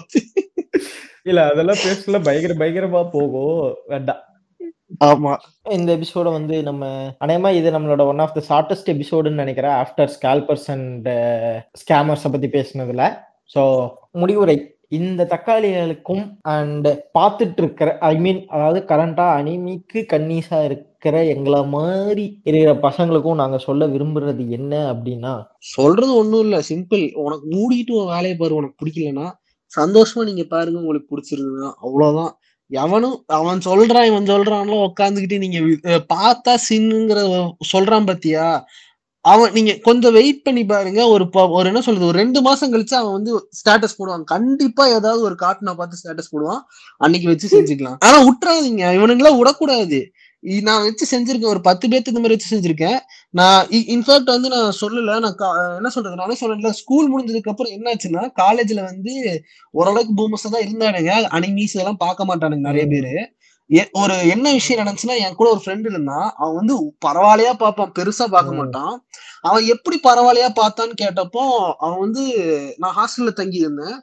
இல்ல 1.24 1.50
அதெல்லாம் 1.50 1.76
பேசல. 1.76 2.22
பயங்கர 2.24 2.54
பயங்கரமா 2.54 3.08
போகும். 3.12 3.74
வேண்டாம். 3.86 4.22
ஆமா. 5.00 5.32
இந்த 5.70 5.90
எபிசோட 5.96 6.28
வந்து 6.32 6.62
நம்ம 6.62 6.84
அநேகமா 7.20 7.50
இது 7.54 7.68
நம்மளோட 7.70 8.02
ஒன் 8.06 8.18
ஆஃப் 8.18 8.34
த 8.34 8.42
ஷார்டஸ்ட் 8.48 8.90
எபிசோடுன்னு 8.94 9.42
நினைக்கிறேன் 9.42 9.74
ஆஃப்டர் 9.82 10.10
ஸ்கால்பர்ஸ் 10.14 10.68
அண்ட் 10.70 11.08
ஸ்கேமர்ஸை 11.82 12.30
பத்தி 12.30 12.48
பேசினதுல. 12.48 13.04
ஸோ 13.50 13.62
முடிவுரை. 14.14 14.56
இந்த 14.92 15.22
தக்காளிகளுக்கும் 15.24 16.24
அண்ட் 16.52 16.86
பார்த்துட்டு 17.18 17.60
இருக்கிற 17.62 17.88
ஐ 18.08 18.14
மீன் 18.16 18.40
அதாவது 18.48 18.80
கரண்டா 18.90 19.26
அனிமிக்கு 19.38 20.00
கன்னீஸா 20.12 20.58
இருக்கிற 20.64 21.16
எங்களை 21.32 21.60
மாதிரி 21.72 22.24
இருக்கிற 22.44 22.74
பசங்களுக்கும் 22.84 23.34
நாங்க 23.34 23.58
சொல்ல 23.58 23.86
விரும்புறது 23.86 24.44
என்ன 24.50 24.72
அப்படின்னா 24.92 25.32
சொல்றது 25.74 26.12
ஒண்ணும் 26.14 26.44
இல்ல. 26.46 26.58
சிம்பிள் 26.70 27.04
உனக்கு 27.24 27.46
மூடிட்டு 27.54 28.04
வேலையை 28.12 28.36
பாரு. 28.36 28.54
உனக்கு 28.54 28.80
பிடிக்கலன்னா 28.82 29.26
சந்தோஷமா 29.72 30.24
நீங்க 30.24 30.44
பாருங்க. 30.48 30.78
உங்களுக்கு 30.78 31.10
பிடிச்சிருந்ததுன்னா 31.12 31.70
அவ்வளவுதான். 31.84 32.32
எவனும் 32.68 33.24
அவன் 33.26 33.58
சொல்றான் 33.58 34.04
இவன் 34.04 34.24
சொல்றான்ல 34.24 34.92
உட்காந்துக்கிட்டு 35.00 35.38
நீங்க 35.38 35.58
பார்த்தா 36.14 36.58
சின்னுங்கிற 36.68 37.50
சொல்றான் 37.72 38.06
பாத்தியா? 38.06 38.66
அவன் 39.20 39.52
நீங்க 39.52 39.74
கொஞ்சம் 39.74 40.12
வெயிட் 40.12 40.42
பண்ணி 40.42 40.64
பாருங்க. 40.64 41.06
ஒரு 41.06 41.28
ப- 41.28 41.48
ஒரு 41.48 41.66
என்ன 41.66 41.80
சொல்றது? 41.80 42.06
ஒரு 42.06 42.18
ரெண்டு 42.18 42.42
மாசம் 42.42 42.72
கழிச்சு 42.72 42.94
அவன் 42.94 43.12
வந்து 43.12 43.48
ஸ்டேட்டஸ் 43.48 43.94
போடுவான். 43.98 44.24
கண்டிப்பா 44.24 44.86
ஏதாவது 44.86 45.22
ஒரு 45.22 45.34
காட்டுனா 45.34 45.74
பார்த்து 45.74 45.96
ஸ்டேட்டஸ் 46.02 46.34
போடுவான். 46.36 46.60
அன்னைக்கு 46.96 47.28
வச்சு 47.28 47.60
செஞ்சுக்கலாம். 47.60 47.96
ஆனா 47.98 48.20
விட்டுறாதீங்க 48.20 48.96
இவனுங்களா 48.98 49.36
விடக்கூடாது. 49.36 50.10
நான் 50.62 50.82
வச்சு 50.82 51.04
செஞ்சிருக்கேன் 51.12 51.52
ஒரு 51.52 51.60
பத்து 51.60 51.88
பேர்த்து 51.88 52.12
இந்த 52.12 52.22
மாதிரி 52.22 52.34
வச்சு 52.34 52.50
செஞ்சிருக்கேன். 52.52 52.98
நான் 53.30 53.68
இன்ஃபேக்ட் 53.94 54.32
வந்து 54.34 54.48
நான் 54.48 54.76
சொல்லல 54.80 55.14
நான் 55.24 55.76
என்ன 55.76 55.88
சொல்றது 55.88 56.20
நானே 56.22 56.36
சொல்லல 56.40 56.72
ஸ்கூல் 56.80 57.08
முடிஞ்சதுக்கு 57.12 57.52
அப்புறம் 57.52 57.72
என்னாச்சுன்னா 57.76 58.24
காலேஜ்ல 58.42 58.82
வந்து 58.84 59.14
ஓரளவுக்கு 59.70 60.14
பூமர்ஸ் 60.20 60.52
தான் 60.54 60.66
இருந்தானுங்க. 60.66 61.14
அனிமீஸ் 61.38 61.74
இதெல்லாம் 61.76 62.02
பார்க்க 62.04 62.28
மாட்டானுங்க 62.30 62.68
நிறைய. 62.70 62.86
பேரு. 62.86 63.14
ஒரு 63.92 64.16
என்ன 64.28 64.46
விஷயம் 64.52 64.80
நடந்துச்சுன்னா 64.80 65.16
என் 65.26 65.34
கூட 65.34 65.50
ஒரு 65.50 65.62
ஃப்ரெண்ட் 65.64 65.86
இருந்தான். 65.90 66.26
அவன் 66.36 66.54
வந்து 66.54 66.74
பரவாயில்லையா 67.06 67.52
பார்ப்பான் 67.62 67.94
பெருசா 67.98 68.26
பார்க்க. 68.34 68.58
மாட்டான். 68.60 68.92
அவன் 69.40 69.64
எப்படி 69.66 69.96
பரவாயில்லையா 70.08 70.50
பார்த்தான்னு 70.60 71.00
கேட்டப்போ 71.02 71.44
அவன் 71.76 71.98
வந்து 71.98 72.24
நான் 72.78 72.96
ஹாஸ்டல்ல 72.98 73.32
தங்கி 73.32 73.58
இருந்தேன் 73.58 73.96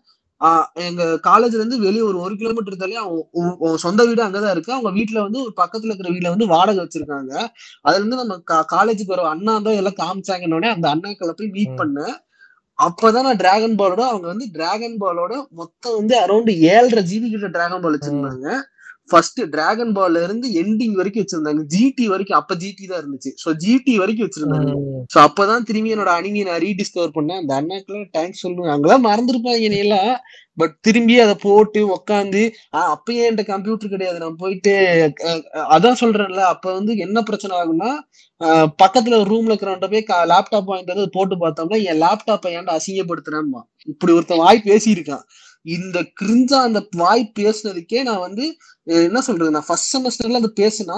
எங்க 0.82 1.04
காலேஜ்ல 1.26 1.60
இருந்து 1.60 1.78
வெளியே 1.80 2.04
ஒரு 2.06 2.18
ஒரு 2.20 2.34
கிலோமீட்டர் 2.38 2.80
தள்ளி 2.80 2.96
அவன் 2.98 3.20
உன் 3.64 3.82
சொந்த 3.84 4.02
வீடு 4.06 4.26
அங்கதான் 4.26 4.54
இருக்கு 4.56 4.74
அவங்க 4.74 4.92
வீட்டுல 4.96 5.20
வந்து 5.22 5.40
ஒரு 5.44 5.54
பக்கத்துல 5.58 5.90
இருக்கிற 5.90 6.12
வீட்ல 6.14 6.34
வந்து 6.34 6.48
வாடகை 6.52 6.82
வச்சிருக்காங்க 6.82 7.34
அதுல 7.84 8.00
இருந்து 8.00 8.20
நம்ம 8.24 8.38
காலேஜுக்கு 8.74 9.16
வர 9.16 9.28
அண்ணா 9.32 9.56
தான் 9.60 9.80
எல்லாம் 9.80 10.00
காமிச்சாங்கன்னு 10.02 10.74
அந்த 10.74 10.88
அண்ணாக்களை 10.94 11.34
போய் 11.34 11.54
மீட் 11.56 11.74
ம். 11.74 11.80
பண்ணேன் 11.82 12.16
அப்பதான் 12.80 13.26
நான் 13.26 13.40
டிராகன் 13.40 13.78
பாலோட 13.80 14.04
அவங்க 14.08 14.28
வந்து 14.28 14.46
டிராகன் 14.54 14.96
பாலோட 15.02 15.34
மொத்தம் 15.58 15.98
வந்து 15.98 16.16
அரௌண்ட் 16.22 16.52
ஏழரை 16.70 17.02
ஜிபி 17.10 17.28
கிட்ட 17.30 17.50
டிராகன் 17.52 17.84
பால். 17.84 17.96
வச்சிருந்தாங்க 17.96 18.48
ஃபர்ஸ்ட் 19.12 19.40
டிராகன் 19.54 19.94
பால்ல 19.98 20.24
இருந்து 20.26 20.48
எண்டிங் 20.62 20.96
வரைக்கும் 21.00 21.24
வச்சிருந்தாங்க. 21.24 21.64
ஜிடி 21.74 22.06
வரைக்கும் 22.12 22.40
அப்ப 22.40 22.56
ஜிடி 22.64 22.86
தான் 22.92 23.02
இருந்துச்சு. 23.04 23.32
சோ 23.44 23.50
ஜிடி 23.64 23.94
வரைக்கும் 24.02 24.28
வச்சிருந்தாங்க. 24.28 24.72
சோ 25.14 25.18
அப்பதான் 25.28 25.68
திரும்பி 25.70 25.94
என்னோட 25.96 26.12
அனிமியை 26.20 26.46
நான் 26.50 26.64
ரீடிஸ்கவர் 26.66 27.16
பண்ணேன். 27.18 27.42
அந்த 27.44 27.54
அண்ணாக்கெல்லாம் 27.60 28.12
தேங்க்ஸ் 28.18 28.44
சொல்லுவேன் 28.46 28.74
அங்கெல்லாம் 28.76 29.08
மறந்துருப்பாங்க 29.10 29.68
என்னையெல்லாம் 29.70 30.12
பட் 30.62 30.74
திரும்பி 30.86 31.16
அதை 31.24 31.36
போட்டு 31.44 31.82
உக்காந்து 31.96 32.42
ஆஹ் 32.78 32.90
அப்பயே 32.96 33.22
என்கிட்ட 33.28 33.44
கம்ப்யூட்டர் 33.52 33.94
கிடையாது. 33.94 34.18
நான் 34.24 34.42
போயிட்டு 34.42 34.74
அதான் 35.76 36.02
சொல்றேன்ல. 36.04 36.42
அப்ப 36.54 36.66
வந்து 36.80 36.94
என்ன 37.06 37.24
பிரச்சனை 37.30 37.54
ஆகும்னா 37.62 37.92
பக்கத்துல 38.82 39.18
ரூம்ல 39.32 39.52
இருக்கிறவன்ட்ட 39.52 39.90
போய் 39.94 40.06
லேப்டாப் 40.32 40.70
வாங்கிட்டு 40.70 40.94
வந்து 40.96 41.16
போட்டு 41.18 41.36
பார்த்தோம்னா 41.44 41.80
என் 41.90 42.02
லேப்டாப்பை 42.04 42.52
ஏன்டா 42.60 42.76
அசிங்கப்படுத்துறேன்னா 42.80 43.62
இப்படி 43.94 44.12
ஒருத்தன் 44.18 44.44
வாய் 44.46 44.68
பேசியிருக்கான். 44.70 45.24
இந்த 45.66 46.00
கிரிஞ்சா 46.22 46.60
அந்த 46.60 46.80
வாய் 46.98 47.24
பேசுனதுக்கே 47.40 48.00
நான் 48.04 48.20
வந்து 48.20 48.46
என்ன 49.08 49.22
சொல்றது 49.22 49.52
நான் 49.52 49.68
ஃபர்ஸ்ட் 49.68 49.92
செமஸ்டர்ல 49.94 50.42
அது 50.42 50.52
பேசினா 50.56 50.98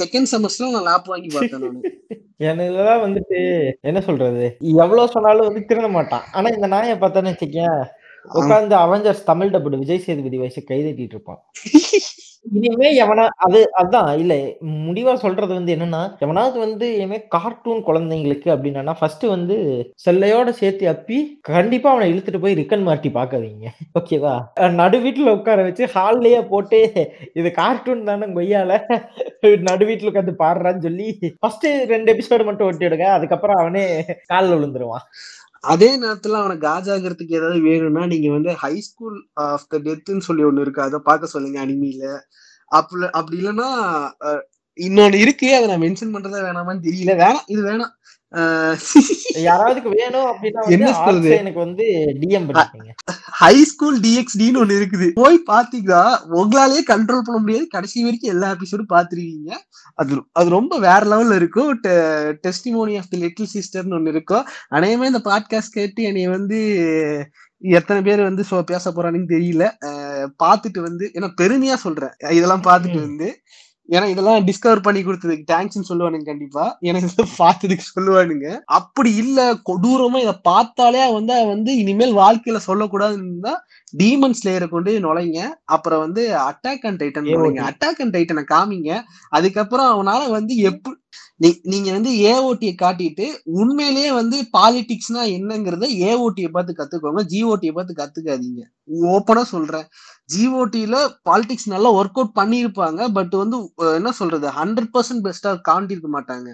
செகண்ட் 0.00 0.30
செமஸ்டர்ல 0.32 0.70
நான் 0.70 0.88
லேப் 0.90 1.04
வாங்கி 1.04 1.30
பார்த்தேன் 1.32 1.64
நான். 1.64 1.80
எனக்குலாம் 2.50 3.02
வந்துட்டு 3.04 3.38
என்ன 3.80 3.98
சொல்றது 4.00 4.44
எவ்வளவு 4.76 5.12
சொன்னாலும் 5.12 5.46
வந்து 5.46 5.60
திருந்த 5.64 5.88
மாட்டான். 5.88 6.24
ஆனா 6.32 6.48
இந்த 6.48 6.66
நாயை 6.66 6.96
பார்த்தான்னு 6.96 7.32
வச்சுக்கேன் 7.32 7.76
உட்கார்ந்து 8.30 8.74
அவெஞ்சர்ஸ் 8.76 9.22
தமிழ் 9.24 9.52
டப்புடு 9.54 9.78
விஜய் 9.78 10.04
சேதுபதி 10.06 10.38
வயசு 10.38 10.60
கைதட்டிட்டு 10.68 11.16
இருப்பான். 11.16 11.40
இனிமே 12.44 12.88
எவனா 13.02 13.24
அது 13.38 13.60
அதான் 13.80 14.08
இல்ல 14.18 14.34
முடிவா 14.86 15.12
சொல்றது 15.16 15.52
வந்து 15.54 15.74
என்னன்னா 15.74 16.00
எவனாவது 16.20 16.56
வந்து 16.58 16.86
இனிமே 16.96 17.18
கார்ட்டூன் 17.34 17.82
குழந்தைங்களுக்கு 17.88 18.48
அப்படின்னா 18.54 18.94
ஃபர்ஸ்ட் 18.98 19.24
வந்து 19.26 19.56
செல்லையோட 20.04 20.50
சேர்த்து 20.52 20.86
அப்பி 20.92 21.18
கண்டிப்பா 21.50 21.90
அவனை 21.92 22.08
இழுத்துட்டு 22.12 22.40
போய் 22.40 22.58
ரிக்கன் 22.60 22.84
மார்ட்டி 22.84 23.10
பாக்காதீங்க 23.10 23.68
ஓகேவா 24.00 24.34
நடு 24.76 24.98
வீட்டுல 25.04 25.34
உட்கார 25.38 25.62
வச்சு 25.62 25.86
ஹால்லயே 25.94 26.40
போட்டு 26.48 26.80
இது 27.34 27.48
கார்ட்டூன் 27.52 28.08
தானே 28.10 28.28
கொய்யால 28.34 28.72
நடு 29.68 29.84
வீட்டுல 29.90 30.10
உட்காந்து 30.12 30.34
பாடுறான்னு 30.42 30.86
சொல்லி 30.88 31.08
ஃபர்ஸ்ட் 31.36 31.68
ரெண்டு 31.92 32.10
எபிசோடு 32.14 32.46
மட்டும் 32.48 32.68
ஒட்டி 32.70 32.86
விடுங்க 32.86 33.08
அதுக்கப்புறம் 33.16 33.60
அவனே 33.62 33.84
காலில் 34.32 34.56
விழுந்துருவான். 34.56 35.06
அதே 35.64 35.88
நேரத்துல 36.02 36.38
அவனை 36.42 36.56
காஜாகிறதுக்கு 36.66 37.38
ஏதாவது 37.40 37.60
வேணும்னா 37.68 38.04
நீங்க 38.06 38.28
வந்து 38.36 38.52
ஹை 38.62 38.74
ஸ்கூல் 38.88 39.18
ஆஃப் 39.46 39.66
த 39.68 39.78
டெத்துன்னு 39.86 40.26
சொல்லி 40.28 40.44
ஒண்ணு 40.44 40.64
இருக்கு. 40.64 40.82
அதை 40.82 40.98
பார்க்க 41.08 41.34
சொல்லுங்க 41.34 41.58
அனிமையில 41.66 42.04
அப்படி 42.72 43.04
அப்படி 43.20 43.36
இல்லைன்னா 43.42 43.68
இன்னொன்னு 44.78 45.18
இருக்கு 45.24 45.48
அதை 45.56 45.66
நான் 45.70 45.84
மென்ஷன் 45.86 46.14
பண்றதா 46.14 46.40
வேணாமான்னு 46.48 46.86
தெரியல. 46.88 47.12
வேணாம் 47.22 47.46
இது 47.54 47.62
வேணாம். 47.70 47.92
யாராவதுக்கு 48.32 49.88
வேணும் 49.88 50.20
அப்படின்னா 50.20 50.52
வந்து 50.52 50.72
என்ன 50.72 50.92
சொல்றது? 50.92 51.30
எனக்கு 51.30 51.58
வந்து 51.58 51.84
டிஎம் 52.20 52.46
பண்ணிக்கோங்க 52.48 52.90
ஹை 53.30 53.64
ஸ்கூல் 53.64 54.00
டிஎக்ஸ்டின்னு 54.00 54.62
ஒண்ணு 54.62 54.84
இருக்குது. 54.84 55.10
போய் 55.14 55.42
பாத்தீங்கன்னா 55.50 56.16
உங்களாலேயே 56.32 56.82
கண்ட்ரோல் 56.90 57.20
பண்ண 57.22 57.38
முடியாது. 57.38 57.66
கடைசி 57.66 58.02
வரைக்கும் 58.02 58.30
எல்லா 58.30 58.50
எபிசோடும் 58.50 58.92
பாத்துருவீங்க 58.92 59.52
அது 59.94 60.22
அது 60.32 60.50
ரொம்ப 60.50 60.78
வேற 60.78 60.98
லெவல்ல 60.98 61.34
இருக்கும். 61.34 61.80
டெஸ்டிமோனி 62.42 62.96
ஆஃப் 62.96 63.10
தி 63.10 63.18
லிட்டில் 63.18 63.48
சிஸ்டர்னு 63.54 63.92
ஒண்ணு 63.92 64.08
இருக்கும். 64.08 64.46
அநேகமே 64.68 65.06
இந்த 65.06 65.20
பாட்காஸ்ட் 65.24 65.72
கேட்டு 65.72 66.02
என்னைய 66.02 66.30
வந்து 66.30 66.86
எத்தனை 67.58 68.02
பேர் 68.02 68.22
வந்து 68.22 68.44
பேச 68.66 68.90
போறானுன்னு 68.90 69.28
தெரியல. 69.28 69.70
அஹ் 69.84 70.28
பார்த்துட்டு 70.44 70.80
வந்து 70.80 71.10
ஏன்னா 71.14 71.30
பெருமையா 71.40 71.74
சொல்றேன். 71.74 72.10
இதெல்லாம் 72.18 72.62
பார்த்துட்டு 72.62 72.96
ம். 72.96 73.00
வந்து 73.00 73.40
ஏன்னா 73.88 74.06
இதெல்லாம் 74.06 74.46
டிஸ்கவர் 74.46 74.82
பண்ணி 74.82 75.04
கொடுத்ததுக்கு 75.04 75.44
தேங்க்ஸ்னு 75.52 75.88
சொல்லுவானுங்க 75.88 76.24
கண்டிப்பா. 76.24 76.78
எனக்கு 76.80 77.08
இதை 77.12 77.26
பார்த்ததுக்கு 77.38 77.84
சொல்லுவானுங்க. 77.96 78.60
அப்படி 78.64 79.14
இல்ல 79.14 79.54
கொடூரமா 79.54 80.16
இதை 80.16 80.34
பார்த்தாலே 80.42 81.12
வந்து 81.12 81.46
வந்து 81.46 81.76
இனிமேல் 81.76 82.14
வாழ்க்கையில 82.14 82.60
சொல்லக்கூடாதுன்னு 82.66 83.40
தான் 83.40 83.64
டீமன் 83.98 84.36
ஸ்லேயரை 84.44 84.68
கொண்டு 84.68 85.00
நுழைங்க. 85.00 85.48
அப்புறம் 85.64 86.00
வந்து 86.00 86.30
attack 86.30 86.86
and 86.90 87.02
titan. 87.02 87.70
Attack 87.70 88.00
and 88.04 88.16
டைட்டனை 88.16 88.44
காமிங்க. 88.54 89.02
அதுக்கப்புறம் 89.28 89.90
அவனால 89.92 90.30
வந்து 90.30 90.56
எப்படி 90.56 90.96
நீங்க 91.62 91.92
வந்து 91.92 92.10
ஏஓடியை 92.32 92.74
காட்டிட்டு 92.82 93.26
உண்மையிலேயே 93.44 94.12
வந்து 94.12 94.36
பாலிடிக்ஸ்னா 94.58 95.22
என்னங்கிறத 95.36 95.88
ஏஓடியை 96.08 96.50
பார்த்து 96.50 96.74
கத்துக்கோங்க. 96.78 97.22
ஜிஓடியை 97.32 97.72
பார்த்து 97.72 97.94
கத்துக்காதீங்க. 98.02 98.62
ஓப்பனா 99.14 99.42
சொல்றேன். 99.42 99.86
ஜிஓடியில 100.34 100.96
பாலிடிக்ஸ் 101.30 101.66
நல்லா 101.66 101.92
ஒர்க் 101.92 102.18
அவுட் 102.20 102.36
பண்ணியிருப்பாங்க. 102.40 103.12
பட் 103.12 103.34
வந்து 103.42 103.58
என்ன 103.94 104.12
சொல்றது? 104.12 104.48
ஹண்ட்ரட் 104.48 104.92
பர்சன்ட் 104.94 105.24
பெஸ்டா 105.24 105.52
காண்டிருக்க 105.68 106.10
மாட்டாங்க. 106.18 106.48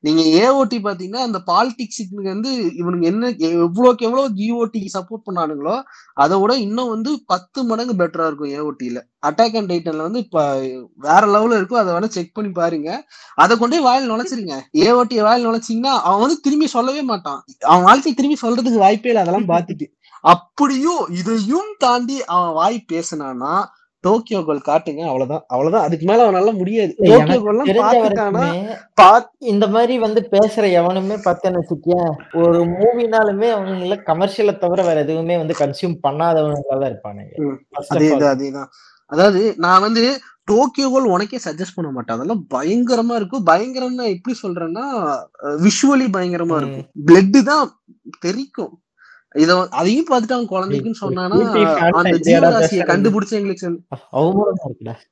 நீங்க 0.00 0.22
ஏஓடி 0.42 0.78
பாத்தீங்கன்னா 0.86 1.22
அந்த 1.28 1.40
பாலிடிக்ஸுக்கு 1.46 2.22
வந்து 2.32 2.50
இவனுங்க 2.80 3.02
என்ன 3.02 3.30
எவ்வளோக்கு 3.66 4.06
எவ்வளவு 4.08 4.28
ஜிஓடி 4.40 4.86
சப்போர்ட் 4.96 5.26
பண்ணானுங்களோ 5.30 5.82
அதை 6.14 6.40
விட 6.40 6.56
இன்னும் 6.56 6.88
வந்து 6.88 7.22
பத்து 7.26 7.64
மடங்கு 7.64 7.94
பெட்டரா 8.04 8.26
இருக்கும் 8.26 8.54
ஏஓடியில 8.58 9.00
அட்டாக் 9.28 9.56
அண்ட் 9.56 9.70
டைட்டன்ல 9.72 10.06
வந்து 10.06 10.18
இப்ப 10.18 10.44
வேற 11.06 11.22
லெவல்ல 11.26 11.58
இருக்கும். 11.60 11.80
அதை 11.80 11.94
வேணா 11.94 12.08
செக் 12.16 12.34
பண்ணி 12.34 12.50
பாருங்க. 12.52 12.90
அதை 13.34 13.56
கொண்டே 13.56 13.80
வாயில் 13.80 14.10
நுழைச்சிருங்க. 14.10 14.56
ஏஓடி 14.84 15.20
வாயில் 15.22 15.46
நுழைச்சிங்கன்னா 15.46 15.94
அவன் 16.08 16.20
வந்து 16.20 16.40
திரும்பி 16.40 16.66
சொல்லவே 16.66 17.02
மாட்டான். 17.02 17.40
அவன் 17.60 17.86
வாழ்க்கை 17.90 18.14
திரும்பி 18.14 18.38
சொல்றதுக்கு 18.42 18.84
வாய்ப்பே 18.86 19.12
இல்லை. 19.12 19.22
அதெல்லாம் 19.22 19.50
பார்த்துட்டு. 19.54 19.88
அப்படியும் 20.24 21.04
இதையும் 21.20 21.70
தாண்டி 21.78 22.18
அவன் 22.24 22.52
வாய் 22.52 22.86
பேசினானா 22.92 23.54
டோக்கியோ 24.04 24.38
கோல் 24.44 24.66
காட்டுங்க. 24.66 25.02
அவ்வளவுதான். 25.10 25.44
அவ்வளவுதான். 25.46 25.84
அதுக்கு 25.86 26.06
மேல 26.06 26.24
அவனால 26.24 26.52
முடியாது. 26.56 26.92
டோக்கியோ 26.98 27.38
பாத் 28.94 29.30
இந்த 29.52 29.66
மாதிரி 29.66 29.94
வந்து 29.98 30.20
பேசுற 30.30 30.64
எவனுமே 30.70 31.16
பார்த்தேன்னு 31.26 31.60
வச்சுக்கேன் 31.60 32.10
ஒரு 32.42 32.60
மூவினாலுமே 32.72 33.48
அவங்கள 33.56 33.96
கமர்ஷியலை 34.10 34.54
தவிர 34.58 34.82
வேற 34.82 35.00
எதுவுமே 35.00 35.36
வந்து 35.36 35.54
கன்சியூம் 35.58 35.96
பண்ணாதவங்களா 36.02 36.76
தான் 36.82 36.90
இருப்பானுங்க. 36.92 37.32
அதேதான் 37.94 38.34
அதேதான் 38.34 38.70
அதாவது 39.12 39.54
நான் 39.56 39.80
வந்து 39.80 40.04
டோக்கியோ 40.44 40.86
கோல் 40.90 41.12
உனக்கே 41.14 41.38
சஜஸ்ட் 41.44 41.76
பண்ண 41.76 41.90
மாட்டேன். 41.90 42.16
அதெல்லாம் 42.16 42.42
பயங்கரமா 42.54 43.14
இருக்கும். 43.20 43.44
பயங்கரம்னா 43.46 44.06
எப்படி 44.14 44.34
சொல்றேன்னா 44.42 44.84
விஷுவலி 45.66 46.06
பயங்கரமா. 46.16 46.56
இருக்கும். 46.60 46.88
பிளட் 47.08 47.38
தான் 47.42 47.66
தெரிக்கும். 48.26 48.72
இத 49.34 49.52
அதையும் 49.80 50.08
பார்த்துட்டு 50.10 50.36
அவன் 50.36 50.52
குழந்தைக்குன்னு 50.52 51.02
சொன்னானா 51.04 51.38
அந்த 52.00 52.16
ஜீவராசியை. 52.26 52.84
கண்டுபிடிச்ச 52.92 53.32
எங்களுக்கு 53.40 53.70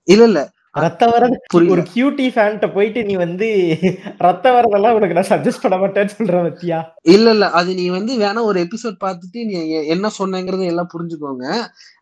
இல்ல 0.08 0.24
இல்ல. 0.30 0.42
ரத்த 0.74 1.06
வரது. 1.06 1.36
ஒரு 1.72 1.82
கியூட்டி 1.90 2.26
ஃபேன்ட்ட 2.34 2.66
போயிட்டு 2.72 3.00
நீ 3.04 3.14
வந்து 3.16 3.48
ரத்த 4.18 4.44
வரதெல்லாம் 4.52 4.94
உனக்கு 4.94 5.16
நான் 5.18 5.28
சஜஸ்ட் 5.30 5.62
பண்ண 5.64 5.76
மாட்டேன்னு 5.76 6.12
சொல்ற 6.12 6.38
பத்தியா? 6.46 6.78
இல்ல 7.14 7.26
இல்ல. 7.30 7.46
அது 7.50 7.70
நீ 7.74 7.84
வந்து 7.88 8.12
வேணா 8.22 8.42
ஒரு 8.42 8.58
எபிசோட் 8.64 8.96
பார்த்துட்டு 9.04 9.40
நீ 9.48 9.54
என்ன 9.94 10.10
சொன்னங்கிறத 10.18 10.64
எல்லாம் 10.64 10.92
புரிஞ்சுக்கோங்க. 10.94 11.44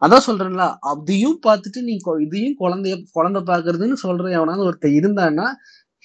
அதான் 0.02 0.26
சொல்றேன்ல. 0.28 0.66
அதையும் 0.92 1.38
பார்த்துட்டு 1.46 1.82
நீ 1.88 1.94
இதையும் 2.20 2.58
குழந்தைய 2.60 2.96
குழந்தை 3.12 3.42
பாக்குறதுன்னு 3.50 3.98
சொல்ற 4.04 4.30
எவனாவது 4.38 4.68
ஒருத்தர் 4.68 4.98
இருந்தான்னா 5.00 5.48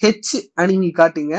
ஹெச் 0.00 0.34
அனிமி 0.60 0.90
காட்டுங்க. 0.98 1.36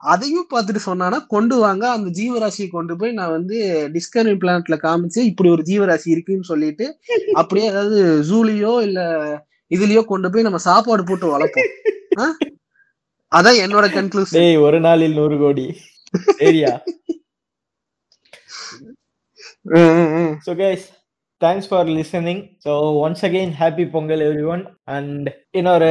அதையும் 0.00 0.48
பார்த்துட்டு 0.52 0.80
சொன்னானா 0.86 1.18
கொண்டு 1.26 1.56
வாங்க. 1.56 1.84
அந்த 1.90 2.08
ஜீவராசியை 2.18 2.68
கொண்டு 2.68 2.94
போய் 2.96 3.12
நான் 3.12 3.30
வந்து 3.30 3.56
டிஸ்கவரி 3.96 4.34
பிளானட்ல 4.42 4.76
காமிச்சு 4.84 5.20
இப்படி 5.30 5.48
ஒரு 5.50 5.62
ஜீவராசி 5.62 6.08
இருக்குன்னு 6.14 6.50
சொல்லிட்டு 6.52 6.86
அப்படியே 7.34 7.66
ஏதாவது 7.72 7.98
ஜூலியோ 8.30 8.74
இல்ல 8.88 9.00
இதுலயோ 9.70 10.02
கொண்டு 10.04 10.30
போய் 10.30 10.42
நம்ம 10.42 10.58
சாப்பாடு 10.58 11.04
போட்டு 11.04 11.26
வளர்ப்போம். 11.34 11.70
ஆ? 12.20 12.26
அதான் 13.32 13.58
என்னோட 13.64 13.86
கன்க்ளூஷன் 13.94 14.38
டேய் 14.38 14.62
ஒரு 14.66 14.80
நாளில் 14.80 15.14
நூறு 15.14 15.38
கோடி. 15.38 15.66
Area 16.38 16.72
so 20.46 20.52
guys 20.56 20.86
thanks 21.44 21.68
for 21.70 21.88
listening 21.96 22.40
so 22.64 22.72
once 23.02 23.22
again 23.26 23.52
happy 23.58 23.84
Pongal 23.92 24.22
everyone 24.52 24.62
and 24.94 25.28
இன்னொரு 25.58 25.90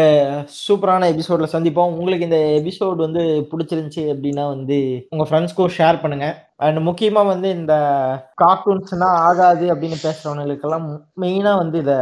சூப்பரான 0.64 1.08
எபிசோடில் 1.14 1.54
சந்திப்போம். 1.54 1.94
உங்களுக்கு 1.94 2.28
இந்த 2.28 2.40
எபிசோட் 2.60 2.98
வந்து 3.06 3.24
பிடிச்சிருந்துச்சி 3.52 4.04
அப்படின்னா 4.14 4.46
வந்து 4.56 4.78
உங்கள் 5.14 5.30
ஃப்ரெண்ட்ஸ்க்கும் 5.30 5.74
ஷேர் 5.78 6.02
பண்ணுங்கள் 6.04 6.36
அண்ட் 6.66 6.80
முக்கியமாக 6.90 7.32
வந்து 7.32 7.48
இந்த 7.60 7.74
கார்ட்டூன்ஸ்னா 8.42 9.10
ஆகாது 9.28 9.66
அப்படின்னு 9.74 9.98
பேசுகிறவங்களுக்கெல்லாம் 10.06 10.88
மெயினாக 11.24 11.62
வந்து 11.64 11.78
இதை 11.84 11.98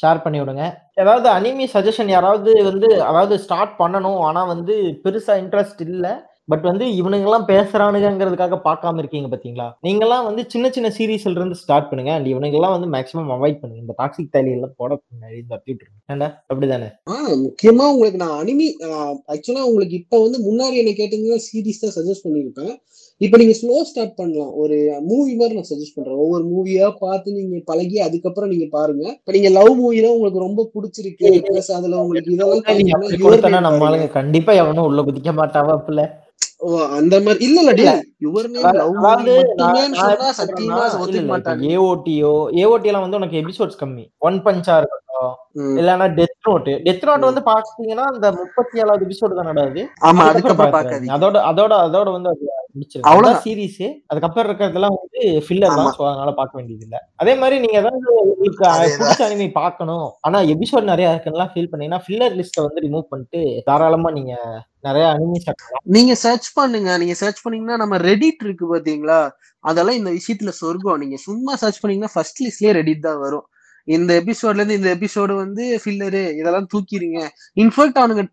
ஷேர் 0.00 0.24
பண்ணி 0.24 0.40
விடுங்க. 0.40 0.64
ஏதாவது 1.02 1.28
அனிமி 1.36 1.66
சஜஷன் 1.74 2.12
யாராவது 2.16 2.52
வந்து 2.70 2.90
அதாவது 3.10 3.36
ஸ்டார்ட் 3.44 3.74
பண்ணணும். 3.82 4.20
ஆனால் 4.28 4.50
வந்து 4.54 4.76
பெருசாக 5.04 5.42
இன்ட்ரெஸ்ட் 5.44 5.82
இல்லை. 5.88 6.12
பட் 6.50 6.64
வந்து 6.68 6.84
இவனுங்கெல்லாம் 7.00 7.46
பேசுறானுங்கிறதுக்காக 7.50 8.58
பார்க்காம 8.66 9.00
இருக்கீங்க 9.02 9.28
பாத்தீங்களா? 9.32 9.66
நீங்கெல்லாம் 9.86 10.26
வந்து 10.28 10.42
சின்ன 10.52 10.70
சின்ன 10.76 10.88
சீரீஸ்ல 10.98 11.34
இருந்து 11.38 11.58
ஸ்டார்ட் 11.62 11.88
பண்ணுங்க. 11.90 12.12
அண்ட் 12.16 12.28
இவனுங்கெல்லாம் 12.32 12.74
வந்து 12.76 12.88
மேக்ஸிமம் 12.94 13.32
அவாய்ட் 13.36 13.60
பண்ணுங்க. 13.60 13.82
இந்த 13.84 13.94
டாக்ஸிக் 14.00 14.32
தாலி 14.36 14.52
எல்லாம் 14.56 14.74
போட 14.80 14.90
இருக்கு. 15.72 15.90
ஏன்டா 16.12 16.28
அப்படிதானே? 16.50 16.88
முக்கியமா 17.44 17.84
உங்களுக்கு 17.94 18.22
நான் 18.24 18.38
அனிமி 18.42 18.68
ஆக்சுவலா 19.34 19.66
உங்களுக்கு 19.70 19.96
இப்ப 20.02 20.20
வந்து 20.24 20.40
முன்னாடி 20.48 20.76
என்ன 20.82 20.94
கேட்டீங்கன்னா 21.00 21.40
சீரிஸ் 21.48 21.82
தான் 21.84 21.96
சஜஸ்ட் 21.98 22.26
பண்ணிருப்பேன் 22.26 22.72
இப்ப 23.20 23.38
நீங்க 23.40 23.54
ஸ்லோ 23.60 23.74
ஸ்டார்ட் 23.88 24.14
பண்ணலாம். 24.18 24.52
ஒரு 24.62 24.76
மூவி 25.08 25.32
மாதிரி 25.40 25.56
நான் 25.56 25.68
சஜஸ்ட் 25.70 25.96
பண்றேன். 25.96 26.20
ஒவ்வொரு 26.24 26.44
மூவியா 26.52 26.86
பார்த்து 27.02 27.34
நீங்க 27.38 27.56
பழகி 27.70 27.98
அதுக்கப்புறம் 28.06 28.52
நீங்க 28.52 28.66
பாருங்க. 28.76 29.04
இப்ப 29.18 29.32
நீங்க 29.36 29.50
லவ் 29.58 29.72
மூவிலாம் 29.80 30.14
உங்களுக்கு 30.16 30.46
ரொம்ப 30.46 30.62
பிடிச்சிருக்கு. 30.74 31.28
பிளஸ் 31.48 31.70
அதுல 31.78 31.98
உங்களுக்கு 32.04 32.32
இதெல்லாம் 32.36 33.66
நம்ம. 33.68 33.84
ஆளுங்க 33.88 34.08
கண்டிப்பா 34.18 34.52
எவனும் 34.62 34.88
உள்ள 34.88 35.02
குதிக்க 35.02 35.32
மாட்டாவாப்புல 35.40 36.02
ஓ 36.60 36.68
அந்த 36.96 37.14
மாதிரி 37.24 37.44
இல்ல. 37.46 37.60
இல்ல 37.72 37.90
யுவர் 38.24 38.48
நேம் 38.50 38.64
லவ் 38.78 38.96
எப்படி 39.02 40.32
சத்தியமா 40.38 40.78
ஒத்துக்க 40.96 41.22
மாட்டாங்க. 41.30 41.62
ஏஓடியோ 41.70 42.32
ஏஓடி 42.60 42.90
எல்லாம் 42.90 43.04
வந்து 43.04 43.18
உனக்கு 43.20 43.40
எபிசோட்ஸ் 43.42 43.80
கம்மி. 43.80 44.04
ஒன் 44.20 44.38
பஞ்சா 44.46 44.74
இருக்கட்டும் 44.80 45.06
ம். 45.60 45.74
இல்லன்னா 45.78 46.06
டெத் 46.18 46.36
நோட் 46.46 46.68
டெத் 46.84 47.06
நோட் 47.08 47.28
வந்து 47.28 47.42
பாத்தீங்கன்னா 47.48 48.04
அந்த 48.12 48.26
முப்பத்தி 48.38 48.82
ஏழாவது 48.82 49.06
எபிசோடு 49.06 49.38
தான் 49.38 49.50
நடாது 49.50 49.82
ஆமா 50.08 50.26
பாக்காதீங்க 50.28 50.74
பாக்காதீங்க. 50.76 51.14
அதோட 51.16 51.36
அதோட 51.50 51.72
அதோட 51.86 52.08
வந்து 52.16 52.30
அதான் 53.10 53.38
சீரிஸ் 53.44 53.80
அதுக்கப்புறம் 54.10 54.46
இருக்கிறதெல்லாம் 54.48 54.96
வந்து 54.96 55.20
ஃபில்லர். 55.46 55.74
தான். 55.78 55.92
சோ 55.96 56.02
அதனால 56.10 56.30
பார்க்க 56.38 56.58
வேண்டியது 56.58 56.84
இல்ல 56.86 56.96
அதே 57.22 57.34
மாதிரி 57.40 57.56
நீங்க 57.62 57.76
ஏதாவது 57.82 58.08
உங்களுக்கு. 58.22 58.64
பிடிச்ச 59.00 59.22
அனிமி 59.28 59.46
பார்க்கணும். 59.60 60.08
ஆனா 60.26 60.38
எபிசோட் 60.54 60.90
நிறைய 60.92 61.12
இருக்குன்னா 61.12 61.46
ஃபீல் 61.52 61.70
பண்ணீங்கன்னா 61.70 62.02
ஃபில்லர் 62.06 62.36
லிஸ்ட்டை 62.40 62.64
வந்து 62.66 62.84
ரிமூவ் 62.86 63.06
பண்ணிட்டு 63.12 63.40
தாராளமா 63.68 64.10
நீங்க 64.18 64.34
நிறைய 64.88 65.06
அனிமி 65.14 65.38
நீங்க 65.96 66.14
சர்ச் 66.24 66.48
பண்ணுங்க. 66.58 66.90
நீங்க 67.02 67.14
சர்ச் 67.22 67.42
பண்ணீங்கன்னா 67.44 67.78
நம்ம 67.82 67.98
ரெடிட் 68.08 68.44
இருக்கு 68.46 68.66
பாத்தீங்களா 68.74 69.20
அதெல்லாம் 69.64 69.98
இந்த 70.00 70.10
விஷயத்துல 70.18 70.52
சொர்க்கம். 70.62 71.00
நீங்க 71.04 71.16
சும்மா 71.28 71.54
சர்ச் 71.62 71.80
பண்ணீங்கன்னா 71.80 72.14
ஃபர்ஸ்ட் 72.14 72.42
லிஸ்ட்லயே 72.46 72.74
ரெடிட் 72.80 73.06
தான் 73.08 73.22
வரும். 73.24 73.46
இந்த 73.88 74.10
எபிசோட்ல 74.20 74.60
இருந்து 74.60 74.78
இந்த 74.78 74.90
எபிசோடு 74.96 75.34
வந்து 75.44 75.64
ஃபில்லரு 75.82 76.22
இதெல்லாம் 76.40 76.68
தூக்கிடுங்க. 76.74 77.20
இன்ஃபேக்ட் 77.62 78.00
அவனுங்க 78.00 78.24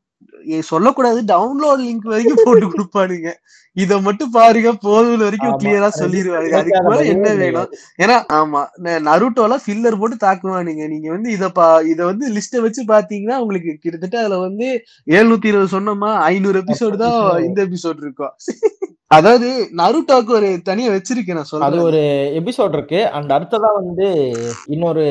சொல்லக்கூடாது. 0.69 1.19
டவுன்லோட் 1.33 1.83
லிங்க் 1.85 2.11
வரைக்கும் 2.13 2.43
போட்டு 2.45 2.67
கொடுப்பானுங்க. 2.73 3.29
இத 3.77 3.93
மட்டும் 4.05 4.31
பாருங்க 4.35 4.69
போதும் 4.85 5.23
வரைக்கும். 5.23 5.57
கிளியரா 5.61 5.89
சொல்லிடுவாங்க 5.99 6.53
அதுக்கு 6.59 6.81
மேல 6.87 7.01
என்ன. 7.13 7.27
வேணும்? 7.41 7.71
ஏன்னா 8.03 8.17
ஆமா 8.39 8.61
நருட்டோலாம் 9.07 9.63
ஃபில்லர் 9.65 9.99
போட்டு 10.01 10.17
தாக்குவானுங்க. 10.25 10.83
நீங்க 10.93 11.09
வந்து 11.15 11.31
இத 11.37 11.49
பா 11.59 11.67
இத 11.93 11.99
வந்து 12.11 12.27
லிஸ்ட 12.37 12.63
வச்சு 12.65 12.83
பாத்தீங்கன்னா 12.93 13.37
உங்களுக்கு 13.43 13.73
கிட்டத்தட்ட 13.83 14.17
அதுல 14.23 14.39
வந்து 14.47 14.69
எழுநூத்தி 15.17 15.51
இருபது 15.51 15.75
சொன்னோமா? 15.77 16.11
ஐநூறு 16.31 16.59
எபிசோடு 16.63 16.97
தான் 17.05 17.19
இந்த 17.47 17.59
எபிசோட் 17.67 18.03
இருக்கும். 18.05 18.35
அதாவது 19.11 19.49
நருட்டோக்கு 19.79 20.31
ஒரு 20.37 20.49
தனியா 20.69 20.89
வச்சிருக்கேன் 20.93 21.37
நான் 21.37 21.51
அது 21.65 21.77
சொல்றேன் 21.77 21.85
ஒரு 21.85 22.01
எபிசோட் 22.39 22.75
இருக்கு. 22.77 22.99
அண்ட் 23.17 23.31
அடுத்ததா 23.35 23.69
வந்து 23.79 24.07
இன்னொரு 24.75 25.05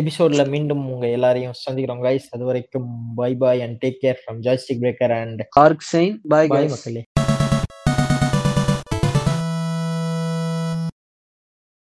எபிசோட்ல 0.00 0.44
மீண்டும் 0.54 0.82
உங்க 0.94 1.06
எல்லாரையும் 1.18 1.56
சந்திக்கிறோம் 1.62 2.04
கைஸ் 2.06 2.28
அது 2.36 2.44
வரைக்கும் 2.50 2.88
bye 3.20 3.32
bye 3.42 3.62
and 3.66 3.78
take 3.84 4.02
care 4.04 4.20
from 4.22 4.41
joystick 4.41 4.81
breaker 4.81 5.15
and 5.21 5.43
dark 5.51 5.87
sign 5.93 6.15
bye 6.29 6.49
bye 6.49 6.69
மக்களே 6.69 7.03